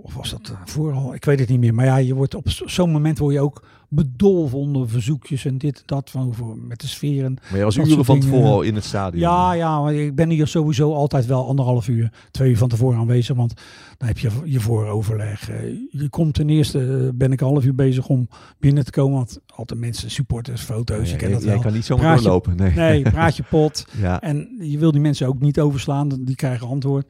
of 0.03 0.15
was 0.15 0.31
dat 0.31 0.49
eh, 0.49 0.57
voor 0.65 0.93
al? 0.93 1.15
Ik 1.15 1.25
weet 1.25 1.39
het 1.39 1.49
niet 1.49 1.61
meer. 1.61 1.75
Maar 1.75 1.85
ja, 1.85 1.97
je 1.97 2.15
wordt 2.15 2.35
op 2.35 2.49
zo- 2.49 2.67
zo'n 2.67 2.91
moment 2.91 3.19
word 3.19 3.35
je 3.35 3.41
ook 3.41 3.63
bedolven 3.91 4.59
onder 4.59 4.89
verzoekjes 4.89 5.45
en 5.45 5.59
dit 5.59 5.77
en 5.77 5.83
dat 5.87 6.11
van 6.11 6.35
voor, 6.35 6.57
met 6.59 6.81
de 6.81 6.87
sferen. 6.87 7.37
Maar 7.51 7.59
je 7.59 7.65
was 7.65 7.77
uren 7.77 8.05
van 8.05 8.21
tevoren 8.21 8.51
al 8.51 8.63
in 8.63 8.75
het 8.75 8.85
stadion. 8.85 9.21
Ja, 9.23 9.53
ja, 9.53 9.81
maar 9.83 9.95
ik 9.95 10.15
ben 10.15 10.31
hier 10.31 10.47
sowieso 10.47 10.95
altijd 10.95 11.27
wel 11.27 11.47
anderhalf 11.47 11.89
uur, 11.89 12.13
twee 12.31 12.51
uur 12.51 12.57
van 12.59 12.69
tevoren 12.69 12.99
aanwezig. 12.99 13.37
Want 13.37 13.55
dan 13.99 14.09
heb 14.09 14.19
je 14.19 14.31
je 14.45 14.61
vooroverleg. 14.61 15.51
Eh, 15.51 15.63
Je 15.91 16.09
komt 16.09 16.35
ten 16.35 16.49
eerste, 16.49 16.79
eh, 16.81 17.09
ben 17.15 17.33
ik 17.33 17.41
een 17.41 17.47
half 17.47 17.65
uur 17.65 17.75
bezig 17.75 18.09
om 18.09 18.29
binnen 18.59 18.85
te 18.85 18.91
komen. 18.91 19.17
Want 19.17 19.41
altijd 19.47 19.81
mensen, 19.81 20.11
supporters, 20.11 20.63
foto's, 20.63 21.07
je 21.07 21.13
Ja, 21.13 21.17
kent 21.19 21.33
dat 21.33 21.43
wel. 21.43 21.59
kan 21.61 21.73
niet 21.73 21.85
zomaar 21.85 22.05
Praat 22.05 22.17
je- 22.19 22.23
doorlopen. 22.25 22.57
Nee. 22.57 22.73
Nee, 22.75 23.03
praat 23.03 23.37
je 23.37 23.43
pot. 23.51 23.87
Ja. 24.01 24.21
En 24.21 24.49
je 24.61 24.79
wil 24.79 24.93
die 24.93 25.01
mensen 25.01 25.27
ook 25.27 25.41
niet 25.41 25.61
overslaan, 25.61 26.09
die 26.21 26.37
krijgen 26.37 26.67
antwoord. 26.69 27.07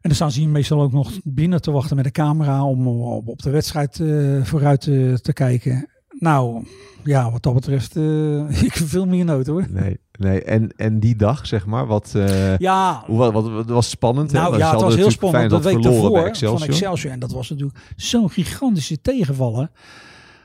En 0.00 0.08
dan 0.08 0.14
staan 0.14 0.30
ze 0.32 0.40
hier 0.40 0.48
meestal 0.48 0.82
ook 0.82 0.92
nog 0.92 1.12
binnen 1.24 1.62
te 1.62 1.70
wachten 1.70 1.96
met 1.96 2.04
de 2.04 2.10
camera 2.10 2.64
om 2.64 2.86
op, 2.86 3.42
de 3.42 3.50
wedstrijd 3.50 4.00
eh, 4.00 4.44
vooruit 4.44 4.86
eh, 4.86 5.14
te 5.14 5.32
kijken. 5.32 5.88
Nou, 6.18 6.66
ja, 7.04 7.30
wat 7.30 7.42
dat 7.42 7.54
betreft, 7.54 7.96
eh, 7.96 8.62
ik 8.68 8.72
veel 8.72 9.06
meer 9.06 9.24
nood 9.24 9.46
hoor. 9.46 9.66
Nee, 9.70 9.98
nee. 10.18 10.42
En, 10.42 10.72
en 10.76 11.00
die 11.00 11.16
dag, 11.16 11.46
zeg 11.46 11.66
maar, 11.66 11.86
wat, 11.86 12.10
Ja, 12.58 13.04
wat, 13.06 13.32
wat, 13.32 13.50
wat 13.50 13.68
was 13.68 13.90
spannend. 13.90 14.32
nou 14.32 14.58
ja, 14.58 14.70
het 14.70 14.80
was 14.80 14.94
heel 14.94 15.10
spannend. 15.10 15.50
De 15.50 15.60
Feyenoord 15.60 15.84
week 15.84 15.92
daarvoor 15.92 16.18
van 16.18 16.28
Excelsior. 16.28 16.68
Excelsior. 16.68 17.12
En 17.12 17.18
dat 17.18 17.32
was 17.32 17.50
natuurlijk 17.50 17.78
zo'n 17.96 18.30
gigantische 18.30 19.00
tegenvaller. 19.00 19.70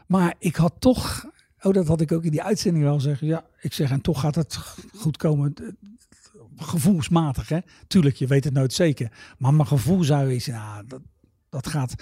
Maar 0.08 0.34
ik 0.40 0.56
had 0.56 0.74
toch, 0.80 1.26
oh 1.62 1.74
dat 1.74 1.88
had 1.88 2.02
ik 2.02 2.12
ook 2.12 2.24
in 2.24 2.32
die 2.32 2.44
uitzending 2.44 2.84
wel 2.84 3.00
zeggen. 3.00 3.28
Ja, 3.28 3.44
ik 3.62 3.74
zeg 3.74 3.92
en 3.92 4.02
toch 4.02 4.20
gaat 4.20 4.36
het 4.36 4.60
goed 4.96 5.18
komen. 5.18 5.54
Gevoelsmatig 6.58 7.50
hè. 7.50 7.60
Tuurlijk, 7.88 8.16
je 8.16 8.28
weet 8.28 8.44
het 8.44 8.54
nooit 8.54 8.74
zeker. 8.74 9.12
Maar 9.38 9.54
mijn 9.54 9.68
gevoel 9.68 10.04
zou 10.04 10.34
is, 10.34 10.46
ja, 10.46 10.84
dat, 10.88 11.02
dat 11.50 11.68
gaat... 11.68 11.94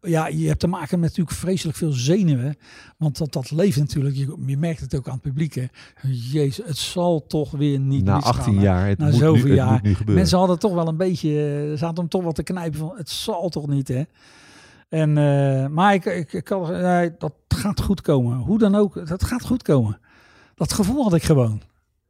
Ja, 0.00 0.26
je 0.26 0.46
hebt 0.46 0.60
te 0.60 0.66
maken 0.66 1.00
met 1.00 1.08
natuurlijk 1.08 1.36
vreselijk 1.36 1.78
veel 1.78 1.92
zenuwen. 1.92 2.56
Want 2.98 3.18
dat, 3.18 3.32
dat 3.32 3.50
leeft 3.50 3.78
natuurlijk. 3.78 4.16
Je, 4.16 4.36
je 4.46 4.56
merkt 4.56 4.80
het 4.80 4.94
ook 4.96 5.06
aan 5.06 5.12
het 5.12 5.22
publiek. 5.22 5.54
Hè. 5.54 5.64
Jezus, 6.08 6.66
het 6.66 6.76
zal 6.76 7.26
toch 7.26 7.50
weer 7.50 7.78
niet 7.78 8.04
Na 8.04 8.14
misgaan, 8.14 8.36
18 8.36 8.56
hè. 8.56 8.62
jaar, 8.62 8.88
het, 8.88 8.98
Na 8.98 9.04
moet, 9.04 9.14
zoveel 9.14 9.44
nu, 9.44 9.50
het 9.50 9.58
jaar. 9.58 9.80
moet 9.82 10.06
nu. 10.06 10.14
Mensen 10.14 10.38
hadden 10.38 10.58
toch 10.58 10.74
wel 10.74 10.88
een 10.88 10.96
beetje, 10.96 11.68
eh, 11.72 11.78
zaten 11.78 11.98
hem 11.98 12.08
toch 12.08 12.22
wel 12.22 12.32
te 12.32 12.42
knijpen 12.42 12.78
van, 12.78 12.92
het 12.96 13.10
zal 13.10 13.48
toch 13.48 13.66
niet, 13.66 13.88
hè? 13.88 14.02
En, 14.88 15.18
eh, 15.18 15.66
maar 15.68 15.94
ik, 15.94 16.04
ik, 16.04 16.32
ik 16.32 16.44
kan, 16.44 16.72
nee, 16.72 17.14
dat 17.18 17.34
gaat 17.48 17.80
goed 17.80 18.00
komen. 18.00 18.36
Hoe 18.36 18.58
dan 18.58 18.74
ook, 18.74 19.08
dat 19.08 19.24
gaat 19.24 19.42
goed 19.46 19.62
komen. 19.62 19.98
Dat 20.54 20.72
gevoel 20.72 21.02
had 21.02 21.14
ik 21.14 21.22
gewoon. 21.22 21.62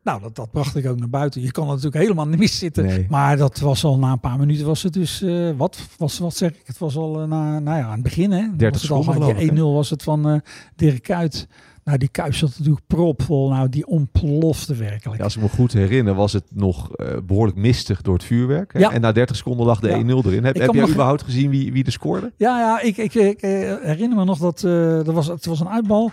Nou, 0.04 0.20
dat, 0.22 0.36
dat 0.36 0.50
bracht 0.50 0.76
ik 0.76 0.86
ook 0.86 0.98
naar 0.98 1.08
buiten. 1.08 1.40
Je 1.42 1.50
kan 1.50 1.66
natuurlijk 1.66 1.94
helemaal 1.96 2.26
niet 2.26 2.38
miszitten. 2.38 2.84
Nee. 2.84 3.06
Maar 3.08 3.36
dat 3.36 3.58
was 3.58 3.84
al 3.84 3.98
na 3.98 4.12
een 4.12 4.20
paar 4.20 4.38
minuten 4.38 4.66
was 4.66 4.82
het 4.82 4.92
dus, 4.92 5.22
eh, 5.22 5.50
wat, 5.56 5.78
was, 5.96 6.18
wat 6.18 6.36
zeg 6.36 6.50
ik? 6.50 6.62
Het 6.64 6.78
was 6.78 6.96
al 6.96 7.20
eh, 7.20 7.26
na, 7.28 7.58
nou 7.58 7.78
ja, 7.78 7.84
aan 7.84 7.92
het 7.92 8.02
begin, 8.02 8.30
hè? 8.30 8.46
30 8.56 8.70
was 8.70 8.82
het 8.82 8.90
al 8.90 9.02
seconden, 9.02 9.14
gelijk. 9.22 9.38
geloof 9.38 9.50
ik, 9.50 9.72
1-0 9.72 9.74
was 9.74 9.90
het 9.90 10.02
van 10.02 10.28
eh 10.28 10.40
Dirk 10.76 11.02
Kuyt. 11.02 11.48
Nou, 11.84 11.98
die 11.98 12.08
Kuyt 12.08 12.34
zat 12.34 12.54
natuurlijk 12.58 12.86
propvol. 12.86 13.48
Nou, 13.50 13.68
die 13.68 13.86
ontplofte 13.86 14.74
werkelijk. 14.74 15.18
Ja, 15.18 15.24
als 15.24 15.36
ik 15.36 15.42
me 15.42 15.48
goed 15.48 15.72
herinner, 15.72 16.14
was 16.14 16.32
het 16.32 16.44
nog 16.54 16.92
eh, 16.96 17.06
behoorlijk 17.26 17.56
mistig 17.56 18.02
door 18.02 18.14
het 18.14 18.24
vuurwerk. 18.24 18.72
hè? 18.72 18.78
Ja. 18.78 18.90
En 18.92 19.00
na 19.00 19.12
30 19.12 19.36
seconden 19.36 19.66
lag 19.66 19.80
de 19.80 19.88
Ja. 19.88 20.02
1-0 20.02 20.26
erin. 20.26 20.44
Heb, 20.44 20.56
heb 20.58 20.72
jij 20.72 20.80
nog- 20.80 20.90
überhaupt 20.90 21.22
gezien 21.22 21.50
wie, 21.50 21.72
wie 21.72 21.84
er 21.84 21.92
scoorde? 21.92 22.32
Ja, 22.36 22.58
ja 22.58 22.80
ik, 22.80 22.96
ik, 22.96 23.14
ik, 23.14 23.40
herinner 23.40 24.16
me 24.18 24.24
nog 24.24 24.38
dat 24.38 24.64
eh, 24.64 25.06
er 25.06 25.12
was, 25.12 25.26
het 25.26 25.46
was 25.46 25.60
een 25.60 25.68
uitbal. 25.68 26.12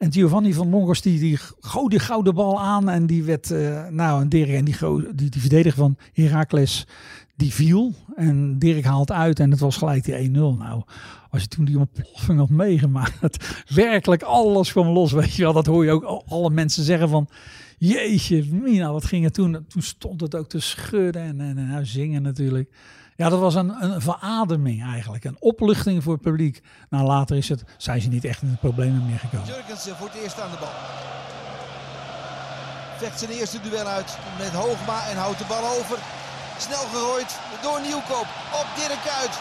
En 0.00 0.12
Giovanni 0.12 0.52
van 0.54 0.70
Longos 0.70 1.00
die, 1.00 1.18
die 1.18 1.38
die 1.88 1.98
gouden 1.98 2.34
bal 2.34 2.60
aan. 2.60 2.88
En 2.88 3.06
die 3.06 3.22
werd, 3.22 3.50
eh, 3.50 3.88
nou, 3.88 4.20
en 4.22 4.28
Dirk 4.28 4.48
en 4.48 4.64
die, 4.64 4.76
die, 5.14 5.30
die 5.30 5.40
verdediger 5.40 5.78
van 5.78 5.96
Heracles, 6.12 6.86
die 7.36 7.52
viel. 7.52 7.94
En 8.16 8.58
Dirk 8.58 8.84
haalt 8.84 9.10
uit 9.12 9.40
en 9.40 9.50
het 9.50 9.60
was 9.60 9.76
gelijk 9.76 10.04
die 10.04 10.28
1-0. 10.28 10.32
Nou, 10.32 10.82
als 11.30 11.42
je 11.42 11.48
toen 11.48 11.64
die 11.64 11.78
ontploffing 11.78 12.38
had 12.38 12.48
meegemaakt. 12.48 13.36
Werkelijk 13.74 14.22
alles 14.22 14.72
kwam 14.72 14.86
los, 14.88 15.12
weet 15.12 15.34
je 15.34 15.42
wel. 15.42 15.52
Dat 15.52 15.66
hoor 15.66 15.84
je 15.84 15.90
ook 15.90 16.04
al- 16.04 16.24
alle 16.28 16.50
mensen 16.50 16.84
zeggen 16.84 17.08
van... 17.08 17.28
Jeetje, 17.78 18.44
Mina, 18.50 18.92
wat 18.92 19.04
ging 19.04 19.24
er 19.24 19.32
toen? 19.32 19.64
Toen 19.68 19.82
stond 19.82 20.20
het 20.20 20.34
ook 20.34 20.48
te 20.48 20.60
schudden 20.60 21.22
en, 21.22 21.40
en, 21.40 21.58
en 21.58 21.68
nou, 21.68 21.84
zingen 21.84 22.22
natuurlijk. 22.22 22.70
Ja, 23.20 23.28
dat 23.28 23.44
was 23.48 23.54
een, 23.54 23.72
een 23.86 24.00
verademing 24.08 24.78
eigenlijk. 24.96 25.24
Een 25.24 25.42
opluchting 25.52 25.96
voor 26.02 26.14
het 26.18 26.26
publiek. 26.28 26.56
Nou, 26.92 27.04
later 27.14 27.34
is 27.42 27.48
het, 27.54 27.62
zijn 27.86 28.00
ze 28.04 28.08
niet 28.16 28.26
echt 28.30 28.42
in 28.42 28.50
de 28.54 28.64
problemen 28.66 29.00
meer 29.08 29.20
gekomen. 29.24 29.46
Jurgensen 29.52 29.96
voor 29.98 30.08
het 30.10 30.18
eerst 30.22 30.38
aan 30.44 30.52
de 30.54 30.60
bal. 30.64 30.76
Vecht 33.00 33.18
zijn 33.22 33.32
eerste 33.38 33.60
duel 33.66 33.88
uit 33.98 34.10
met 34.42 34.52
Hoogma 34.62 34.98
en 35.10 35.16
houdt 35.24 35.40
de 35.42 35.48
bal 35.52 35.64
over. 35.76 35.98
Snel 36.66 36.84
gegooid 36.92 37.30
door 37.64 37.78
Nieuwkoop 37.86 38.28
op 38.60 38.66
Dirk 38.78 39.02
Kuyt. 39.08 39.34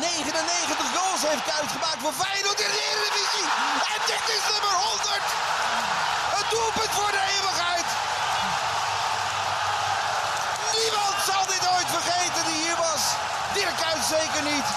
99 0.00 0.96
goals 0.96 1.22
heeft 1.30 1.44
Kuyt 1.50 1.70
gemaakt 1.76 2.02
voor 2.04 2.14
Feyenoord 2.22 2.60
in 2.66 2.72
de 2.74 2.82
Eredivisie. 2.90 3.48
En 3.94 4.00
dit 4.12 4.24
is 4.36 4.44
nummer 4.52 4.76
100. 4.90 5.26
Het 6.38 6.48
doelpunt 6.54 6.92
voor 6.98 7.12
de 7.16 7.22
eeuwigheid. 7.34 7.88
Niemand 10.78 11.14
zal 11.30 11.44
dit 11.54 11.64
ooit 11.74 11.90
vergeten. 11.96 12.45
Dirk 13.56 13.76
Kuyt 13.82 14.04
zeker 14.16 14.42
niet. 14.52 14.68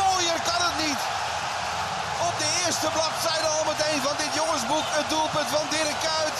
Mooier 0.00 0.40
kan 0.48 0.60
het 0.68 0.76
niet. 0.86 1.00
Op 2.28 2.34
de 2.42 2.48
eerste 2.62 2.88
bladzijde 2.96 3.48
al 3.56 3.64
meteen 3.72 4.00
van 4.06 4.16
dit 4.22 4.32
jongensboek 4.40 4.86
het 4.98 5.08
doelpunt 5.14 5.50
van 5.56 5.66
Dirk 5.74 5.98
Kuyt. 6.06 6.38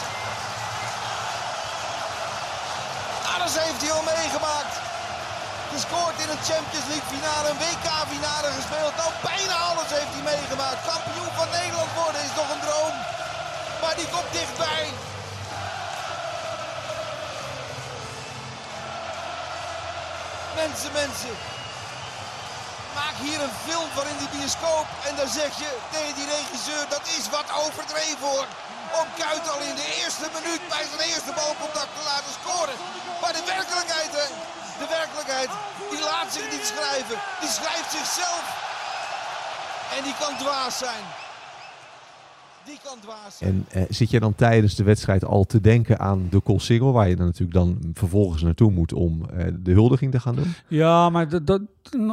Alles 3.34 3.54
heeft 3.62 3.80
hij 3.82 3.92
al 3.96 4.06
meegemaakt. 4.16 4.74
Gescoord 5.74 6.16
in 6.24 6.30
een 6.34 6.44
Champions 6.50 6.86
League 6.92 7.10
finale, 7.14 7.46
een 7.48 7.62
WK 7.64 7.88
finale 8.14 8.48
gespeeld. 8.58 8.94
Nou, 9.00 9.10
bijna 9.30 9.54
alles 9.70 9.90
heeft 9.96 10.12
hij 10.16 10.24
meegemaakt. 10.32 10.80
Kampioen 10.90 11.32
van 11.40 11.48
Nederland 11.58 11.92
worden 12.02 12.20
is 12.28 12.34
nog 12.40 12.48
een 12.54 12.64
droom. 12.66 12.94
Maar 13.80 13.94
die 14.00 14.08
komt 14.14 14.30
dichtbij. 14.40 14.84
Mensen, 20.64 20.92
mensen. 20.92 21.34
Maak 22.94 23.16
hier 23.26 23.40
een 23.42 23.56
film 23.68 23.88
van 23.96 24.06
in 24.12 24.18
die 24.22 24.32
bioscoop. 24.34 24.86
En 25.08 25.14
dan 25.16 25.28
zeg 25.28 25.50
je 25.62 25.70
tegen 25.90 26.14
die 26.14 26.28
regisseur, 26.38 26.84
dat 26.88 27.06
is 27.18 27.24
wat 27.36 27.48
overdreven 27.64 28.26
hoor. 28.32 28.46
Om 29.00 29.06
Kuit 29.18 29.50
al 29.52 29.60
in 29.70 29.74
de 29.74 29.88
eerste 30.02 30.28
minuut 30.36 30.62
bij 30.68 30.84
zijn 30.90 31.08
eerste 31.10 31.32
balcontact 31.40 31.92
te 31.96 32.02
laten 32.10 32.32
scoren. 32.40 32.76
Maar 33.20 33.32
de 33.32 33.44
werkelijkheid, 33.56 34.12
hè. 34.20 34.26
De 34.78 34.86
werkelijkheid, 34.98 35.50
die 35.90 36.02
laat 36.10 36.32
zich 36.36 36.50
niet 36.50 36.66
schrijven. 36.72 37.18
Die 37.40 37.50
schrijft 37.58 37.90
zichzelf. 37.98 38.44
En 39.96 40.02
die 40.02 40.14
kan 40.20 40.36
dwaas 40.36 40.78
zijn. 40.78 41.04
Die 41.04 41.12
kan 41.12 41.14
dwaas 41.14 41.14
zijn. 41.18 41.24
En 43.40 43.64
eh, 43.68 43.82
zit 43.88 44.10
je 44.10 44.20
dan 44.20 44.34
tijdens 44.34 44.74
de 44.74 44.84
wedstrijd 44.84 45.24
al 45.24 45.44
te 45.44 45.60
denken 45.60 45.98
aan 45.98 46.26
de 46.30 46.40
Koolsingel, 46.40 46.92
waar 46.92 47.08
je 47.08 47.16
dan 47.16 47.26
natuurlijk 47.26 47.58
dan 47.58 47.78
vervolgens 47.94 48.42
naartoe 48.42 48.70
moet 48.70 48.92
om 48.92 49.20
eh, 49.36 49.46
de 49.62 49.72
huldiging 49.72 50.12
te 50.12 50.20
gaan 50.20 50.34
doen? 50.34 50.54
Ja, 50.68 51.10
maar 51.10 51.28
dat, 51.28 51.46
dat, 51.46 51.60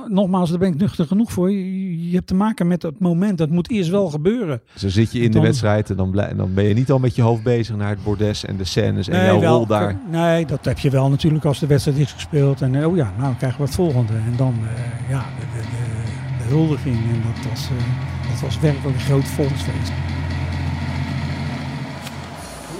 nogmaals, 0.08 0.50
daar 0.50 0.60
ben 0.60 0.74
ik 0.74 0.80
nuchter 0.80 1.08
genoeg 1.08 1.32
voor. 1.32 1.52
Je, 1.52 2.10
je 2.10 2.16
hebt 2.16 2.28
te 2.28 2.36
maken 2.36 2.68
met 2.68 2.82
het 2.82 3.00
moment. 3.00 3.38
Dat 3.38 3.50
moet 3.50 3.70
eerst 3.70 3.90
wel 3.90 4.10
gebeuren. 4.10 4.62
Dus 4.74 4.82
dan 4.82 4.92
zit 4.92 5.12
je 5.12 5.20
in 5.20 5.32
de 5.32 5.40
wedstrijd 5.40 5.90
en 5.90 5.96
dan, 5.96 6.12
blij- 6.12 6.28
en 6.28 6.38
dan 6.38 6.54
ben 6.54 6.64
je 6.64 6.74
niet 6.74 6.92
al 6.92 7.00
met 7.00 7.16
je 7.16 7.22
hoofd 7.22 7.44
bezig 7.44 7.76
naar 7.76 7.90
het 7.90 8.04
bordes 8.04 8.46
en 8.46 8.58
de 8.58 8.64
scènes 8.64 9.08
en 9.08 9.26
jouw 9.26 9.40
wel, 9.40 9.56
rol 9.58 9.66
daar. 9.68 10.00
Nee, 10.12 10.46
dat 10.46 10.66
heb 10.66 10.80
je 10.80 10.90
wel 10.90 11.10
natuurlijk 11.10 11.46
als 11.46 11.60
de 11.60 11.68
wedstrijd 11.68 11.98
is 11.98 12.12
gespeeld. 12.12 12.62
En 12.62 12.76
eh, 12.76 12.88
oh 12.88 12.96
ja, 12.96 13.12
nou 13.18 13.22
dan 13.22 13.38
krijgen 13.38 13.60
we 13.60 13.66
het 13.66 13.76
volgende. 13.76 14.14
En 14.14 14.34
dan, 14.38 14.54
eh, 14.76 15.10
ja, 15.10 15.26
de, 15.40 15.46
de, 15.58 15.64
de, 15.64 16.44
de 16.44 16.50
huldiging. 16.50 16.96
En 16.96 17.22
dat 17.34 17.52
was, 17.52 17.70
eh, 17.70 18.32
dat 18.32 18.42
was 18.42 18.60
werkelijk 18.60 18.96
een 18.96 19.02
groot 19.02 19.24
volksfeest. 19.28 19.92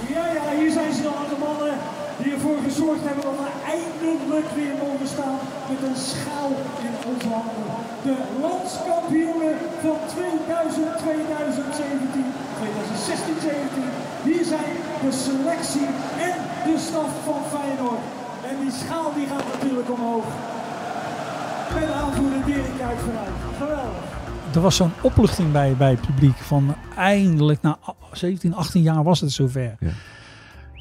Ja, 0.08 0.32
ja, 0.32 0.58
hier 0.60 0.70
zijn 0.72 0.92
ze 0.94 1.02
dan 1.02 1.12
de 1.12 1.36
mannen 1.40 1.74
die 2.22 2.32
ervoor 2.32 2.56
gezorgd 2.74 3.04
hebben 3.08 3.24
dat 3.30 3.38
we 3.44 3.50
eindelijk 3.76 4.48
weer 4.58 4.74
mogen 4.86 5.08
staan 5.14 5.38
met 5.70 5.80
een 5.88 6.00
schaal 6.10 6.52
in 6.86 6.94
onze 7.10 7.30
handen. 7.38 7.70
De 8.08 8.16
landskampioenen 8.44 9.56
van 9.84 9.98
2000, 10.14 10.98
2017, 10.98 12.26
2016, 12.60 13.36
17. 13.40 13.88
Hier 14.28 14.44
zijn 14.54 14.72
de 15.04 15.12
selectie 15.26 15.88
en 16.28 16.36
de 16.68 16.76
staf 16.86 17.10
van 17.28 17.40
Feyenoord. 17.52 18.04
En 18.48 18.54
die 18.62 18.72
schaal 18.82 19.08
die 19.18 19.26
gaat 19.32 19.46
natuurlijk 19.54 19.88
omhoog. 19.96 20.28
Met 21.74 21.90
aanvoerder 22.02 22.42
Dirk 22.50 22.72
Kuyt 22.80 23.00
vooruit. 23.06 23.36
Geweldig. 23.62 24.04
Er 24.54 24.60
was 24.60 24.76
zo'n 24.76 24.92
opluchting 25.02 25.52
bij, 25.52 25.70
bij 25.76 25.90
het 25.90 26.06
publiek. 26.08 26.36
Van 26.36 26.74
eindelijk, 26.96 27.62
na 27.62 27.78
17, 28.12 28.54
18 28.54 28.82
jaar 28.82 29.02
was 29.02 29.20
het 29.20 29.32
zover. 29.32 29.76
Ja. 29.80 29.94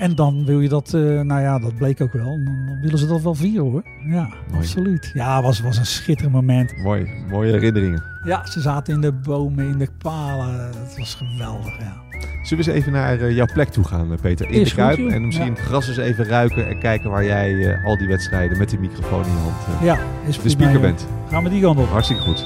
En 0.03 0.15
dan 0.15 0.45
wil 0.45 0.59
je 0.59 0.69
dat, 0.69 0.93
eh, 0.93 1.01
nou 1.01 1.41
ja, 1.41 1.59
dat 1.59 1.75
bleek 1.77 2.01
ook 2.01 2.13
wel. 2.13 2.23
Dan, 2.43 2.79
willen 2.81 2.97
ze 2.97 3.07
dat 3.07 3.21
wel 3.21 3.35
vieren 3.35 3.71
hoor. 3.71 3.83
Ja, 4.09 4.29
absoluut. 4.55 5.11
Ja, 5.13 5.35
het 5.35 5.45
was, 5.45 5.59
was 5.61 5.77
een 5.77 5.85
schitterend 5.85 6.35
moment. 6.35 6.77
Mooi, 6.77 7.07
mooie 7.29 7.51
herinneringen. 7.51 8.03
Ja, 8.25 8.45
ze 8.45 8.61
zaten 8.61 8.93
in 8.93 9.01
de 9.01 9.11
bomen, 9.11 9.65
in 9.67 9.77
de 9.77 9.87
palen. 9.97 10.59
Het 10.65 10.97
was 10.97 11.15
geweldig, 11.15 11.77
ja. 11.79 12.01
Zullen 12.43 12.65
we 12.65 12.71
eens 12.71 12.81
even 12.81 12.91
naar 12.91 13.19
eh, 13.19 13.35
jouw 13.35 13.45
plek 13.53 13.69
toe 13.69 13.83
gaan, 13.83 14.11
eh, 14.11 14.17
Peter? 14.21 14.49
In 14.49 14.61
Is 14.61 14.69
de 14.69 14.75
Kuip. 14.75 15.09
en 15.09 15.25
misschien 15.25 15.45
Ja. 15.47 15.51
het 15.53 15.61
gras 15.61 15.87
eens 15.87 15.97
even 15.97 16.25
ruiken 16.25 16.67
en 16.67 16.79
kijken 16.79 17.09
waar 17.09 17.25
jij 17.25 17.79
al 17.85 17.97
die 17.97 18.07
wedstrijden 18.07 18.57
met 18.57 18.69
die 18.69 18.79
microfoon 18.79 19.25
in 19.25 19.31
je 19.31 19.37
hand 19.37 19.83
Ja, 19.83 19.97
is 20.27 20.41
de 20.41 20.49
speaker 20.49 20.79
bent. 20.79 21.07
Gaan 21.29 21.43
we 21.43 21.49
die 21.49 21.61
kant 21.61 21.79
op. 21.79 21.87
Hartstikke 21.89 22.21
goed. 22.23 22.45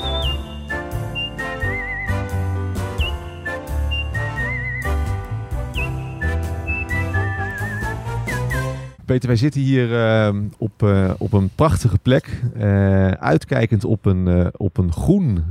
Peter, 9.07 9.27
wij 9.27 9.37
zitten 9.37 9.61
hier 9.61 9.95
eh, 9.95 10.35
op, 10.57 10.83
eh, 10.83 11.11
op 11.17 11.33
een 11.33 11.49
prachtige 11.55 11.97
plek. 11.97 12.41
eh, 12.53 13.11
uitkijkend 13.11 13.85
op 13.85 14.05
een, 14.05 14.51
op 14.57 14.77
een 14.77 14.91
groen 14.91 15.43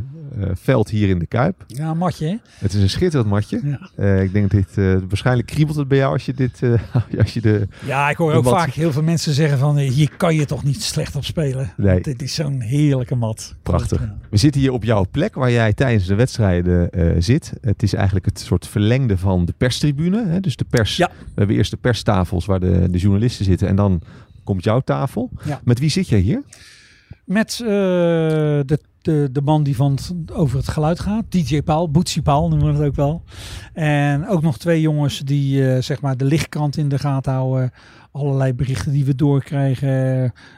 veld 0.53 0.91
hier 0.91 1.09
in 1.09 1.18
de 1.18 1.26
Kuip. 1.26 1.64
Ja, 1.66 1.95
matje. 1.95 2.26
hè? 2.26 2.37
Het 2.59 2.72
is 2.74 2.82
een 2.82 2.91
schitterend 2.91 3.30
matje. 3.30 3.61
Ja. 3.64 3.91
Eh, 3.97 4.22
ik 4.22 4.32
denk 4.32 4.51
dat 4.51 4.61
dit, 4.61 4.78
eh, 4.78 4.97
waarschijnlijk 5.09 5.47
kriebelt 5.49 5.76
het 5.76 5.89
bij 5.89 5.99
jou 5.99 6.12
als 6.12 6.26
je 6.26 6.34
dit, 6.34 6.62
eh, 6.62 6.72
als 7.18 7.34
je 7.34 7.41
de... 7.41 7.68
Ja, 7.87 8.11
ik 8.11 8.16
hoor 8.16 8.32
ook 8.32 8.45
mat. 8.45 8.53
vaak 8.53 8.70
heel 8.70 8.93
veel 8.93 9.03
mensen 9.03 9.32
zeggen 9.32 9.59
van 9.59 9.78
eh, 9.78 9.91
hier 9.91 10.11
kan 10.16 10.34
je 10.34 10.45
toch 10.45 10.64
niet 10.64 10.82
slecht 10.82 11.16
op 11.16 11.24
spelen. 11.24 11.72
Nee. 11.76 12.01
Dit 12.01 12.22
is 12.22 12.34
zo'n 12.34 12.61
heerlijke 12.61 13.14
mat. 13.14 13.55
Prachtig. 13.62 14.09
We 14.30 14.37
zitten 14.37 14.61
hier 14.61 14.72
op 14.72 14.84
jouw 14.84 15.07
plek 15.11 15.34
waar 15.34 15.51
jij 15.51 15.72
tijdens 15.72 16.07
de 16.07 16.14
wedstrijden 16.14 16.91
eh, 16.91 17.11
zit. 17.18 17.53
Het 17.61 17.82
is 17.82 17.95
eigenlijk 17.95 18.24
het 18.26 18.41
soort 18.41 18.66
verlengde 18.66 19.18
van 19.18 19.45
de 19.45 19.55
perstribune. 19.57 20.26
Hè? 20.26 20.41
Dus 20.41 20.57
de 20.57 20.64
pers. 20.70 20.97
Ja. 20.97 21.11
We 21.18 21.32
hebben 21.34 21.57
eerst 21.57 21.70
de 21.70 21.76
perstafels 21.76 22.47
waar 22.47 22.61
de, 22.61 22.89
de 22.91 22.99
journalisten 22.99 23.45
zitten 23.45 23.68
en 23.68 23.76
dan 23.76 24.01
komt 24.45 24.64
jouw 24.64 24.80
tafel. 24.80 25.30
Ja. 25.45 25.61
Met 25.64 25.78
wie 25.78 25.91
zit 25.91 26.09
jij 26.09 26.18
hier? 26.18 26.43
Met 27.27 27.61
eh, 27.61 27.66
de, 27.66 28.79
de, 29.03 29.29
de 29.33 29.41
man 29.43 29.62
die 29.62 29.77
van 29.77 29.93
het- 29.93 30.33
over 30.33 30.57
het 30.59 30.68
geluid 30.68 31.01
gaat. 31.01 31.24
DJ 31.29 31.62
Paul, 31.62 31.91
Boetsie 31.91 32.22
Paul 32.22 32.49
noemen 32.49 32.66
we 32.72 32.79
het 32.79 32.87
ook 32.89 32.95
wel. 32.95 33.22
En 33.72 34.29
ook 34.29 34.43
nog 34.43 34.59
twee 34.59 34.81
jongens 34.81 35.18
die 35.20 35.70
eh, 35.72 35.83
zeg 35.83 36.01
maar 36.01 36.16
de 36.16 36.24
lichtkant 36.24 36.77
in 36.77 36.89
de 36.89 36.99
gaten 36.99 37.33
houden. 37.33 37.70
Allerlei 38.12 38.53
berichten 38.55 38.93
die 38.93 39.05
we 39.05 39.14
doorkrijgen. 39.14 39.89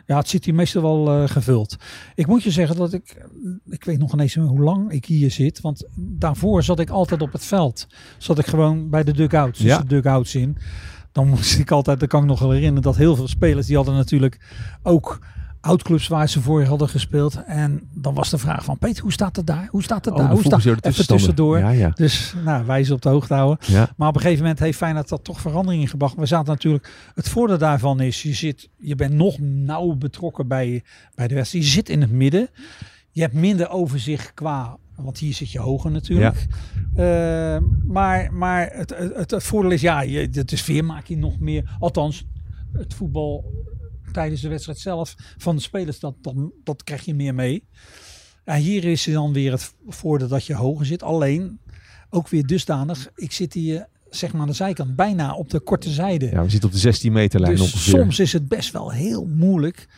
Ja, 0.06 0.16
het 0.16 0.28
zit 0.28 0.44
hier 0.44 0.54
meestal 0.54 0.82
wel 0.82 1.22
eh, 1.22 1.28
gevuld. 1.28 1.76
Ik 2.14 2.26
moet 2.26 2.42
je 2.42 2.50
zeggen 2.50 2.76
dat 2.76 2.92
ik, 2.92 3.26
ik 3.70 3.84
weet 3.84 3.98
nog 3.98 4.12
ineens 4.12 4.34
hoe 4.34 4.60
lang 4.60 4.90
ik 4.92 5.04
hier 5.04 5.30
zit. 5.30 5.60
Want 5.60 5.84
daarvoor 5.96 6.62
zat 6.62 6.78
ik 6.78 6.90
altijd 6.90 7.22
op 7.22 7.32
het 7.32 7.44
veld. 7.44 7.86
Zat 8.18 8.38
ik 8.38 8.46
gewoon 8.46 8.90
bij 8.90 9.04
de 9.04 9.12
dugouts, 9.12 9.58
dus 9.58 9.68
Ja. 9.68 9.78
de 9.78 9.86
dugouts 9.86 10.34
in. 10.34 10.56
Dan 11.12 11.28
moest 11.28 11.58
ik 11.58 11.70
altijd, 11.70 12.00
dat 12.00 12.08
kan 12.08 12.22
ik 12.22 12.28
nog 12.28 12.38
wel 12.40 12.50
herinneren, 12.50 12.82
dat 12.82 12.96
heel 12.96 13.16
veel 13.16 13.28
spelers 13.28 13.66
die 13.66 13.76
hadden 13.76 13.94
natuurlijk 13.94 14.40
ook 14.82 15.18
oudclubs 15.60 16.08
waar 16.08 16.28
ze 16.28 16.40
voor 16.40 16.62
hadden 16.64 16.88
gespeeld. 16.88 17.44
En 17.46 17.88
dan 17.92 18.14
was 18.14 18.30
de 18.30 18.38
vraag 18.38 18.64
van, 18.64 18.78
Peter, 18.78 19.02
hoe 19.02 19.12
staat 19.12 19.36
het 19.36 19.46
daar? 19.46 19.68
Hoe 19.70 19.82
staat 19.82 20.04
het 20.04 20.14
Oh, 20.14 20.20
daar? 20.20 20.30
Hoe 20.30 20.42
staat 20.42 20.62
de 20.62 20.76
Even 20.80 21.06
tussendoor. 21.06 21.58
Ja, 21.58 21.70
ja. 21.70 21.90
Dus 21.94 22.34
nou, 22.44 22.66
wij 22.66 22.84
ze 22.84 22.92
op 22.92 23.02
de 23.02 23.08
hoogte 23.08 23.34
houden. 23.34 23.58
ja. 23.66 23.88
Maar 23.96 24.08
op 24.08 24.14
een 24.14 24.20
gegeven 24.20 24.42
moment 24.42 24.60
heeft 24.60 24.78
Feyenoord 24.78 25.08
dat 25.08 25.24
toch 25.24 25.40
verandering 25.40 25.82
in 25.82 25.88
gebracht. 25.88 26.14
We 26.16 26.26
zaten 26.26 26.52
natuurlijk, 26.52 27.10
het 27.14 27.28
voordeel 27.28 27.58
daarvan 27.58 28.00
is, 28.00 28.22
je, 28.22 28.34
zit, 28.34 28.68
je 28.76 28.94
bent 28.94 29.12
nog 29.12 29.38
nauw 29.40 29.94
betrokken 29.94 30.48
bij, 30.48 30.82
bij 31.14 31.28
de 31.28 31.34
wedstrijd. 31.34 31.64
Je 31.64 31.70
zit 31.70 31.88
in 31.88 32.00
het 32.00 32.10
midden. 32.10 32.48
Je 33.10 33.20
hebt 33.20 33.34
minder 33.34 33.70
overzicht 33.70 34.34
qua, 34.34 34.76
want 34.96 35.18
hier 35.18 35.34
zit 35.34 35.50
je 35.50 35.58
hoger 35.58 35.90
natuurlijk. 35.90 36.46
Eh, 36.94 37.56
maar 37.86 38.32
maar 38.32 38.70
het, 38.72 38.90
het, 38.98 39.14
het, 39.16 39.30
het 39.30 39.42
voordeel 39.42 39.70
is, 39.70 39.80
ja, 39.80 40.00
je, 40.00 40.28
de 40.28 40.56
sfeer 40.56 40.84
maak 40.84 41.06
je 41.06 41.16
nog 41.16 41.38
meer. 41.38 41.76
Althans, 41.78 42.26
het 42.72 42.94
voetbal 42.94 43.52
tijdens 44.12 44.40
de 44.40 44.48
wedstrijd 44.48 44.78
zelf 44.78 45.14
van 45.36 45.56
de 45.56 45.62
spelers, 45.62 46.00
dat, 46.00 46.14
dat, 46.20 46.34
dat 46.64 46.84
krijg 46.84 47.04
je 47.04 47.14
meer 47.14 47.34
mee. 47.34 47.64
Ja, 48.44 48.56
hier 48.56 48.84
is 48.84 49.04
dan 49.04 49.32
weer 49.32 49.52
het 49.52 49.74
voordeel 49.86 50.28
dat 50.28 50.46
je 50.46 50.54
hoger 50.54 50.86
zit. 50.86 51.02
Alleen, 51.02 51.60
ook 52.10 52.28
weer 52.28 52.46
dusdanig, 52.46 53.10
ik 53.14 53.32
zit 53.32 53.52
hier 53.52 53.86
zeg 54.10 54.32
maar 54.32 54.40
aan 54.40 54.46
de 54.46 54.52
zijkant, 54.52 54.96
bijna 54.96 55.34
op 55.34 55.50
de 55.50 55.60
korte 55.60 55.90
zijde. 55.90 56.30
ja, 56.30 56.42
we 56.42 56.50
zitten 56.50 56.68
op 56.68 56.74
de 56.74 56.80
16 56.80 57.12
meter 57.12 57.40
lijn 57.40 57.52
dus 57.52 57.62
ongeveer. 57.62 57.98
soms 57.98 58.18
is 58.18 58.32
het 58.32 58.48
best 58.48 58.72
wel 58.72 58.92
heel 58.92 59.26
moeilijk 59.26 59.88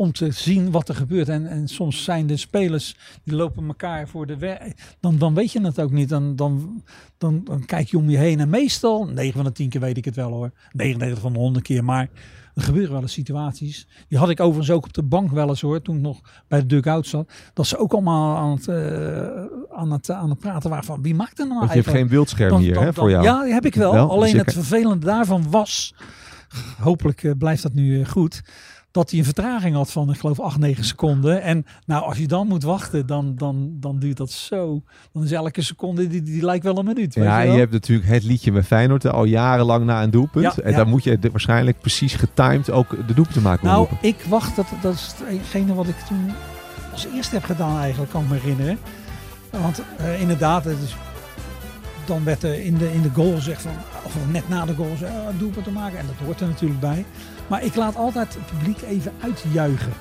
om 0.00 0.12
te 0.12 0.30
zien 0.30 0.70
wat 0.70 0.88
er 0.88 0.94
gebeurt. 0.94 1.28
En, 1.28 1.46
en 1.46 1.68
soms 1.68 2.04
zijn 2.04 2.26
de 2.26 2.36
spelers, 2.36 2.96
die 3.24 3.34
lopen 3.34 3.66
elkaar 3.66 4.08
voor 4.08 4.26
de 4.26 4.36
weg. 4.36 4.58
Dan, 5.00 5.18
dan 5.18 5.34
weet 5.34 5.52
je 5.52 5.60
het 5.60 5.80
ook 5.80 5.90
niet. 5.90 6.08
Dan, 6.08 6.36
dan, 6.36 6.82
dan, 7.18 7.44
dan 7.44 7.64
kijk 7.64 7.88
je 7.88 7.98
om 7.98 8.10
je 8.10 8.16
heen. 8.16 8.40
En 8.40 8.48
meestal, 8.48 9.06
9 9.06 9.32
van 9.32 9.44
de 9.44 9.52
10 9.52 9.68
keer 9.68 9.80
weet 9.80 9.96
ik 9.96 10.04
het 10.04 10.16
wel 10.16 10.30
hoor. 10.30 10.52
99 10.72 11.20
van 11.20 11.32
de 11.32 11.38
100 11.38 11.64
keer. 11.64 11.84
Maar 11.84 12.08
er 12.54 12.62
gebeuren 12.62 12.92
wel 12.92 13.00
eens 13.02 13.12
situaties. 13.12 13.86
Die 14.08 14.18
had 14.18 14.30
ik 14.30 14.40
overigens 14.40 14.70
ook 14.70 14.84
op 14.84 14.92
de 14.92 15.02
bank 15.02 15.30
wel 15.30 15.48
eens 15.48 15.60
hoor. 15.60 15.82
Toen 15.82 15.96
ik 15.96 16.02
nog 16.02 16.20
bij 16.48 16.60
de 16.60 16.66
dugout 16.66 17.06
zat. 17.06 17.32
Dat 17.54 17.66
ze 17.66 17.76
ook 17.78 17.92
allemaal 17.92 18.36
aan 18.36 18.50
het, 18.50 18.68
eh, 18.68 19.76
aan 19.78 19.90
het, 19.92 20.10
aan 20.10 20.30
het 20.30 20.38
praten 20.38 20.70
waren 20.70 20.84
van 20.84 21.02
wie 21.02 21.14
maakt 21.14 21.38
er 21.38 21.46
nou 21.46 21.58
Want 21.58 21.70
je 21.70 21.74
hebt 21.76 21.86
eigenlijk? 21.86 21.96
geen 21.98 22.08
beeldscherm 22.16 22.50
Dan- 22.50 22.60
hier 22.60 22.74
dan- 22.74 22.82
hè, 22.84 22.92
voor 22.92 23.10
jou. 23.10 23.22
Ja, 23.24 23.42
die 23.44 23.52
heb 23.52 23.64
ik 23.66 23.74
wel. 23.74 23.92
Wel? 23.92 24.10
Alleen 24.10 24.20
Dus 24.22 24.30
je 24.30 24.38
het 24.38 24.52
vervelende 24.52 25.06
daarvan 25.06 25.50
was, 25.50 25.94
hopelijk 26.80 27.24
eh, 27.24 27.32
blijft 27.38 27.62
dat 27.62 27.72
nu 27.72 28.00
eh, 28.00 28.08
goed, 28.08 28.42
dat 28.90 29.10
hij 29.10 29.18
een 29.18 29.24
vertraging 29.24 29.74
had 29.74 29.90
van, 29.90 30.10
ik 30.10 30.18
geloof, 30.18 30.40
8, 30.40 30.58
9 30.58 30.84
seconden. 30.84 31.42
En 31.42 31.66
nou, 31.86 32.04
als 32.04 32.18
je 32.18 32.26
dan 32.26 32.46
moet 32.46 32.62
wachten, 32.62 33.06
dan, 33.06 33.36
dan, 33.36 33.70
dan 33.80 33.98
duurt 33.98 34.16
dat 34.16 34.30
zo. 34.30 34.82
Dan 35.12 35.22
is 35.22 35.32
elke 35.32 35.62
seconde, 35.62 36.06
die, 36.06 36.22
die 36.22 36.44
lijkt 36.44 36.64
wel 36.64 36.78
een 36.78 36.84
minuut. 36.84 37.14
weet 37.14 37.24
Ja, 37.24 37.36
je 37.36 37.40
en 37.40 37.46
wel? 37.46 37.54
je 37.54 37.60
hebt 37.60 37.72
natuurlijk 37.72 38.08
het 38.08 38.24
liedje 38.24 38.52
met 38.52 38.66
Feyenoord 38.66 39.04
eh, 39.04 39.12
al 39.12 39.24
jarenlang 39.24 39.84
na 39.84 40.02
een 40.02 40.10
doelpunt. 40.10 40.54
Ja, 40.54 40.62
en 40.62 40.70
ja. 40.70 40.76
dan 40.76 40.88
moet 40.88 41.04
je 41.04 41.18
waarschijnlijk 41.30 41.80
precies 41.80 42.14
getimed 42.14 42.70
ook 42.70 42.90
de 42.90 43.14
doelpunt 43.14 43.32
te 43.34 43.40
maken. 43.40 43.66
Nou, 43.66 43.88
ik 44.00 44.24
wacht, 44.28 44.56
dat, 44.56 44.66
dat 44.82 44.94
is 44.94 45.14
hetgene 45.24 45.74
wat 45.74 45.88
ik 45.88 45.96
toen 45.96 46.30
als 46.92 47.06
eerste 47.14 47.34
heb 47.34 47.44
gedaan 47.44 47.78
eigenlijk, 47.78 48.10
kan 48.12 48.22
ik 48.22 48.28
me 48.28 48.36
herinneren. 48.36 48.78
Want 49.50 49.82
eh, 49.96 50.20
inderdaad, 50.20 50.64
het 50.64 50.78
is, 50.84 50.96
dan 52.04 52.24
werd 52.24 52.42
er 52.42 52.64
in 52.64 52.76
de, 52.76 52.92
in 52.92 53.02
de 53.02 53.10
goal 53.14 53.34
gezegd 53.34 53.62
van, 53.62 53.72
of 54.04 54.14
net 54.30 54.48
na 54.48 54.64
de 54.64 54.74
goal, 54.74 54.96
zei, 54.98 55.28
een 55.28 55.38
doelpunt 55.38 55.64
te 55.64 55.70
maken. 55.70 55.98
En 55.98 56.06
dat 56.06 56.26
hoort 56.26 56.40
er 56.40 56.46
natuurlijk 56.46 56.80
bij. 56.80 57.04
Maar 57.50 57.64
ik 57.64 57.74
laat 57.74 57.96
altijd 57.96 58.34
het 58.34 58.46
publiek 58.46 58.82
even 58.82 59.12
uitjuichen. 59.20 59.92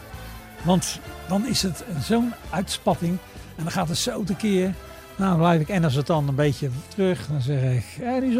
Want 0.64 1.00
dan 1.28 1.47
is 1.47 1.62
het 1.62 1.84
zo'n 2.02 2.34
uitspatting. 2.50 3.18
En 3.56 3.64
dan 3.64 3.72
gaat 3.72 3.88
het 3.88 3.97
zo 3.97 4.24
tekeer. 4.24 4.74
Nou, 5.18 5.30
dan 5.30 5.38
blijf 5.38 5.62
ik. 5.62 5.70
En 5.70 5.84
als 5.84 5.95
het 5.95 6.08
dan 6.08 6.28
een 6.28 6.36
beetje 6.36 6.70
terug, 6.88 7.28
dan 7.28 7.41
zeg 7.41 7.74
ik, 7.74 7.86
hé, 8.02 8.20
die 8.20 8.32
eh, 8.32 8.38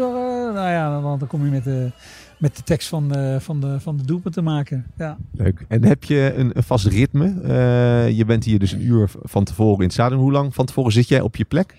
nou 0.54 0.70
ja, 0.70 1.00
dan, 1.00 1.18
dan 1.18 1.28
kom 1.28 1.44
je 1.44 1.50
met 1.50 1.64
de, 1.64 1.90
met 2.38 2.56
de 2.56 2.62
tekst 2.62 2.88
van 2.88 3.08
de, 3.08 3.36
van 3.40 3.60
de, 3.60 3.80
van 3.80 3.96
de 3.96 4.04
doelpunt 4.04 4.34
te 4.34 4.42
maken. 4.42 4.86
Ja. 4.96 5.16
Leuk. 5.32 5.64
En 5.68 5.84
heb 5.84 6.04
je 6.04 6.32
een, 6.36 6.50
een 6.54 6.62
vast 6.62 6.86
ritme? 6.86 7.40
Eh, 7.42 8.10
je 8.16 8.24
bent 8.24 8.44
hier 8.44 8.58
dus 8.58 8.72
een 8.72 8.86
uur 8.86 9.10
van 9.22 9.44
tevoren 9.44 9.78
in 9.78 9.84
het 9.84 9.92
stadion. 9.92 10.20
Hoe 10.20 10.32
lang 10.32 10.54
van 10.54 10.66
tevoren 10.66 10.92
zit 10.92 11.08
jij 11.08 11.20
op 11.20 11.36
je 11.36 11.44
plek? 11.44 11.74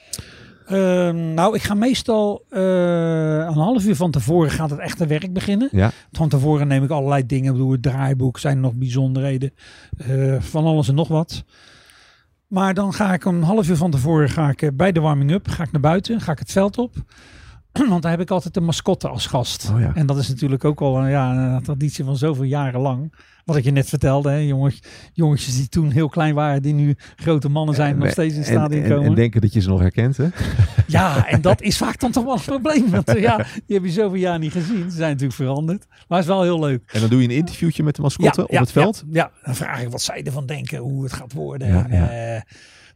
Ehm, 0.71 1.33
nou, 1.33 1.55
ik 1.55 1.61
ga 1.63 1.73
meestal 1.73 2.45
eh, 2.49 2.61
een 3.47 3.53
half 3.53 3.85
uur 3.85 3.95
van 3.95 4.11
tevoren 4.11 4.51
gaat 4.51 4.69
het 4.69 4.79
echte 4.79 5.07
werk 5.07 5.33
beginnen. 5.33 5.69
Ja. 5.71 5.91
Van 6.11 6.29
tevoren 6.29 6.67
neem 6.67 6.83
ik 6.83 6.89
allerlei 6.89 7.25
dingen. 7.25 7.45
Ik 7.45 7.51
bedoel, 7.51 7.71
het 7.71 7.81
draaiboek, 7.81 8.39
zijn 8.39 8.55
er 8.55 8.61
nog 8.61 8.73
bijzonderheden. 8.73 9.53
eh, 9.97 10.35
van 10.39 10.65
alles 10.65 10.87
en 10.87 10.95
nog 10.95 11.07
wat. 11.07 11.43
Maar 12.47 12.73
dan 12.73 12.93
ga 12.93 13.13
ik 13.13 13.25
een 13.25 13.43
half 13.43 13.69
uur 13.69 13.75
van 13.77 13.91
tevoren 13.91 14.29
ga 14.29 14.49
ik, 14.49 14.61
eh, 14.61 14.69
bij 14.73 14.91
de 14.91 14.99
warming-up 14.99 15.47
ga 15.47 15.63
ik 15.63 15.71
naar 15.71 15.81
buiten. 15.81 16.21
Ga 16.21 16.31
ik 16.31 16.39
het 16.39 16.51
veld 16.51 16.77
op. 16.77 16.93
Want 17.89 18.01
daar 18.01 18.11
heb 18.11 18.21
ik 18.21 18.31
altijd 18.31 18.57
een 18.57 18.63
mascotte 18.63 19.07
als 19.07 19.25
gast. 19.25 19.69
Oh 19.73 19.79
ja. 19.79 19.91
En 19.95 20.05
dat 20.05 20.17
is 20.17 20.27
natuurlijk 20.27 20.65
ook 20.65 20.81
al 20.81 20.97
een, 20.97 21.09
ja, 21.09 21.53
een 21.55 21.63
traditie 21.63 22.03
van 22.03 22.17
zoveel 22.17 22.43
jaren 22.43 22.79
lang. 22.79 23.13
Wat 23.45 23.55
ik 23.55 23.63
je 23.63 23.71
net 23.71 23.89
vertelde, 23.89 24.29
hè, 24.29 24.37
jongens, 24.37 24.79
jongetjes 25.13 25.55
die 25.55 25.69
toen 25.69 25.91
heel 25.91 26.09
klein 26.09 26.33
waren, 26.33 26.61
die 26.61 26.73
nu 26.73 26.95
grote 27.15 27.49
mannen 27.49 27.75
zijn, 27.75 27.97
nog 27.97 28.09
steeds 28.09 28.33
in 28.33 28.39
het 28.39 28.49
stadion 28.49 28.83
en, 28.83 28.89
komen. 28.89 29.05
en 29.05 29.15
denken 29.15 29.41
dat 29.41 29.53
je 29.53 29.59
ze 29.59 29.69
nog 29.69 29.79
herkent, 29.79 30.17
hè? 30.17 30.27
Ja, 30.87 31.27
en 31.27 31.41
dat 31.41 31.61
is 31.61 31.77
vaak 31.77 31.99
dan 31.99 32.11
toch 32.11 32.23
wel 32.23 32.33
een 32.33 32.41
probleem. 32.41 32.89
Want 32.89 33.07
eh, 33.07 33.21
ja, 33.21 33.37
die 33.67 33.75
heb 33.75 33.83
je 33.85 33.91
zoveel 33.91 34.19
jaar 34.19 34.39
niet 34.39 34.51
gezien. 34.51 34.91
Ze 34.91 34.97
zijn 34.97 35.09
natuurlijk 35.09 35.33
veranderd. 35.33 35.85
Maar 35.89 36.17
het 36.19 36.27
is 36.27 36.33
wel 36.33 36.43
heel 36.43 36.59
leuk. 36.59 36.91
En 36.91 36.99
dan 36.99 37.09
doe 37.09 37.21
je 37.21 37.27
een 37.27 37.35
interviewtje 37.35 37.83
met 37.83 37.95
de 37.95 38.01
mascotte 38.01 38.47
op 38.47 38.57
het 38.57 38.71
veld. 38.71 39.03
Ja, 39.09 39.13
ja, 39.13 39.45
dan 39.45 39.55
vraag 39.55 39.81
ik 39.81 39.89
wat 39.89 40.01
zij 40.01 40.23
ervan 40.23 40.45
denken, 40.45 40.77
hoe 40.77 41.03
het 41.03 41.13
gaat 41.13 41.33
worden. 41.33 41.67
Ja, 41.67 41.89
En, 41.89 41.97
ja. 41.97 42.43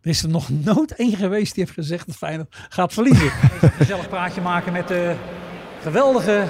Er 0.05 0.11
is 0.11 0.23
er 0.23 0.29
nog 0.29 0.49
nooit 0.49 0.95
één 0.95 1.15
geweest 1.15 1.55
die 1.55 1.63
heeft 1.63 1.75
gezegd 1.75 2.07
dat 2.07 2.15
Feyenoord 2.15 2.55
gaat 2.69 2.93
verliezen. 2.93 3.25
Een 3.61 3.71
gezellig 3.71 4.09
praatje 4.09 4.41
maken 4.41 4.73
met 4.73 4.87
de 4.87 5.15
geweldige 5.81 6.43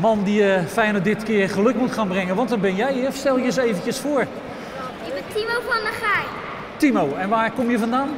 man 0.00 0.24
die 0.24 0.52
eh, 0.52 0.66
Feyenoord 0.66 1.04
dit 1.04 1.22
keer 1.22 1.48
geluk 1.48 1.76
moet 1.76 1.92
gaan 1.92 2.08
brengen. 2.08 2.36
Want 2.36 2.48
dan 2.48 2.60
ben 2.60 2.76
jij 2.76 2.92
hier. 2.92 3.12
Stel 3.12 3.38
je 3.38 3.44
eens 3.44 3.56
eventjes 3.56 3.98
voor. 3.98 4.20
Ik 4.20 5.14
ben 5.14 5.22
Timo 5.34 5.60
van 5.68 5.82
der 5.82 5.92
Gaai, 5.92 6.26
Timo, 6.76 7.14
en 7.14 7.28
waar 7.28 7.52
kom 7.52 7.70
je 7.70 7.78
vandaan? 7.78 8.08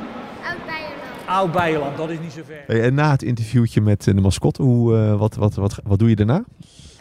oud 0.45 0.67
Beierland. 0.67 1.27
Oud 1.27 1.53
Beijerland, 1.53 1.97
dat 1.97 2.11
is 2.11 2.19
niet 2.21 2.33
zo 2.33 2.41
ver. 2.47 2.63
Hey, 2.67 2.83
En 2.83 2.95
na 2.95 3.11
het 3.11 3.23
interviewtje 3.23 3.81
met 3.81 4.07
eh, 4.07 4.15
de 4.15 4.21
mascotte, 4.21 4.63
hoe, 4.63 4.97
eh, 4.97 5.19
wat, 5.19 5.35
wat, 5.35 5.55
wat, 5.55 5.81
wat 5.85 5.99
doe 5.99 6.09
je 6.09 6.17
daarna? 6.17 6.45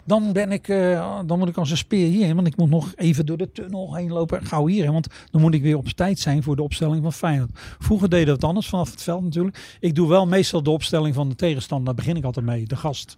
Dan 0.04 0.32
ben 0.32 0.52
ik, 0.52 0.68
eh, 0.68 1.18
dan 1.26 1.38
moet 1.38 1.48
ik 1.48 1.56
als 1.56 1.70
een 1.70 1.76
speer 1.76 2.08
hierheen, 2.08 2.34
want 2.34 2.46
ik 2.46 2.56
moet 2.56 2.70
nog 2.70 2.92
even 2.96 3.26
door 3.26 3.36
de 3.36 3.52
tunnel 3.52 3.94
heen 3.94 4.12
lopen. 4.12 4.46
Gauw 4.46 4.66
hierheen, 4.66 4.92
want 4.92 5.08
dan 5.30 5.40
moet 5.40 5.54
ik 5.54 5.62
weer 5.62 5.76
op 5.76 5.88
tijd 5.88 6.18
zijn 6.18 6.42
voor 6.42 6.56
de 6.56 6.62
opstelling 6.62 7.02
van 7.02 7.12
Feyenoord. 7.12 7.50
Vroeger 7.78 8.08
deden 8.08 8.26
we 8.26 8.32
het 8.32 8.44
anders 8.44 8.68
vanaf 8.68 8.90
het 8.90 9.02
veld 9.02 9.22
natuurlijk. 9.22 9.76
Ik 9.80 9.94
doe 9.94 10.08
wel 10.08 10.26
meestal 10.26 10.62
de 10.62 10.70
opstelling 10.70 11.14
van 11.14 11.28
de 11.28 11.34
tegenstander, 11.34 11.86
daar 11.86 12.04
begin 12.04 12.16
ik 12.16 12.24
altijd 12.24 12.46
mee. 12.46 12.66
De 12.66 12.76
gast, 12.76 13.16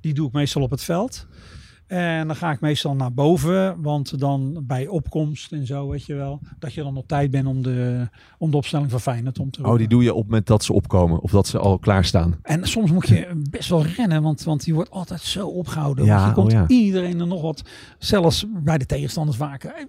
die 0.00 0.14
doe 0.14 0.26
ik 0.26 0.32
meestal 0.32 0.62
op 0.62 0.70
het 0.70 0.84
veld. 0.84 1.26
En 1.86 2.26
dan 2.26 2.36
ga 2.36 2.50
ik 2.50 2.60
meestal 2.60 2.94
naar 2.94 3.12
boven, 3.12 3.82
want 3.82 4.18
dan 4.18 4.62
bij 4.66 4.86
opkomst 4.86 5.52
en 5.52 5.66
zo, 5.66 5.88
weet 5.88 6.06
je 6.06 6.14
wel, 6.14 6.40
dat 6.58 6.72
je 6.74 6.82
dan 6.82 6.96
op 6.96 7.08
tijd 7.08 7.30
bent 7.30 7.46
om 7.46 7.62
de, 7.62 8.08
om 8.38 8.50
de 8.50 8.56
opstelling 8.56 8.90
van 8.90 9.00
Feyenoord 9.00 9.38
om 9.38 9.50
te 9.50 9.62
Oh, 9.66 9.76
die 9.78 9.88
doe 9.88 10.02
je 10.02 10.10
op 10.12 10.16
het 10.20 10.26
moment 10.26 10.46
dat 10.46 10.64
ze 10.64 10.72
opkomen 10.72 11.20
of 11.20 11.30
dat 11.30 11.46
ze 11.46 11.58
al 11.58 11.78
klaarstaan. 11.78 12.38
en 12.42 12.64
soms 12.68 12.90
moet 12.90 13.08
je 13.08 13.42
best 13.50 13.68
wel 13.68 13.84
rennen, 13.84 14.22
want, 14.22 14.42
want 14.42 14.64
je 14.64 14.72
wordt 14.74 14.90
altijd 14.90 15.20
zo 15.20 15.46
opgehouden. 15.48 16.04
Ja, 16.04 16.14
want 16.16 16.28
je 16.28 16.32
komt 16.34 16.52
oh 16.52 16.58
ja. 16.58 16.66
iedereen 16.68 17.20
er 17.20 17.26
nog 17.26 17.42
wat, 17.42 17.62
zelfs 17.98 18.46
bij 18.48 18.78
de 18.78 18.86
tegenstanders 18.86 19.36
vaker. 19.38 19.72
Hey, 19.74 19.86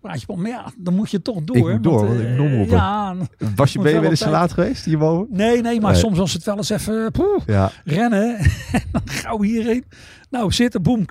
praat 0.00 0.20
je 0.20 0.28
op, 0.28 0.36
maar 0.36 0.50
ja, 0.50 0.72
dan 0.78 0.94
moet 0.94 1.10
je 1.10 1.22
toch 1.22 1.42
door. 1.44 1.56
Ik 1.56 1.64
moet 1.72 1.82
door, 1.82 2.06
want 2.06 2.20
ik 2.20 2.26
eh, 2.26 2.40
omroepen. 2.40 2.76
Ja, 2.76 3.16
Was 3.56 3.72
je 3.72 3.78
ben 3.78 4.00
je 4.02 4.08
eens 4.08 4.18
te 4.20 4.30
laat 4.30 4.52
geweest 4.52 4.84
hierboven? 4.84 5.26
nee, 5.30 5.62
nee, 5.62 5.80
maar 5.80 5.92
Nee. 5.92 6.00
soms 6.00 6.18
was 6.18 6.32
het 6.32 6.44
wel 6.44 6.56
eens 6.56 6.70
even 6.70 7.10
poeh, 7.12 7.40
Ja. 7.46 7.70
rennen. 7.84 8.36
en 8.72 8.82
dan 8.92 9.02
gauw 9.04 9.42
hierheen. 9.42 9.84
Nou, 10.30 10.52
zitten, 10.52 10.82
boem, 10.82 11.04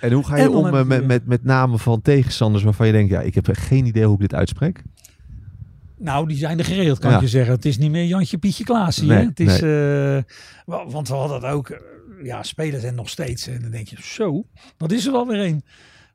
En 0.00 0.12
hoe 0.12 0.24
ga 0.24 0.36
je 0.36 0.42
En 0.42 0.48
om 0.48 0.66
eh, 0.66 0.78
je- 0.78 0.84
met, 0.84 1.06
met, 1.06 1.26
met 1.26 1.44
namen 1.44 1.78
van 1.78 2.02
tegenstanders 2.02 2.64
waarvan 2.64 2.86
je 2.86 2.92
denkt, 2.92 3.10
ja, 3.10 3.20
ik 3.20 3.34
heb 3.34 3.48
geen 3.52 3.86
idee 3.86 4.04
hoe 4.04 4.14
ik 4.14 4.20
dit 4.20 4.34
uitspreek? 4.34 4.82
Nou, 5.98 6.28
die 6.28 6.36
zijn 6.36 6.58
er 6.58 6.64
geregeld, 6.64 6.98
kan 6.98 7.10
Ja. 7.10 7.20
je 7.20 7.28
zeggen. 7.28 7.54
Het 7.54 7.64
is 7.64 7.78
niet 7.78 7.90
meer 7.90 8.04
Jantje, 8.04 8.38
Pietje, 8.38 8.64
Klaas 8.64 8.96
hier. 9.00 9.14
Nee, 9.14 9.26
het 9.26 9.40
is, 9.40 9.60
eh, 9.60 10.22
wa- 10.66 10.86
want 10.88 11.08
we 11.08 11.14
hadden 11.14 11.36
het 11.36 11.44
ook, 11.52 11.68
eh, 11.68 11.78
ja, 12.22 12.42
spelers 12.42 12.82
en 12.82 12.94
nog 12.94 13.08
steeds. 13.08 13.46
En 13.46 13.62
dan 13.62 13.70
denk 13.70 13.88
je, 13.88 13.96
zo, 14.02 14.44
dat 14.76 14.92
is 14.92 15.06
er 15.06 15.12
wel 15.12 15.26
weer 15.26 15.40
een. 15.46 15.62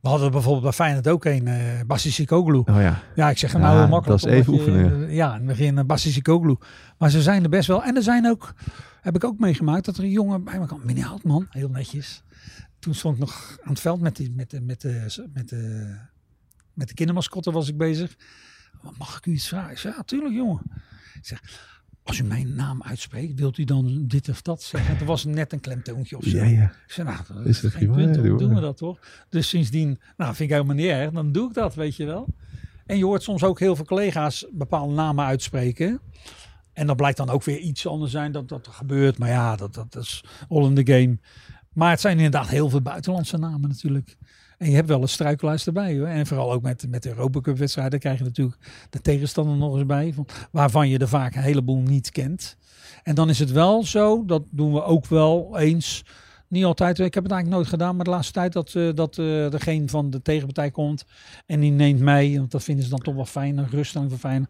We 0.01 0.07
hadden 0.09 0.31
bijvoorbeeld 0.31 0.63
bij 0.63 0.71
Feyenoord 0.73 1.07
ook 1.07 1.25
een, 1.25 1.47
eh 1.47 1.57
Bassi 1.87 2.11
Sikoglu. 2.11 2.57
Oh 2.57 2.65
ja. 2.81 2.99
Ja, 3.15 3.29
ik 3.29 3.37
zeg 3.37 3.51
hem 3.51 3.61
Ja, 3.61 3.67
nou 3.67 3.79
heel 3.79 3.87
makkelijk. 3.89 4.21
dat 4.21 4.31
is 4.31 4.37
even 4.39 4.53
oefenen. 4.53 5.07
eh, 5.07 5.15
Ja, 5.15 5.27
in 5.27 5.37
het 5.37 5.45
begin 5.45 5.77
uh, 5.77 5.83
Bassi 5.83 6.11
Sikoglu. 6.11 6.55
Maar 6.97 7.09
ze 7.09 7.21
zijn 7.21 7.43
er 7.43 7.49
best 7.49 7.67
wel. 7.67 7.83
En 7.83 7.95
er 7.95 8.03
zijn 8.03 8.29
ook, 8.29 8.53
heb 9.01 9.15
ik 9.15 9.23
ook 9.23 9.39
meegemaakt, 9.39 9.85
dat 9.85 9.97
er 9.97 10.03
een 10.03 10.09
jongen 10.09 10.43
bij 10.43 10.59
me 10.59 10.65
kwam. 10.65 10.81
Meneer 10.83 11.05
Houtman, 11.05 11.47
heel 11.49 11.69
netjes. 11.69 12.23
Toen 12.81 12.95
stond 12.95 13.13
ik 13.13 13.19
nog 13.19 13.57
aan 13.63 13.71
het 13.71 13.79
veld 13.79 14.01
met, 14.01 14.15
die, 14.15 14.31
met, 14.31 14.49
de, 14.49 14.61
met, 14.61 14.81
de, 14.81 15.27
met, 15.33 15.49
de, 15.49 15.95
met 16.73 16.87
de 16.87 16.93
kindermascotte 16.93 17.51
was 17.51 17.67
ik 17.67 17.77
bezig. 17.77 18.15
Mag 18.97 19.17
ik 19.17 19.25
u 19.25 19.31
iets 19.31 19.47
vragen? 19.47 19.71
Ik 19.71 19.77
zei, 19.77 19.93
ja, 19.97 20.03
tuurlijk 20.03 20.35
jongen. 20.35 20.61
Ik 21.13 21.25
zeg, 21.25 21.41
als 22.03 22.19
u 22.19 22.23
mijn 22.23 22.55
naam 22.55 22.83
uitspreekt, 22.83 23.39
wilt 23.39 23.57
u 23.57 23.63
dan 23.63 24.07
dit 24.07 24.29
of 24.29 24.41
dat 24.41 24.63
zeggen? 24.63 24.99
Er 24.99 25.05
was 25.05 25.25
net 25.25 25.53
een 25.53 25.59
klemtoontje 25.59 26.17
of 26.17 26.23
zo. 26.23 26.37
Ja, 26.37 26.43
ja. 26.43 26.63
Ik 26.63 26.91
zei, 26.91 27.07
nou, 27.07 27.19
dat 27.27 27.45
Is 27.45 27.63
is 27.63 27.73
geen 27.73 27.91
prima? 27.91 28.11
punt, 28.11 28.39
doen 28.39 28.55
we 28.55 28.61
dat 28.61 28.77
toch? 28.77 28.99
Dus 29.29 29.49
sindsdien, 29.49 29.99
nou, 30.17 30.35
vind 30.35 30.49
ik 30.49 30.55
helemaal 30.55 30.75
niet 30.75 30.89
erg. 30.89 31.11
Dan 31.11 31.31
doe 31.31 31.47
ik 31.47 31.53
dat, 31.53 31.75
weet 31.75 31.95
je 31.95 32.05
wel. 32.05 32.27
En 32.85 32.97
je 32.97 33.05
hoort 33.05 33.23
soms 33.23 33.43
ook 33.43 33.59
heel 33.59 33.75
veel 33.75 33.85
collega's 33.85 34.45
bepaalde 34.51 34.93
namen 34.93 35.25
uitspreken. 35.25 35.99
En 36.73 36.87
dat 36.87 36.95
blijkt 36.95 37.17
dan 37.17 37.29
ook 37.29 37.43
weer 37.43 37.57
iets 37.57 37.87
anders 37.87 38.11
zijn 38.11 38.31
dat 38.31 38.49
dat 38.49 38.65
er 38.65 38.73
gebeurt. 38.73 39.17
Maar 39.17 39.29
ja, 39.29 39.55
dat, 39.55 39.73
dat 39.73 39.95
is 39.95 40.23
all 40.49 40.65
in 40.65 40.83
the 40.83 40.93
game. 40.93 41.17
Maar 41.73 41.89
het 41.89 42.01
zijn 42.01 42.15
inderdaad 42.17 42.47
heel 42.47 42.69
veel 42.69 42.81
buitenlandse 42.81 43.37
namen 43.37 43.69
natuurlijk. 43.69 44.17
En 44.57 44.69
je 44.69 44.75
hebt 44.75 44.87
wel 44.87 45.01
een 45.01 45.09
struikelaars 45.09 45.67
erbij 45.67 45.97
hoor. 45.97 46.07
En 46.07 46.27
vooral 46.27 46.51
ook 46.51 46.61
met, 46.61 46.85
met 46.89 47.03
de 47.03 47.09
Europa 47.09 47.41
Cup 47.41 47.57
wedstrijden 47.57 47.99
krijg 47.99 48.17
je 48.17 48.23
natuurlijk 48.23 48.57
de 48.89 49.01
tegenstander 49.01 49.57
nog 49.57 49.75
eens 49.75 49.85
bij. 49.85 50.13
Van, 50.13 50.27
waarvan 50.51 50.89
je 50.89 50.97
er 50.97 51.07
vaak 51.07 51.35
een 51.35 51.41
heleboel 51.41 51.81
niet 51.81 52.11
kent. 52.11 52.57
En 53.03 53.15
dan 53.15 53.29
is 53.29 53.39
het 53.39 53.51
wel 53.51 53.83
zo, 53.83 54.25
dat 54.25 54.43
doen 54.49 54.73
we 54.73 54.83
ook 54.83 55.05
wel 55.05 55.57
eens. 55.57 56.05
Niet 56.47 56.63
altijd, 56.63 56.99
ik 56.99 57.13
heb 57.13 57.23
het 57.23 57.31
eigenlijk 57.31 57.61
nooit 57.61 57.73
gedaan, 57.73 57.95
maar 57.95 58.05
de 58.05 58.11
laatste 58.11 58.33
tijd 58.33 58.53
dat, 58.53 58.75
eh, 58.75 58.93
dat 58.93 59.17
eh 59.17 59.49
degene 59.49 59.87
van 59.87 60.09
de 60.09 60.21
tegenpartij 60.21 60.71
komt 60.71 61.05
en 61.45 61.59
die 61.59 61.71
neemt 61.71 61.99
mij, 61.99 62.33
want 62.37 62.51
dat 62.51 62.63
vinden 62.63 62.83
ze 62.83 62.89
dan 62.89 62.99
toch 62.99 63.15
wel 63.15 63.25
fijn, 63.25 63.57
een 63.57 63.69
ruststelling 63.69 64.09
van 64.09 64.19
fijn, 64.19 64.47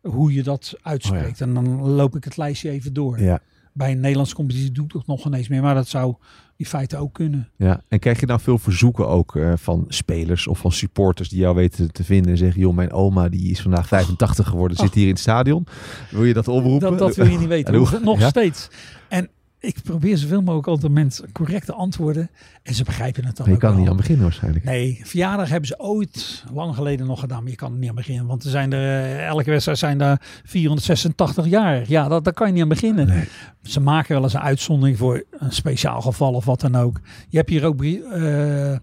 hoe 0.00 0.32
je 0.32 0.42
dat 0.42 0.74
uitspreekt. 0.82 1.40
En 1.40 1.54
dan 1.54 1.80
loop 1.80 2.16
ik 2.16 2.24
het 2.24 2.36
lijstje 2.36 2.70
even 2.70 2.92
door. 2.92 3.20
Ja. 3.20 3.40
Bij 3.76 3.90
een 3.92 4.00
Nederlandse 4.00 4.34
competitie 4.34 4.72
doe 4.72 4.84
ik 4.84 4.92
dat 4.92 5.06
nog 5.06 5.26
ineens 5.26 5.48
meer, 5.48 5.62
maar 5.62 5.74
dat 5.74 5.88
zou 5.88 6.14
in 6.56 6.66
feite 6.66 6.96
ook 6.96 7.12
kunnen. 7.14 7.48
Ja, 7.56 7.80
en 7.88 7.98
krijg 7.98 8.20
je 8.20 8.26
nou 8.26 8.40
veel 8.40 8.58
verzoeken 8.58 9.08
ook 9.08 9.36
eh, 9.36 9.52
van 9.56 9.84
spelers 9.88 10.46
of 10.46 10.58
van 10.58 10.72
supporters 10.72 11.28
die 11.28 11.38
jou 11.38 11.54
weten 11.54 11.92
te 11.92 12.04
vinden 12.04 12.30
en 12.32 12.38
zeggen, 12.38 12.60
joh, 12.60 12.74
mijn 12.74 12.92
oma 12.92 13.28
die 13.28 13.50
is 13.50 13.60
vandaag 13.60 13.88
85 13.88 14.48
geworden, 14.48 14.76
zit 14.76 14.94
hier 14.94 15.02
in 15.04 15.10
het 15.10 15.18
stadion. 15.18 15.66
Wil 16.10 16.24
je 16.24 16.32
dat 16.34 16.48
oproepen? 16.48 16.88
Dat, 16.90 16.98
dat 16.98 17.16
wil 17.16 17.26
je 17.26 17.38
niet 17.38 17.48
weten. 17.48 17.72
En 17.74 17.78
hoe- 17.80 17.90
Nog- 17.90 18.02
Nog 18.02 18.18
ja? 18.18 18.28
steeds. 18.28 18.68
En 19.08 19.28
ik 19.66 19.82
probeer 19.82 20.16
zoveel 20.16 20.40
mogelijk 20.42 20.66
altijd 20.66 20.92
mensen 20.92 21.32
correcte 21.32 21.72
antwoorden. 21.72 22.30
En 22.62 22.74
ze 22.74 22.84
begrijpen 22.84 23.24
het 23.24 23.36
dan 23.36 23.46
Je 23.46 23.52
ook 23.52 23.58
kan 23.58 23.68
er 23.68 23.74
wel. 23.74 23.82
niet 23.84 23.92
aan 23.92 23.98
beginnen 23.98 24.24
waarschijnlijk. 24.24 24.64
Nee, 24.64 25.00
verjaardag 25.04 25.48
hebben 25.48 25.68
ze 25.68 25.78
ooit 25.80 26.44
lang 26.52 26.74
geleden 26.74 27.06
nog 27.06 27.20
gedaan, 27.20 27.42
maar 27.42 27.50
je 27.50 27.56
kan 27.56 27.72
er 27.72 27.78
niet 27.78 27.88
aan 27.88 27.94
beginnen. 27.94 28.26
Want 28.26 28.44
er 28.44 28.50
zijn 28.50 28.72
er, 28.72 29.02
eh, 29.04 29.26
elke 29.26 29.50
wedstrijd 29.50 29.78
zijn 29.78 29.98
daar 29.98 30.22
486 30.44 31.46
jaar. 31.46 31.84
Ja, 31.88 32.08
dat, 32.08 32.24
daar 32.24 32.32
kan 32.32 32.46
je 32.46 32.52
niet 32.52 32.62
aan 32.62 32.68
beginnen. 32.68 33.28
Ze 33.62 33.80
maken 33.80 34.14
wel 34.14 34.22
eens 34.22 34.34
een 34.34 34.40
uitzondering 34.40 34.98
voor 34.98 35.24
een 35.30 35.52
speciaal 35.52 36.00
geval 36.00 36.32
of 36.32 36.44
wat 36.44 36.60
dan 36.60 36.76
ook. 36.76 37.00
Je 37.28 37.36
hebt 37.36 37.50
hier 37.50 37.64
ook 37.64 37.84
eh, 37.84 38.76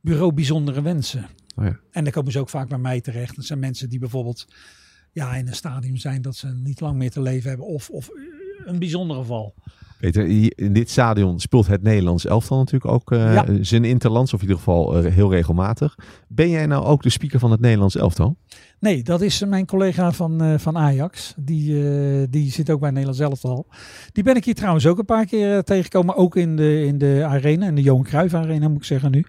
bureau 0.00 0.32
bijzondere 0.32 0.82
wensen. 0.82 1.26
Oh 1.56 1.64
ja. 1.64 1.78
En 1.90 2.04
dan 2.04 2.12
komen 2.12 2.32
ze 2.32 2.38
ook 2.38 2.48
vaak 2.48 2.68
bij 2.68 2.78
mij 2.78 3.00
terecht. 3.00 3.36
Dat 3.36 3.44
zijn 3.44 3.58
mensen 3.58 3.88
die 3.88 3.98
bijvoorbeeld 3.98 4.46
ja, 5.12 5.34
in 5.34 5.46
een 5.48 5.54
stadium 5.54 5.96
zijn 5.96 6.22
dat 6.22 6.36
ze 6.36 6.48
niet 6.48 6.80
lang 6.80 6.96
meer 6.96 7.10
te 7.10 7.22
leven 7.22 7.48
hebben. 7.48 7.66
Of, 7.66 7.90
of 7.90 8.08
een 8.64 8.78
bijzonder 8.78 9.16
geval. 9.16 9.54
Peter, 10.02 10.50
in 10.54 10.72
dit 10.72 10.90
stadion 10.90 11.40
speelt 11.40 11.66
het 11.66 11.82
Nederlands 11.82 12.26
elftal 12.26 12.58
natuurlijk 12.58 12.92
ook 12.92 13.12
eh, 13.12 13.34
Ja. 13.34 13.44
zijn 13.60 13.84
interlands, 13.84 14.32
of 14.34 14.40
in 14.40 14.46
ieder 14.46 14.58
geval 14.62 14.96
eh, 14.96 15.12
heel 15.12 15.30
regelmatig. 15.30 15.94
Ben 16.28 16.50
jij 16.50 16.66
nou 16.66 16.84
ook 16.84 17.02
de 17.02 17.10
speaker 17.10 17.38
van 17.38 17.50
het 17.50 17.60
Nederlands 17.60 17.96
elftal? 17.96 18.36
Nee, 18.78 19.02
dat 19.02 19.20
is 19.20 19.44
mijn 19.44 19.66
collega 19.66 20.12
van, 20.12 20.42
eh, 20.42 20.58
van 20.58 20.78
Ajax. 20.78 21.34
Die, 21.36 22.28
die 22.28 22.50
zit 22.50 22.70
ook 22.70 22.80
bij 22.80 22.90
Nederland 22.90 23.16
zelf 23.16 23.44
al. 23.44 23.66
Die 24.12 24.24
ben 24.24 24.36
ik 24.36 24.44
hier 24.44 24.54
trouwens 24.54 24.86
ook 24.86 24.98
een 24.98 25.04
paar 25.04 25.26
keer 25.26 25.62
tegengekomen. 25.62 26.16
Ook 26.16 26.36
in 26.36 26.56
de, 26.56 26.84
in 26.84 26.98
de 26.98 27.24
arena, 27.26 27.66
in 27.66 27.74
de 27.74 27.82
Johan 27.82 28.02
Cruijff 28.02 28.34
arena 28.34 28.68
moet 28.68 28.78
ik 28.78 28.84
zeggen 28.84 29.10
nu. 29.10 29.26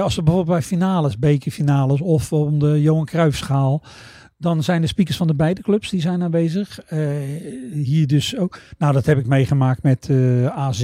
Als 0.00 0.16
er 0.16 0.22
bijvoorbeeld 0.22 0.56
bij 0.58 0.66
finales, 0.66 1.18
bekerfinales 1.18 2.00
of 2.00 2.32
om 2.32 2.58
de 2.58 2.82
Johan 2.82 3.04
Cruijffschaal. 3.04 3.82
Dan 4.38 4.62
zijn 4.62 4.80
de 4.80 4.86
speakers 4.86 5.16
van 5.16 5.26
de 5.26 5.34
beide 5.34 5.62
clubs 5.62 5.90
die 5.90 6.00
zijn 6.00 6.22
aanwezig. 6.22 6.80
Eh, 6.80 6.98
hier 7.72 8.06
dus 8.06 8.36
ook. 8.36 8.58
Nou, 8.78 8.92
dat 8.92 9.06
heb 9.06 9.18
ik 9.18 9.26
meegemaakt 9.26 9.82
met 9.82 10.08
eh, 10.10 10.46
AZ. 10.46 10.82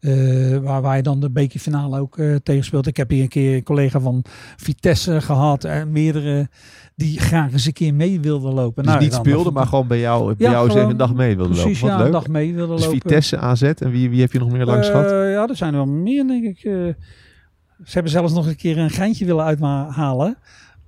eh, 0.00 0.56
waar, 0.58 0.82
waar 0.82 0.96
je 0.96 1.02
dan 1.02 1.20
de 1.20 1.30
bekerfinale 1.30 2.00
ook 2.00 2.18
eh 2.18 2.34
tegen 2.42 2.64
speelt. 2.64 2.86
Ik 2.86 2.96
heb 2.96 3.10
hier 3.10 3.22
een 3.22 3.28
keer 3.28 3.54
een 3.56 3.62
collega 3.62 4.00
van 4.00 4.24
Vitesse 4.56 5.20
gehad. 5.20 5.64
En 5.64 5.92
meerdere 5.92 6.48
die 6.96 7.20
graag 7.20 7.52
eens 7.52 7.66
een 7.66 7.72
keer 7.72 7.94
mee 7.94 8.20
wilden 8.20 8.52
lopen. 8.52 8.82
Dus 8.82 8.92
Nou, 8.92 9.02
niet 9.04 9.12
dan- 9.12 9.20
speelde, 9.24 9.50
maar 9.50 9.66
gewoon 9.66 9.86
bij 9.86 10.00
jou, 10.00 10.34
bij 10.34 10.46
Ja, 10.46 10.52
jou 10.52 10.66
eens 10.66 10.74
even 10.76 10.90
een 10.90 10.96
dag 10.96 11.14
mee 11.14 11.36
wilde 11.36 11.52
Precies, 11.54 11.80
lopen. 11.80 11.88
ja, 11.88 11.96
Wat 11.96 12.06
een 12.06 12.12
dag 12.12 12.28
mee 12.28 12.54
wilden 12.54 12.76
Dus 12.76 12.84
lopen. 12.84 13.00
Vitesse, 13.00 13.38
AZ 13.38 13.62
en 13.62 13.90
wie, 13.90 14.10
wie 14.10 14.20
heb 14.20 14.32
je 14.32 14.38
nog 14.38 14.50
meer 14.50 14.64
langs 14.64 14.88
gehad? 14.88 15.04
Eh, 15.10 15.32
ja, 15.32 15.48
er 15.48 15.56
zijn 15.56 15.70
er 15.72 15.78
wel 15.84 15.88
meer, 15.94 16.26
denk 16.26 16.44
ik. 16.44 16.58
ze 16.58 16.94
hebben 17.92 18.12
zelfs 18.12 18.32
nog 18.32 18.46
een 18.46 18.56
keer 18.56 18.78
een 18.78 18.90
geintje 18.90 19.24
willen 19.24 19.44
uithalen. 19.44 20.36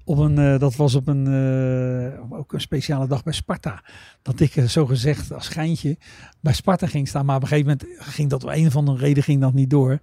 Op 0.08 0.18
een, 0.18 0.38
eh, 0.38 0.58
dat 0.58 0.76
was 0.76 0.94
op 0.94 1.08
een, 1.08 1.26
eh, 1.26 2.38
ook 2.38 2.52
een 2.52 2.60
speciale 2.60 3.06
dag 3.06 3.22
bij 3.22 3.32
Sparta. 3.32 3.82
Dat 4.22 4.40
ik 4.40 4.56
eh, 4.56 4.64
zo 4.64 4.86
gezegd 4.86 5.32
als 5.32 5.48
geintje 5.48 5.96
bij 6.40 6.52
Sparta 6.52 6.86
ging 6.86 7.08
staan. 7.08 7.26
Maar 7.26 7.36
op 7.36 7.42
een 7.42 7.48
gegeven 7.48 7.78
moment 7.78 7.98
ging 7.98 8.30
dat 8.30 8.44
op 8.44 8.50
een 8.50 8.66
of 8.66 8.76
andere 8.76 8.98
reden 8.98 9.22
ging 9.22 9.40
dat 9.40 9.54
niet 9.54 9.70
door. 9.70 10.00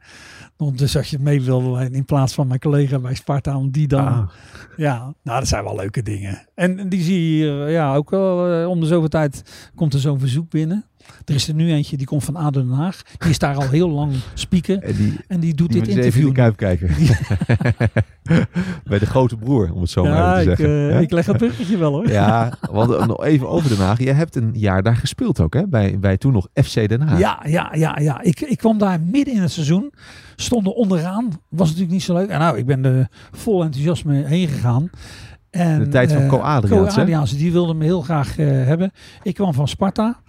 Want 0.58 0.78
Dus 0.78 0.98
als 0.98 1.10
je 1.10 1.20
mee 1.20 1.42
wilde, 1.42 1.90
in 1.92 2.06
plaats 2.06 2.34
van 2.34 2.48
mijn 2.48 2.60
collega 2.60 3.00
bij 3.00 3.16
Sparta, 3.16 3.58
om 3.58 3.72
die 3.72 3.88
dan... 3.88 4.06
Ah. 4.08 4.30
Ja, 4.78 5.14
nou 5.24 5.40
dat 5.40 5.48
zijn 5.48 5.64
wel 5.64 5.76
leuke 5.76 6.02
dingen. 6.04 6.48
En 6.56 6.90
die 6.90 7.02
zie 7.04 7.14
je 7.22 7.28
hier, 7.46 7.70
ja, 7.70 7.96
ook 7.96 8.10
wel 8.10 8.52
eh, 8.62 8.70
om 8.70 8.80
de 8.80 8.86
zoveel 8.86 9.08
tijd 9.10 9.44
komt 9.76 9.94
er 9.94 10.00
zo'n 10.00 10.20
verzoek 10.20 10.50
binnen. 10.50 10.86
Er 11.26 11.36
is 11.36 11.48
er 11.48 11.54
nu 11.54 11.72
eentje, 11.72 11.98
die 11.98 12.06
komt 12.06 12.24
van 12.24 12.36
ADO 12.36 12.60
Den 12.62 12.72
Haag. 12.72 13.02
Die 13.18 13.30
is 13.30 13.40
daar 13.40 13.56
al 13.56 13.70
heel 13.70 13.90
lang 13.90 14.14
speaker. 14.34 14.80
En 14.84 14.96
die, 14.96 15.14
En 15.28 15.40
die 15.40 15.54
doet 15.54 15.72
die 15.72 15.82
dit 15.82 15.96
eens 15.96 16.06
even 16.06 16.22
in 16.22 16.28
interview. 16.28 16.28
de 16.28 16.56
kuip 16.56 16.56
kijken. 16.58 16.90
bij 18.90 19.00
de 19.00 19.06
grote 19.06 19.36
broer, 19.38 19.72
om 19.74 19.82
het 19.82 19.90
zo 19.90 20.04
maar 20.04 20.12
ja, 20.14 20.34
even 20.40 20.44
te 20.46 20.52
ik, 20.52 20.58
zeggen. 20.58 20.88
eh, 20.88 20.94
Ja? 20.94 21.00
ik 21.00 21.12
leg 21.12 21.26
het 21.26 21.38
bruggetje 21.38 21.78
wel 21.78 21.92
hoor. 21.92 22.08
Ja, 22.10 22.54
want 22.72 22.92
eh, 22.92 23.06
nog 23.08 23.24
even 23.24 23.50
over 23.50 23.70
Den 23.70 23.78
Haag. 23.78 24.00
Je 24.00 24.12
hebt 24.12 24.36
een 24.36 24.52
jaar 24.54 24.84
daar 24.84 24.96
gespeeld 24.96 25.40
ook, 25.40 25.54
hè? 25.54 25.68
Bij, 25.68 26.00
bij 26.00 26.18
toen 26.18 26.34
nog 26.34 26.48
FC 26.54 26.74
Den 26.88 27.02
Haag. 27.02 27.20
Ja, 27.20 27.44
ja, 27.48 27.72
ja, 27.76 27.98
ja. 28.00 28.22
Ik, 28.22 28.42
ik 28.42 28.58
kwam 28.58 28.78
daar 28.78 29.00
midden 29.02 29.34
in 29.34 29.42
het 29.42 29.52
seizoen. 29.52 29.92
Stonden 30.36 30.76
onderaan. 30.76 31.30
Was 31.50 31.68
natuurlijk 31.68 31.94
niet 31.94 32.04
zo 32.04 32.14
leuk. 32.14 32.30
En 32.30 32.40
nou, 32.40 32.58
ik 32.58 32.66
ben 32.66 32.86
er 32.86 33.08
vol 33.32 33.64
enthousiasme 33.64 34.24
heen 34.24 34.48
gegaan. 34.48 34.90
En, 35.50 35.80
De 35.80 35.88
tijd 35.88 36.12
van 36.12 36.28
Co 36.28 36.38
Adriaans? 36.38 36.94
Co 36.94 37.02
Adriaans, 37.02 37.38
die 37.38 37.52
wilde 37.52 37.74
me 37.74 37.84
heel 37.84 38.02
graag 38.02 38.38
eh, 38.38 38.48
hebben. 38.48 38.92
Ik 39.24 39.34
kwam 39.34 39.54
van 39.54 39.68
Sparta. 39.68 40.20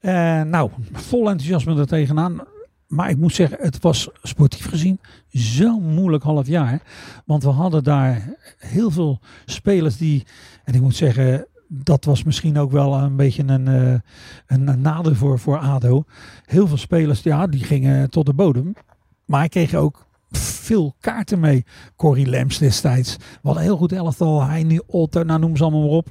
En 0.00 0.48
nou, 0.48 0.70
vol 0.92 1.30
enthousiasme 1.30 1.78
er 1.78 1.86
tegenaan. 1.86 2.40
Maar 2.86 3.10
ik 3.10 3.16
moet 3.16 3.34
zeggen, 3.34 3.58
het 3.60 3.80
was 3.80 4.08
sportief 4.22 4.68
gezien 4.68 5.00
zo'n 5.28 5.94
moeilijk 5.94 6.22
half 6.22 6.46
jaar. 6.46 6.82
Want 7.24 7.42
we 7.42 7.48
hadden 7.48 7.84
daar 7.84 8.34
heel 8.58 8.90
veel 8.90 9.20
spelers 9.44 9.96
die, 9.96 10.26
en 10.64 10.74
ik 10.74 10.80
moet 10.80 10.96
zeggen, 10.96 11.46
dat 11.68 12.04
was 12.04 12.22
misschien 12.22 12.58
ook 12.58 12.70
wel 12.70 12.94
een 12.94 13.16
beetje 13.16 13.42
een, 13.46 13.68
eh, 13.68 13.92
een, 14.46 14.68
een 14.68 14.80
nadeel 14.80 15.14
voor, 15.14 15.38
voor 15.38 15.58
ADO. 15.58 16.04
Heel 16.44 16.66
veel 16.66 16.76
spelers, 16.76 17.22
ja, 17.22 17.46
die 17.46 17.64
gingen 17.64 18.10
tot 18.10 18.26
de 18.26 18.34
bodem. 18.34 18.74
Maar 19.26 19.40
hij 19.40 19.48
kreeg 19.48 19.74
ook 19.74 20.06
veel 20.66 20.94
kaarten 21.00 21.40
mee. 21.40 21.64
Corrie 21.96 22.26
Lems 22.26 22.58
destijds. 22.58 23.16
Wat 23.42 23.56
een 23.56 23.62
heel 23.62 23.76
goed 23.76 23.92
elftal. 23.92 24.42
Hij 24.42 24.62
nu 24.62 24.80
Otto, 24.86 25.22
nou 25.22 25.40
noem 25.40 25.56
ze 25.56 25.62
allemaal 25.62 25.80
maar 25.80 25.90
op. 25.90 26.08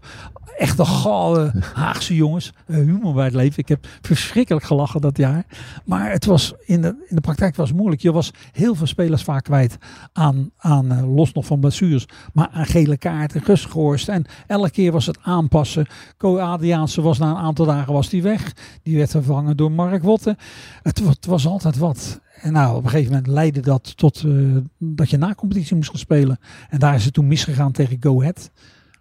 Echte 0.57 0.85
gouden 0.85 1.63
Haagse 1.73 2.15
jongens. 2.15 2.53
Eh, 2.67 2.75
humor 2.75 3.13
bij 3.13 3.25
het 3.25 3.33
leven. 3.33 3.59
Ik 3.59 3.67
heb 3.67 3.87
verschrikkelijk 4.01 4.65
gelachen 4.65 5.01
dat 5.01 5.17
jaar. 5.17 5.45
Maar 5.85 6.11
het 6.11 6.25
was 6.25 6.53
in 6.65 6.81
de, 6.81 7.05
in 7.07 7.15
de 7.15 7.21
praktijk 7.21 7.55
was 7.55 7.67
het 7.67 7.77
moeilijk. 7.77 8.01
Je 8.01 8.11
was 8.11 8.31
heel 8.51 8.75
veel 8.75 8.87
spelers 8.87 9.23
vaak 9.23 9.43
kwijt 9.43 9.77
aan, 10.13 10.51
aan 10.57 10.91
eh, 10.91 11.15
los 11.15 11.33
nog 11.33 11.45
van 11.45 11.59
blessures. 11.59 12.05
Maar 12.33 12.49
aan 12.51 12.65
gele 12.65 12.97
kaarten, 12.97 13.41
geschorst. 13.41 14.09
En 14.09 14.25
elke 14.47 14.71
keer 14.71 14.91
was 14.91 15.05
het 15.05 15.17
aanpassen. 15.21 15.87
Co 16.17 16.37
Adriaanse 16.37 17.01
was 17.01 17.17
na 17.17 17.29
een 17.29 17.35
aantal 17.35 17.65
dagen 17.65 17.93
was 17.93 18.09
die 18.09 18.21
weg. 18.21 18.53
Die 18.83 18.97
werd 18.97 19.11
vervangen 19.11 19.57
door 19.57 19.71
Mark 19.71 20.03
Wotte. 20.03 20.37
Het, 20.81 20.99
het 20.99 21.25
was 21.25 21.47
altijd 21.47 21.77
wat. 21.77 22.23
En 22.41 22.53
nou, 22.53 22.75
op 22.77 22.83
een 22.83 22.89
gegeven 22.89 23.11
moment 23.11 23.31
leidde 23.31 23.59
dat 23.59 23.97
tot 23.97 24.23
eh, 24.25 24.55
dat 24.79 25.09
je 25.09 25.17
na 25.17 25.33
competitie 25.33 25.75
moest 25.75 25.89
gaan 25.89 25.99
spelen. 25.99 26.37
En 26.69 26.79
daar 26.79 26.95
is 26.95 27.05
het 27.05 27.13
toen 27.13 27.27
misgegaan 27.27 27.71
tegen 27.71 27.97
Go 27.99 28.19
Ahead. 28.19 28.51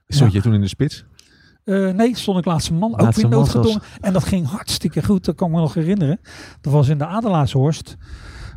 Stond 0.08 0.30
Ja. 0.32 0.36
je 0.36 0.42
toen 0.44 0.54
in 0.54 0.60
de 0.60 0.68
spits? 0.68 1.04
Eh, 1.64 1.90
nee, 1.90 2.16
stond 2.16 2.38
ik 2.38 2.44
laatste 2.44 2.72
man. 2.74 2.92
ook 2.92 3.00
Laatste 3.00 3.20
weer 3.20 3.30
man 3.30 3.38
noodgedwongen. 3.38 3.82
En 4.00 4.12
dat 4.12 4.24
ging 4.24 4.46
hartstikke 4.46 5.02
goed. 5.04 5.24
Dat 5.24 5.34
kan 5.34 5.48
ik 5.48 5.54
me 5.54 5.60
nog 5.60 5.74
herinneren. 5.74 6.20
Dat 6.60 6.72
was 6.72 6.88
in 6.88 6.98
de 6.98 7.06
Adelaarshorst. 7.06 7.96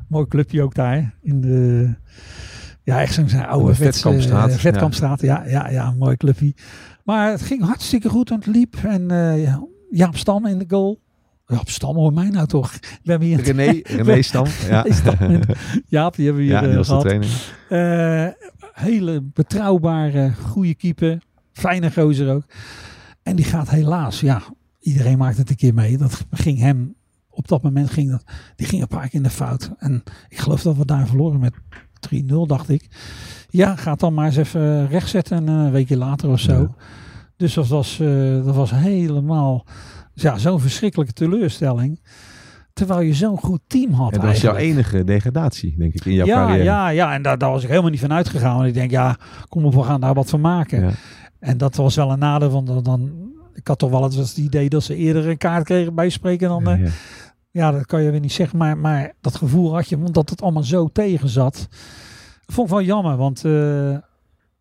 Mooi 0.09 0.27
clubje 0.27 0.61
ook 0.63 0.73
daar. 0.75 1.15
In 1.21 1.41
de, 1.41 1.93
ja, 2.83 3.01
echt 3.01 3.13
zo'n 3.13 3.45
oude 3.47 3.67
de 3.67 3.75
vets- 3.75 4.01
Vetkampstraat, 4.01 4.49
eh, 4.49 4.55
Vetkampstraat, 4.55 5.21
ja. 5.21 5.45
Ja, 5.45 5.69
ja, 5.69 5.87
een 5.87 5.97
mooi 5.97 6.15
clubje. 6.17 6.53
Maar 7.03 7.29
het 7.31 7.41
ging 7.41 7.63
hartstikke 7.63 8.09
goed 8.09 8.29
en 8.29 8.35
het 8.35 8.45
liep. 8.45 8.75
En 8.75 9.11
eh, 9.11 9.43
ja, 9.43 9.63
Jaap 9.89 10.17
Stam 10.17 10.45
in 10.45 10.57
de 10.57 10.65
goal. 10.67 10.99
Jaap 11.47 11.69
Stam 11.69 11.95
hoor 11.95 12.13
mij 12.13 12.29
nou 12.29 12.47
toch. 12.47 12.71
We 13.03 13.11
hebben 13.11 13.27
hier 13.27 13.41
René, 13.41 13.81
René 14.03 14.21
Stam. 14.21 14.45
Ja, 14.69 14.85
Jaap, 15.87 16.15
die 16.15 16.25
hebben 16.25 16.43
we 16.43 16.49
hier 16.49 16.61
ja 16.61 16.77
eh, 16.77 16.83
gehad. 16.83 17.01
training. 17.01 17.31
Eh, 17.69 18.27
hele 18.73 19.21
betrouwbare, 19.21 20.33
goede 20.33 20.75
keeper. 20.75 21.21
Fijne 21.53 21.91
gozer 21.91 22.33
ook. 22.33 22.43
En 23.23 23.35
die 23.35 23.45
gaat 23.45 23.69
helaas, 23.69 24.19
ja, 24.19 24.41
iedereen 24.79 25.17
maakt 25.17 25.37
het 25.37 25.49
een 25.49 25.55
keer 25.55 25.73
mee. 25.73 25.97
Dat 25.97 26.25
ging 26.31 26.59
hem, 26.59 26.95
op 27.29 27.47
dat 27.47 27.61
moment 27.61 27.89
ging 27.89 28.11
dat, 28.11 28.23
die 28.55 28.67
ging 28.67 28.81
een 28.81 28.87
paar 28.87 29.09
keer 29.09 29.13
in 29.13 29.23
de 29.23 29.29
fout. 29.29 29.71
En 29.77 30.03
ik 30.29 30.37
geloof 30.37 30.61
dat 30.61 30.77
we 30.77 30.85
daar 30.85 31.07
verloren 31.07 31.39
met 31.39 31.53
3-0, 32.15 32.25
dacht 32.47 32.69
ik. 32.69 32.87
Ja, 33.49 33.75
gaat 33.75 33.99
dan 33.99 34.13
maar 34.13 34.25
eens 34.25 34.37
even 34.37 34.87
rechtzetten 34.87 35.37
en 35.37 35.47
een 35.47 35.71
weekje 35.71 35.97
later 35.97 36.29
of 36.29 36.39
zo. 36.39 36.59
Ja. 36.61 36.69
Dus 37.37 37.53
dat 37.53 37.67
was, 37.67 37.99
eh, 37.99 38.43
dat 38.45 38.55
was 38.55 38.71
helemaal, 38.71 39.65
ja, 40.21 40.37
zo'n 40.37 40.59
verschrikkelijke 40.59 41.13
teleurstelling. 41.13 42.01
Terwijl 42.73 43.01
je 43.01 43.13
zo'n 43.13 43.37
goed 43.37 43.61
team 43.67 43.91
had 43.91 44.13
En 44.13 44.19
dat 44.19 44.29
was 44.29 44.41
jouw 44.41 44.55
enige 44.55 45.03
degradatie, 45.03 45.75
denk 45.77 45.93
ik, 45.93 46.05
in 46.05 46.13
jouw 46.13 46.25
ja, 46.25 46.35
carrière. 46.35 46.63
Ja, 46.63 46.89
ja, 46.89 47.13
en 47.13 47.21
daar, 47.21 47.37
daar 47.37 47.51
was 47.51 47.63
ik 47.63 47.69
helemaal 47.69 47.89
niet 47.89 47.99
van 47.99 48.13
uitgegaan. 48.13 48.55
Want 48.55 48.67
ik 48.67 48.73
denk, 48.73 48.91
ja, 48.91 49.17
kom 49.49 49.65
op, 49.65 49.73
we 49.73 49.83
gaan 49.83 50.01
daar 50.01 50.13
wat 50.13 50.29
van 50.29 50.41
maken. 50.41 50.81
Ja. 50.81 50.91
En 51.39 51.57
dat 51.57 51.75
was 51.75 51.95
wel 51.95 52.11
een 52.11 52.19
nadeel, 52.19 52.49
want 52.49 52.85
dan, 52.85 53.11
ik 53.53 53.67
had 53.67 53.79
toch 53.79 53.89
wel 53.89 54.03
het 54.03 54.37
idee 54.37 54.69
dat 54.69 54.83
ze 54.83 54.95
eerder 54.95 55.27
een 55.27 55.37
kaart 55.37 55.63
kregen 55.63 55.95
bij 55.95 56.09
spreken 56.09 56.49
dan... 56.49 56.67
eh, 56.67 56.83
Ja. 56.85 56.91
ja, 57.51 57.71
dat 57.71 57.85
kan 57.85 58.03
je 58.03 58.11
weer 58.11 58.19
niet 58.19 58.31
zeggen, 58.33 58.57
maar, 58.57 58.77
maar 58.77 59.13
dat 59.21 59.35
gevoel 59.35 59.73
had 59.73 59.89
je, 59.89 59.95
omdat 59.97 60.29
het 60.29 60.41
allemaal 60.41 60.63
zo 60.63 60.87
tegen 60.87 61.29
zat. 61.29 61.67
Vond 62.45 62.67
ik 62.67 62.73
wel 62.73 62.83
jammer, 62.83 63.17
want 63.17 63.45
eh, 63.45 63.97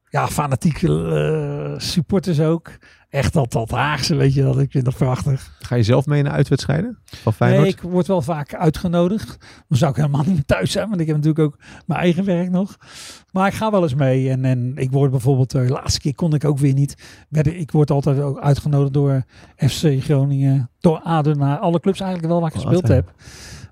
ja, 0.08 0.28
fanatieke 0.28 0.88
eh, 0.88 1.78
supporters 1.80 2.40
ook. 2.40 2.70
Echt 3.16 3.32
dat, 3.32 3.52
dat 3.52 3.70
Haagse, 3.70 4.14
weet 4.14 4.34
je, 4.34 4.42
dat 4.42 4.58
ik 4.58 4.70
vind 4.70 4.84
dat 4.84 4.96
prachtig. 4.96 5.56
Ga 5.58 5.74
je 5.74 5.82
zelf 5.82 6.06
mee 6.06 6.22
naar 6.22 6.32
uitwedstrijden 6.32 6.98
van 7.04 7.32
Feyenoord? 7.32 7.62
Nee, 7.62 7.72
ik 7.72 7.80
word 7.80 8.06
wel 8.06 8.22
vaak 8.22 8.54
uitgenodigd. 8.54 9.36
Dan 9.68 9.78
zou 9.78 9.90
ik 9.90 9.96
helemaal 9.96 10.22
niet 10.22 10.34
meer 10.34 10.44
thuis 10.44 10.70
zijn, 10.70 10.88
want 10.88 11.00
ik 11.00 11.06
heb 11.06 11.16
natuurlijk 11.16 11.44
ook 11.44 11.58
mijn 11.86 12.00
eigen 12.00 12.24
werk 12.24 12.50
nog. 12.50 12.76
Maar 13.32 13.46
ik 13.46 13.54
ga 13.54 13.70
wel 13.70 13.82
eens 13.82 13.94
mee. 13.94 14.30
En, 14.30 14.44
en 14.44 14.72
ik 14.76 14.90
word 14.90 15.10
bijvoorbeeld, 15.10 15.54
eh, 15.54 15.66
de 15.66 15.72
laatste 15.72 16.00
keer 16.00 16.14
kon 16.14 16.34
ik 16.34 16.44
ook 16.44 16.58
weer 16.58 16.72
niet. 16.72 16.96
Ik 17.42 17.70
word 17.70 17.90
altijd 17.90 18.20
ook 18.20 18.40
uitgenodigd 18.40 18.92
door 18.92 19.24
FC 19.56 20.02
Groningen, 20.02 20.70
door 20.80 21.00
naar 21.36 21.58
alle 21.58 21.80
clubs 21.80 22.00
eigenlijk 22.00 22.32
wel 22.32 22.40
waar 22.40 22.50
ik 22.50 22.56
Oh, 22.56 22.62
gespeeld 22.62 22.88
heb. 22.88 23.12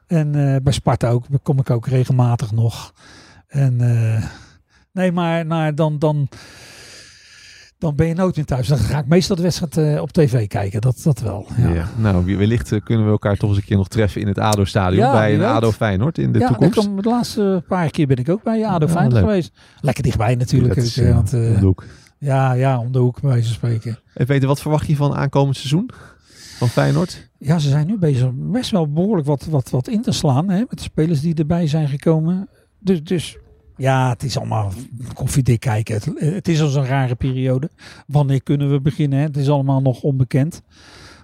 En 0.07 0.35
eh, 0.35 0.57
bij 0.63 0.73
Sparta 0.73 1.09
ook, 1.09 1.27
kom 1.43 1.59
ik 1.59 1.71
ook 1.71 1.87
regelmatig 1.87 2.53
nog. 2.53 2.93
En 3.47 3.81
eh, 3.81 4.25
nee, 4.93 5.13
maar 5.13 5.47
nou, 5.47 5.75
dan, 5.75 5.99
dan, 5.99 6.29
dan 7.79 7.95
ben 7.95 8.07
je 8.07 8.15
nooit 8.15 8.37
meer 8.37 8.45
thuis. 8.45 8.69
Dan 8.69 8.79
ga 8.79 8.99
ik 8.99 9.07
meestal 9.07 9.37
de 9.37 9.43
wedstrijd 9.43 9.77
eh, 9.77 10.01
op 10.03 10.13
tv 10.13 10.47
kijken, 10.47 10.81
dat, 10.81 11.01
dat 11.05 11.21
wel. 11.21 11.47
Ja. 11.57 11.69
Ja. 11.73 11.89
Nou, 11.97 12.25
wie- 12.25 12.37
wellicht 12.37 12.73
eh, 12.73 12.81
kunnen 12.85 13.05
we 13.05 13.11
elkaar 13.13 13.37
toch 13.37 13.49
eens 13.49 13.59
een 13.59 13.65
keer 13.65 13.77
nog 13.77 13.89
treffen 13.89 14.21
in 14.21 14.27
het 14.27 14.39
ADO-stadion. 14.39 15.05
Ja, 15.05 15.13
bij 15.13 15.33
een 15.33 15.39
weet. 15.39 15.49
ADO 15.49 15.73
Feyenoord 15.73 16.19
in 16.19 16.33
de 16.33 16.39
ja, 16.39 16.47
toekomst. 16.49 16.79
kom- 16.79 17.03
de 17.03 17.09
laatste 17.09 17.63
paar 17.69 17.91
keer 17.91 18.07
ben 18.07 18.17
ik 18.17 18.29
ook 18.29 18.43
bij 18.43 18.67
ADO 18.67 18.87
Ja, 18.87 18.93
Feyenoord 18.93 19.21
geweest. 19.21 19.53
Lekker 19.81 20.03
dichtbij 20.03 20.35
natuurlijk. 20.35 20.77
Is, 20.77 20.97
eh, 20.99 21.15
want, 21.15 21.33
om 21.33 21.41
de 21.41 21.59
hoek. 21.61 21.85
ja, 22.19 22.53
ja, 22.53 22.79
om 22.79 22.93
de 22.93 22.99
hoek 22.99 23.21
bij 23.21 23.31
wijze 23.31 23.47
van 23.47 23.55
spreken. 23.55 23.99
En 24.15 24.27
Peter, 24.27 24.49
wat 24.49 24.61
verwacht 24.61 24.87
je 24.87 24.97
van 24.97 25.15
aankomend 25.15 25.57
seizoen? 25.57 25.91
Van 26.59 26.69
Feyenoord? 26.69 27.29
Ja, 27.39 27.59
ze 27.59 27.69
zijn 27.69 27.87
nu 27.87 27.99
bezig 27.99 28.31
best 28.35 28.71
wel 28.71 28.93
behoorlijk 28.93 29.27
wat, 29.27 29.45
wat, 29.51 29.71
wat 29.71 29.89
in 29.89 30.03
te 30.03 30.13
slaan. 30.13 30.49
Hè, 30.51 30.59
met 30.59 30.71
de 30.71 30.81
spelers 30.83 31.21
die 31.21 31.35
erbij 31.35 31.67
zijn 31.67 31.89
gekomen. 31.89 32.49
Dus, 32.79 33.03
dus 33.03 33.37
ja, 33.77 34.09
het 34.09 34.23
is 34.23 34.39
allemaal 34.39 34.73
koffiedik 35.15 35.61
kijken. 35.61 35.95
Het, 35.95 36.11
het 36.19 36.49
is 36.49 36.61
al 36.61 36.69
zo'n 36.69 36.87
rare 36.87 37.15
periode. 37.15 37.71
Wanneer 38.07 38.43
kunnen 38.43 38.71
we 38.71 38.81
beginnen? 38.81 39.19
Het 39.19 39.37
is 39.37 39.49
allemaal 39.49 39.81
nog 39.81 40.03
onbekend. 40.03 40.63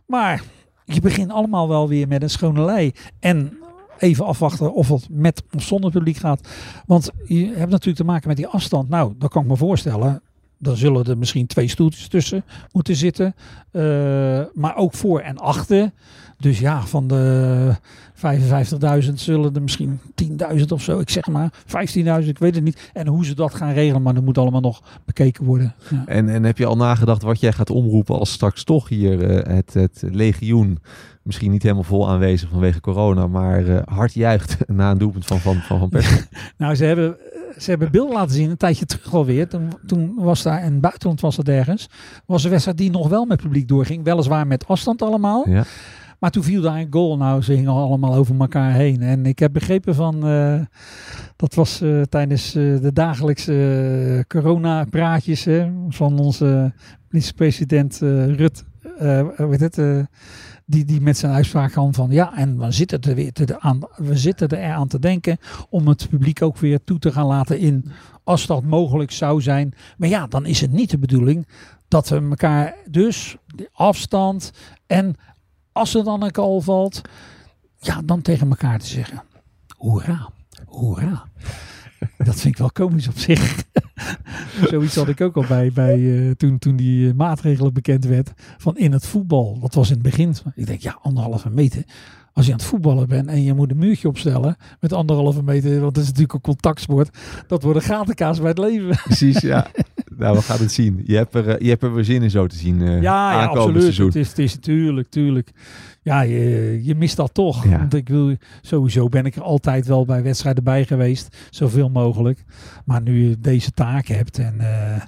Maar 0.07 0.43
je 0.85 1.01
begint 1.01 1.31
allemaal 1.31 1.69
wel 1.69 1.89
weer 1.89 2.09
met 2.09 2.23
een 2.23 2.31
schone 2.31 2.65
lei. 2.65 2.93
En 3.19 3.59
even 3.99 4.27
afwachten 4.27 4.75
of 4.75 4.89
het 4.89 5.07
met 5.11 5.43
of 5.53 5.63
zonder 5.63 5.91
publiek 5.91 6.17
gaat. 6.17 6.49
Want 6.87 7.11
je 7.27 7.47
hebt 7.47 7.71
natuurlijk 7.71 7.97
te 7.97 8.05
maken 8.05 8.29
met 8.29 8.37
die 8.37 8.47
afstand. 8.47 8.89
Nou, 8.89 9.15
dat 9.19 9.31
kan 9.31 9.43
ik 9.43 9.49
me 9.49 9.57
voorstellen. 9.57 10.23
Dan 10.59 10.77
zullen 10.77 11.05
er 11.05 11.19
misschien 11.19 11.47
twee 11.47 11.69
stoeltjes 11.69 12.09
tussen 12.09 12.45
moeten 12.73 12.97
zitten. 12.97 13.35
Eh, 13.71 13.83
maar 14.55 14.77
ook 14.77 14.95
voor 14.95 15.21
en 15.21 15.39
achter. 15.39 15.91
Dus 16.39 16.59
ja, 16.59 16.87
van 16.87 17.07
de 17.07 17.77
55.000 19.05 19.15
zullen 19.15 19.55
er 19.55 19.63
misschien 19.63 20.01
10.000 20.57 20.65
of 20.69 20.83
zo. 20.83 20.99
Ik 20.99 21.11
zeg 21.11 21.27
maar 21.27 21.53
15.000, 22.23 22.29
ik 22.29 22.39
weet 22.39 22.55
het 22.55 22.65
niet. 22.65 22.91
En 22.93 23.07
hoe 23.07 23.25
ze 23.25 23.35
dat 23.35 23.55
gaan 23.55 23.73
regelen, 23.73 24.03
maar 24.03 24.15
dat 24.15 24.25
moet 24.25 24.39
allemaal 24.39 24.61
nog 24.61 24.83
bekeken 25.05 25.45
worden. 25.45 25.75
Ja. 25.91 26.03
En, 26.07 26.29
en 26.29 26.45
heb 26.45 26.59
je 26.59 26.67
al 26.67 26.77
nagedacht 26.77 27.23
wat 27.23 27.41
jij 27.41 27.53
gaat 27.53 27.71
omroepen 27.71 28.19
als 28.19 28.33
straks 28.33 28.65
toch 28.65 28.89
hier 28.89 29.31
eh, 29.31 29.57
het, 29.57 29.75
het 29.75 30.03
legioen, 30.11 30.79
misschien 31.23 31.51
niet 31.51 31.63
helemaal 31.63 31.83
vol 31.83 32.09
aanwezig 32.09 32.49
vanwege 32.49 32.81
corona, 32.81 33.27
maar 33.27 33.67
eh, 33.67 33.83
hard 33.85 34.15
juicht 34.15 34.57
na 34.67 34.91
een 34.91 34.99
doelpunt 34.99 35.25
van 35.25 35.41
Van, 35.41 35.57
van, 35.57 35.79
van 35.79 35.89
Persie? 35.89 36.21
Nou, 36.59 36.75
ze 36.75 36.85
hebben, 36.85 37.17
ze 37.59 37.71
hebben 37.71 37.91
beelden 37.91 38.15
laten 38.15 38.35
zien 38.35 38.51
een 38.51 38.57
tijdje 38.57 38.87
terug 38.87 39.15
alweer. 39.15 39.49
Toen, 39.49 39.73
toen 39.87 40.15
was 40.17 40.43
daar 40.43 40.63
het 40.63 40.81
buitenland 40.81 41.21
was 41.21 41.37
dat 41.37 41.49
ergens. 41.49 41.89
Was 42.27 42.45
een 42.45 42.51
wedstrijd 42.51 42.79
die 42.79 42.91
nog 42.91 43.09
wel 43.09 43.25
met 43.25 43.43
publiek 43.43 43.69
doorging. 43.69 44.05
Weliswaar 44.05 44.47
met 44.47 44.67
afstand 44.67 45.03
allemaal. 45.03 45.49
Ja. 45.49 45.65
Maar 46.21 46.31
toen 46.31 46.43
viel 46.43 46.63
daar 46.63 46.79
een 46.79 46.93
goal. 46.93 47.17
Nou, 47.17 47.43
ze 47.43 47.53
hingen 47.53 47.73
allemaal 47.73 48.15
over 48.15 48.41
elkaar 48.41 48.73
heen. 48.73 49.03
En 49.03 49.27
ik 49.27 49.39
heb 49.39 49.53
begrepen 49.53 49.95
van... 49.95 50.27
eh, 50.27 50.61
dat 51.37 51.55
was 51.55 51.81
eh, 51.81 52.03
tijdens 52.03 52.55
eh, 52.55 52.81
de 52.81 52.93
dagelijkse 52.93 54.25
corona-praatjes 54.29 55.47
van 55.89 56.19
onze 56.19 56.73
minister-president 57.09 57.99
Rut. 58.37 58.65
heet 59.37 59.61
het? 59.61 60.09
die, 60.67 60.85
die 60.85 61.01
met 61.01 61.19
zijn 61.19 61.33
uitspraak 61.33 61.71
kwam 61.71 61.95
van 61.95 62.11
ja, 62.11 62.37
en 62.37 62.59
we 62.59 62.71
zitten, 62.71 63.01
er 63.01 63.15
weer 63.15 63.33
aan, 63.59 63.81
we 63.97 64.19
zitten 64.19 64.49
er 64.49 64.73
aan 64.73 64.89
te 64.89 64.99
denken 64.99 65.39
om 65.69 65.89
het 65.89 66.09
publiek 66.09 66.43
ook 66.43 66.59
weer 66.59 66.85
toe 66.85 66.99
te 66.99 67.13
gaan 67.13 67.27
laten 67.27 67.59
in 67.59 67.85
als 68.25 68.47
dat 68.47 68.63
mogelijk 68.63 69.11
zou 69.11 69.43
zijn. 69.43 69.75
Maar 69.97 70.09
ja, 70.09 70.27
dan 70.27 70.47
is 70.47 70.61
het 70.61 70.73
niet 70.73 70.91
de 70.91 70.99
bedoeling 70.99 71.47
dat 71.89 72.09
we 72.09 72.27
elkaar 72.31 72.75
dus 72.91 73.37
afstand 73.73 74.53
en 74.87 75.17
als 75.81 75.95
er 75.95 76.05
dan 76.05 76.23
een 76.23 76.31
call 76.31 76.61
valt, 76.61 77.01
ja, 77.79 78.03
dan 78.05 78.23
tegen 78.23 78.49
elkaar 78.49 78.79
te 78.79 78.87
zeggen. 78.87 79.23
Hoera, 79.77 80.31
hoera. 80.67 81.25
Dat 82.19 82.35
vind 82.41 82.55
ik 82.55 82.57
wel 82.57 82.71
komisch 82.71 83.09
op 83.09 83.19
zich. 83.19 83.65
Zoiets 84.71 84.95
had 84.95 85.09
ik 85.09 85.21
ook 85.21 85.37
al 85.37 85.45
bij, 85.49 85.73
bij 85.73 86.29
eh, 86.29 86.31
toen, 86.31 86.59
toen 86.59 86.77
die 86.77 87.09
eh, 87.09 87.15
maatregelen 87.15 87.73
bekend 87.73 88.05
werd. 88.05 88.33
Van 88.59 88.77
in 88.77 88.93
het 88.93 89.07
voetbal. 89.07 89.59
Dat 89.61 89.75
was 89.75 89.89
in 89.89 89.95
het 89.95 90.03
begin. 90.03 90.35
Ik 90.55 90.67
denk, 90.67 90.81
ja, 90.81 90.99
anderhalve 91.03 91.51
meter. 91.51 91.85
Als 92.33 92.47
je 92.47 92.53
aan 92.53 92.59
het 92.59 92.67
voetballen 92.67 93.09
bent 93.09 93.29
en 93.29 93.43
je 93.43 93.55
moet 93.55 93.71
een 93.71 93.79
muurtje 93.79 94.09
opstellen 94.09 94.57
met 94.81 94.93
anderhalve 94.93 95.43
meter. 95.43 95.81
Want 95.81 95.95
dat 95.95 96.03
is 96.03 96.09
natuurlijk 96.09 96.35
een 96.35 96.41
contactsport. 96.41 97.19
Dat 97.47 97.63
wordt 97.63 97.79
een 97.79 97.85
gatenkaas 97.85 98.39
bij 98.39 98.49
het 98.49 98.59
leven. 98.59 98.97
Precies, 98.97 99.41
ja. 99.41 99.67
Nou, 100.17 100.37
we 100.37 100.43
gaan 100.43 100.59
het 100.59 100.73
zien. 100.73 101.03
Je 101.07 101.17
hebt 101.17 101.35
er, 101.35 101.49
eh, 101.49 101.61
je 101.61 101.69
hebt 101.69 101.83
er 101.83 101.95
weer 101.95 102.05
zin 102.05 102.23
in 102.23 102.31
zo 102.31 102.47
te 102.47 102.57
zien 102.57 102.83
eh 102.83 103.03
Ja, 103.03 103.33
ja 103.33 103.45
absoluut. 103.45 103.83
seizoen. 103.83 104.07
Het 104.07 104.17
is, 104.17 104.29
het 104.29 104.39
is 104.39 104.57
tuurlijk, 104.61 105.11
tuurlijk. 105.11 105.51
Ja, 106.03 106.21
je, 106.21 106.81
je 106.83 106.95
mist 106.95 107.17
dat 107.17 107.35
toch. 107.35 107.65
Ja. 107.65 107.79
Want 107.79 107.95
ik 107.95 108.09
wil, 108.09 108.37
sowieso 108.61 109.09
ben 109.09 109.27
ik 109.27 109.37
er 109.37 109.43
altijd 109.43 109.87
wel 109.87 110.05
bij 110.05 110.23
wedstrijden 110.23 110.65
bij 110.65 110.85
geweest. 110.85 111.37
Zoveel 111.51 111.89
mogelijk. 111.89 112.45
Maar 112.85 113.03
nu 113.03 113.29
je 113.29 113.37
deze 113.41 113.71
taak 113.71 114.07
hebt 114.07 114.39
en 114.39 114.55
eh, 114.59 115.03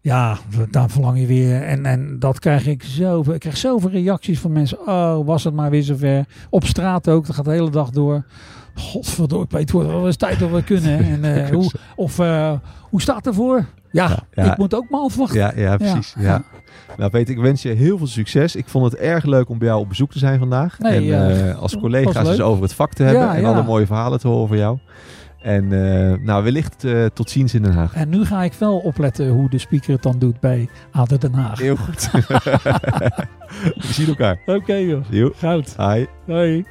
ja, 0.00 0.38
daar 0.70 0.90
verlang 0.90 1.18
je 1.18 1.26
weer. 1.26 1.62
En, 1.62 1.86
en 1.86 2.18
dat 2.18 2.38
krijg 2.38 2.66
ik 2.66 2.82
zoveel. 2.82 3.34
Ik 3.34 3.40
krijg 3.40 3.56
zoveel 3.56 3.90
reacties 3.90 4.40
van 4.40 4.52
mensen. 4.52 4.78
Oh, 4.86 5.26
was 5.26 5.44
het 5.44 5.54
maar 5.54 5.70
weer 5.70 5.82
zover. 5.82 6.24
Op 6.50 6.64
straat 6.64 7.08
ook. 7.08 7.26
Dat 7.26 7.34
gaat 7.36 7.44
de 7.44 7.50
hele 7.50 7.70
dag 7.70 7.90
door. 7.90 8.24
Godverdomme, 8.74 9.46
het 9.50 9.70
wordt 9.70 9.88
wel 9.88 10.06
eens 10.06 10.16
tijd 10.16 10.38
dat 10.38 10.50
we 10.50 10.62
kunnen. 10.64 11.22
En, 11.22 11.50
hoe, 11.54 11.70
of 11.96 12.16
hoe 12.90 13.00
staat 13.00 13.16
het 13.16 13.26
ervoor? 13.26 13.66
Ja, 13.94 14.18
Ja. 14.32 14.52
ik 14.52 14.58
moet 14.58 14.74
ook 14.74 14.90
maar 14.90 15.00
afwachten. 15.00 15.38
Ja, 15.38 15.52
ja, 15.56 15.76
precies. 15.76 16.14
Ja. 16.18 16.22
ja. 16.24 16.42
Nou, 16.96 17.10
Peter, 17.10 17.34
ik 17.34 17.40
wens 17.40 17.62
je 17.62 17.68
heel 17.68 17.98
veel 17.98 18.06
succes. 18.06 18.56
Ik 18.56 18.68
vond 18.68 18.84
het 18.92 19.00
erg 19.00 19.24
leuk 19.24 19.48
om 19.48 19.58
bij 19.58 19.68
jou 19.68 19.80
op 19.80 19.88
bezoek 19.88 20.10
te 20.10 20.18
zijn 20.18 20.38
vandaag. 20.38 20.78
Nee, 20.78 20.96
en 20.96 21.02
ja, 21.02 21.28
eh, 21.28 21.58
als 21.58 21.76
collega's 21.78 22.28
dus 22.28 22.40
over 22.40 22.62
het 22.62 22.74
vak 22.74 22.92
te 22.92 23.02
hebben. 23.02 23.30
En 23.30 23.44
alle 23.44 23.62
mooie 23.62 23.86
verhalen 23.86 24.18
te 24.18 24.28
horen 24.28 24.48
van 24.48 24.56
jou. 24.56 24.78
En 25.42 25.72
eh, 25.72 26.18
nou, 26.18 26.44
wellicht 26.44 26.84
eh, 26.84 27.04
tot 27.14 27.30
ziens 27.30 27.54
in 27.54 27.62
Den 27.62 27.72
Haag. 27.72 27.94
En 27.94 28.08
nu 28.08 28.24
ga 28.24 28.42
ik 28.42 28.52
wel 28.52 28.78
opletten 28.78 29.28
hoe 29.28 29.48
de 29.50 29.58
speaker 29.58 29.92
het 29.92 30.02
dan 30.02 30.18
doet 30.18 30.40
bij 30.40 30.68
ADO 30.92 31.18
Den 31.18 31.32
Haag. 31.34 31.58
Heel 31.58 31.76
goed. 31.76 32.10
We 33.74 33.92
zien 33.92 34.06
elkaar. 34.08 34.38
Oké 34.46 34.74
joh, 34.74 35.04
Jo. 35.10 35.30
goud. 35.36 35.74
Hi. 35.76 36.04
Hoi. 36.26 36.64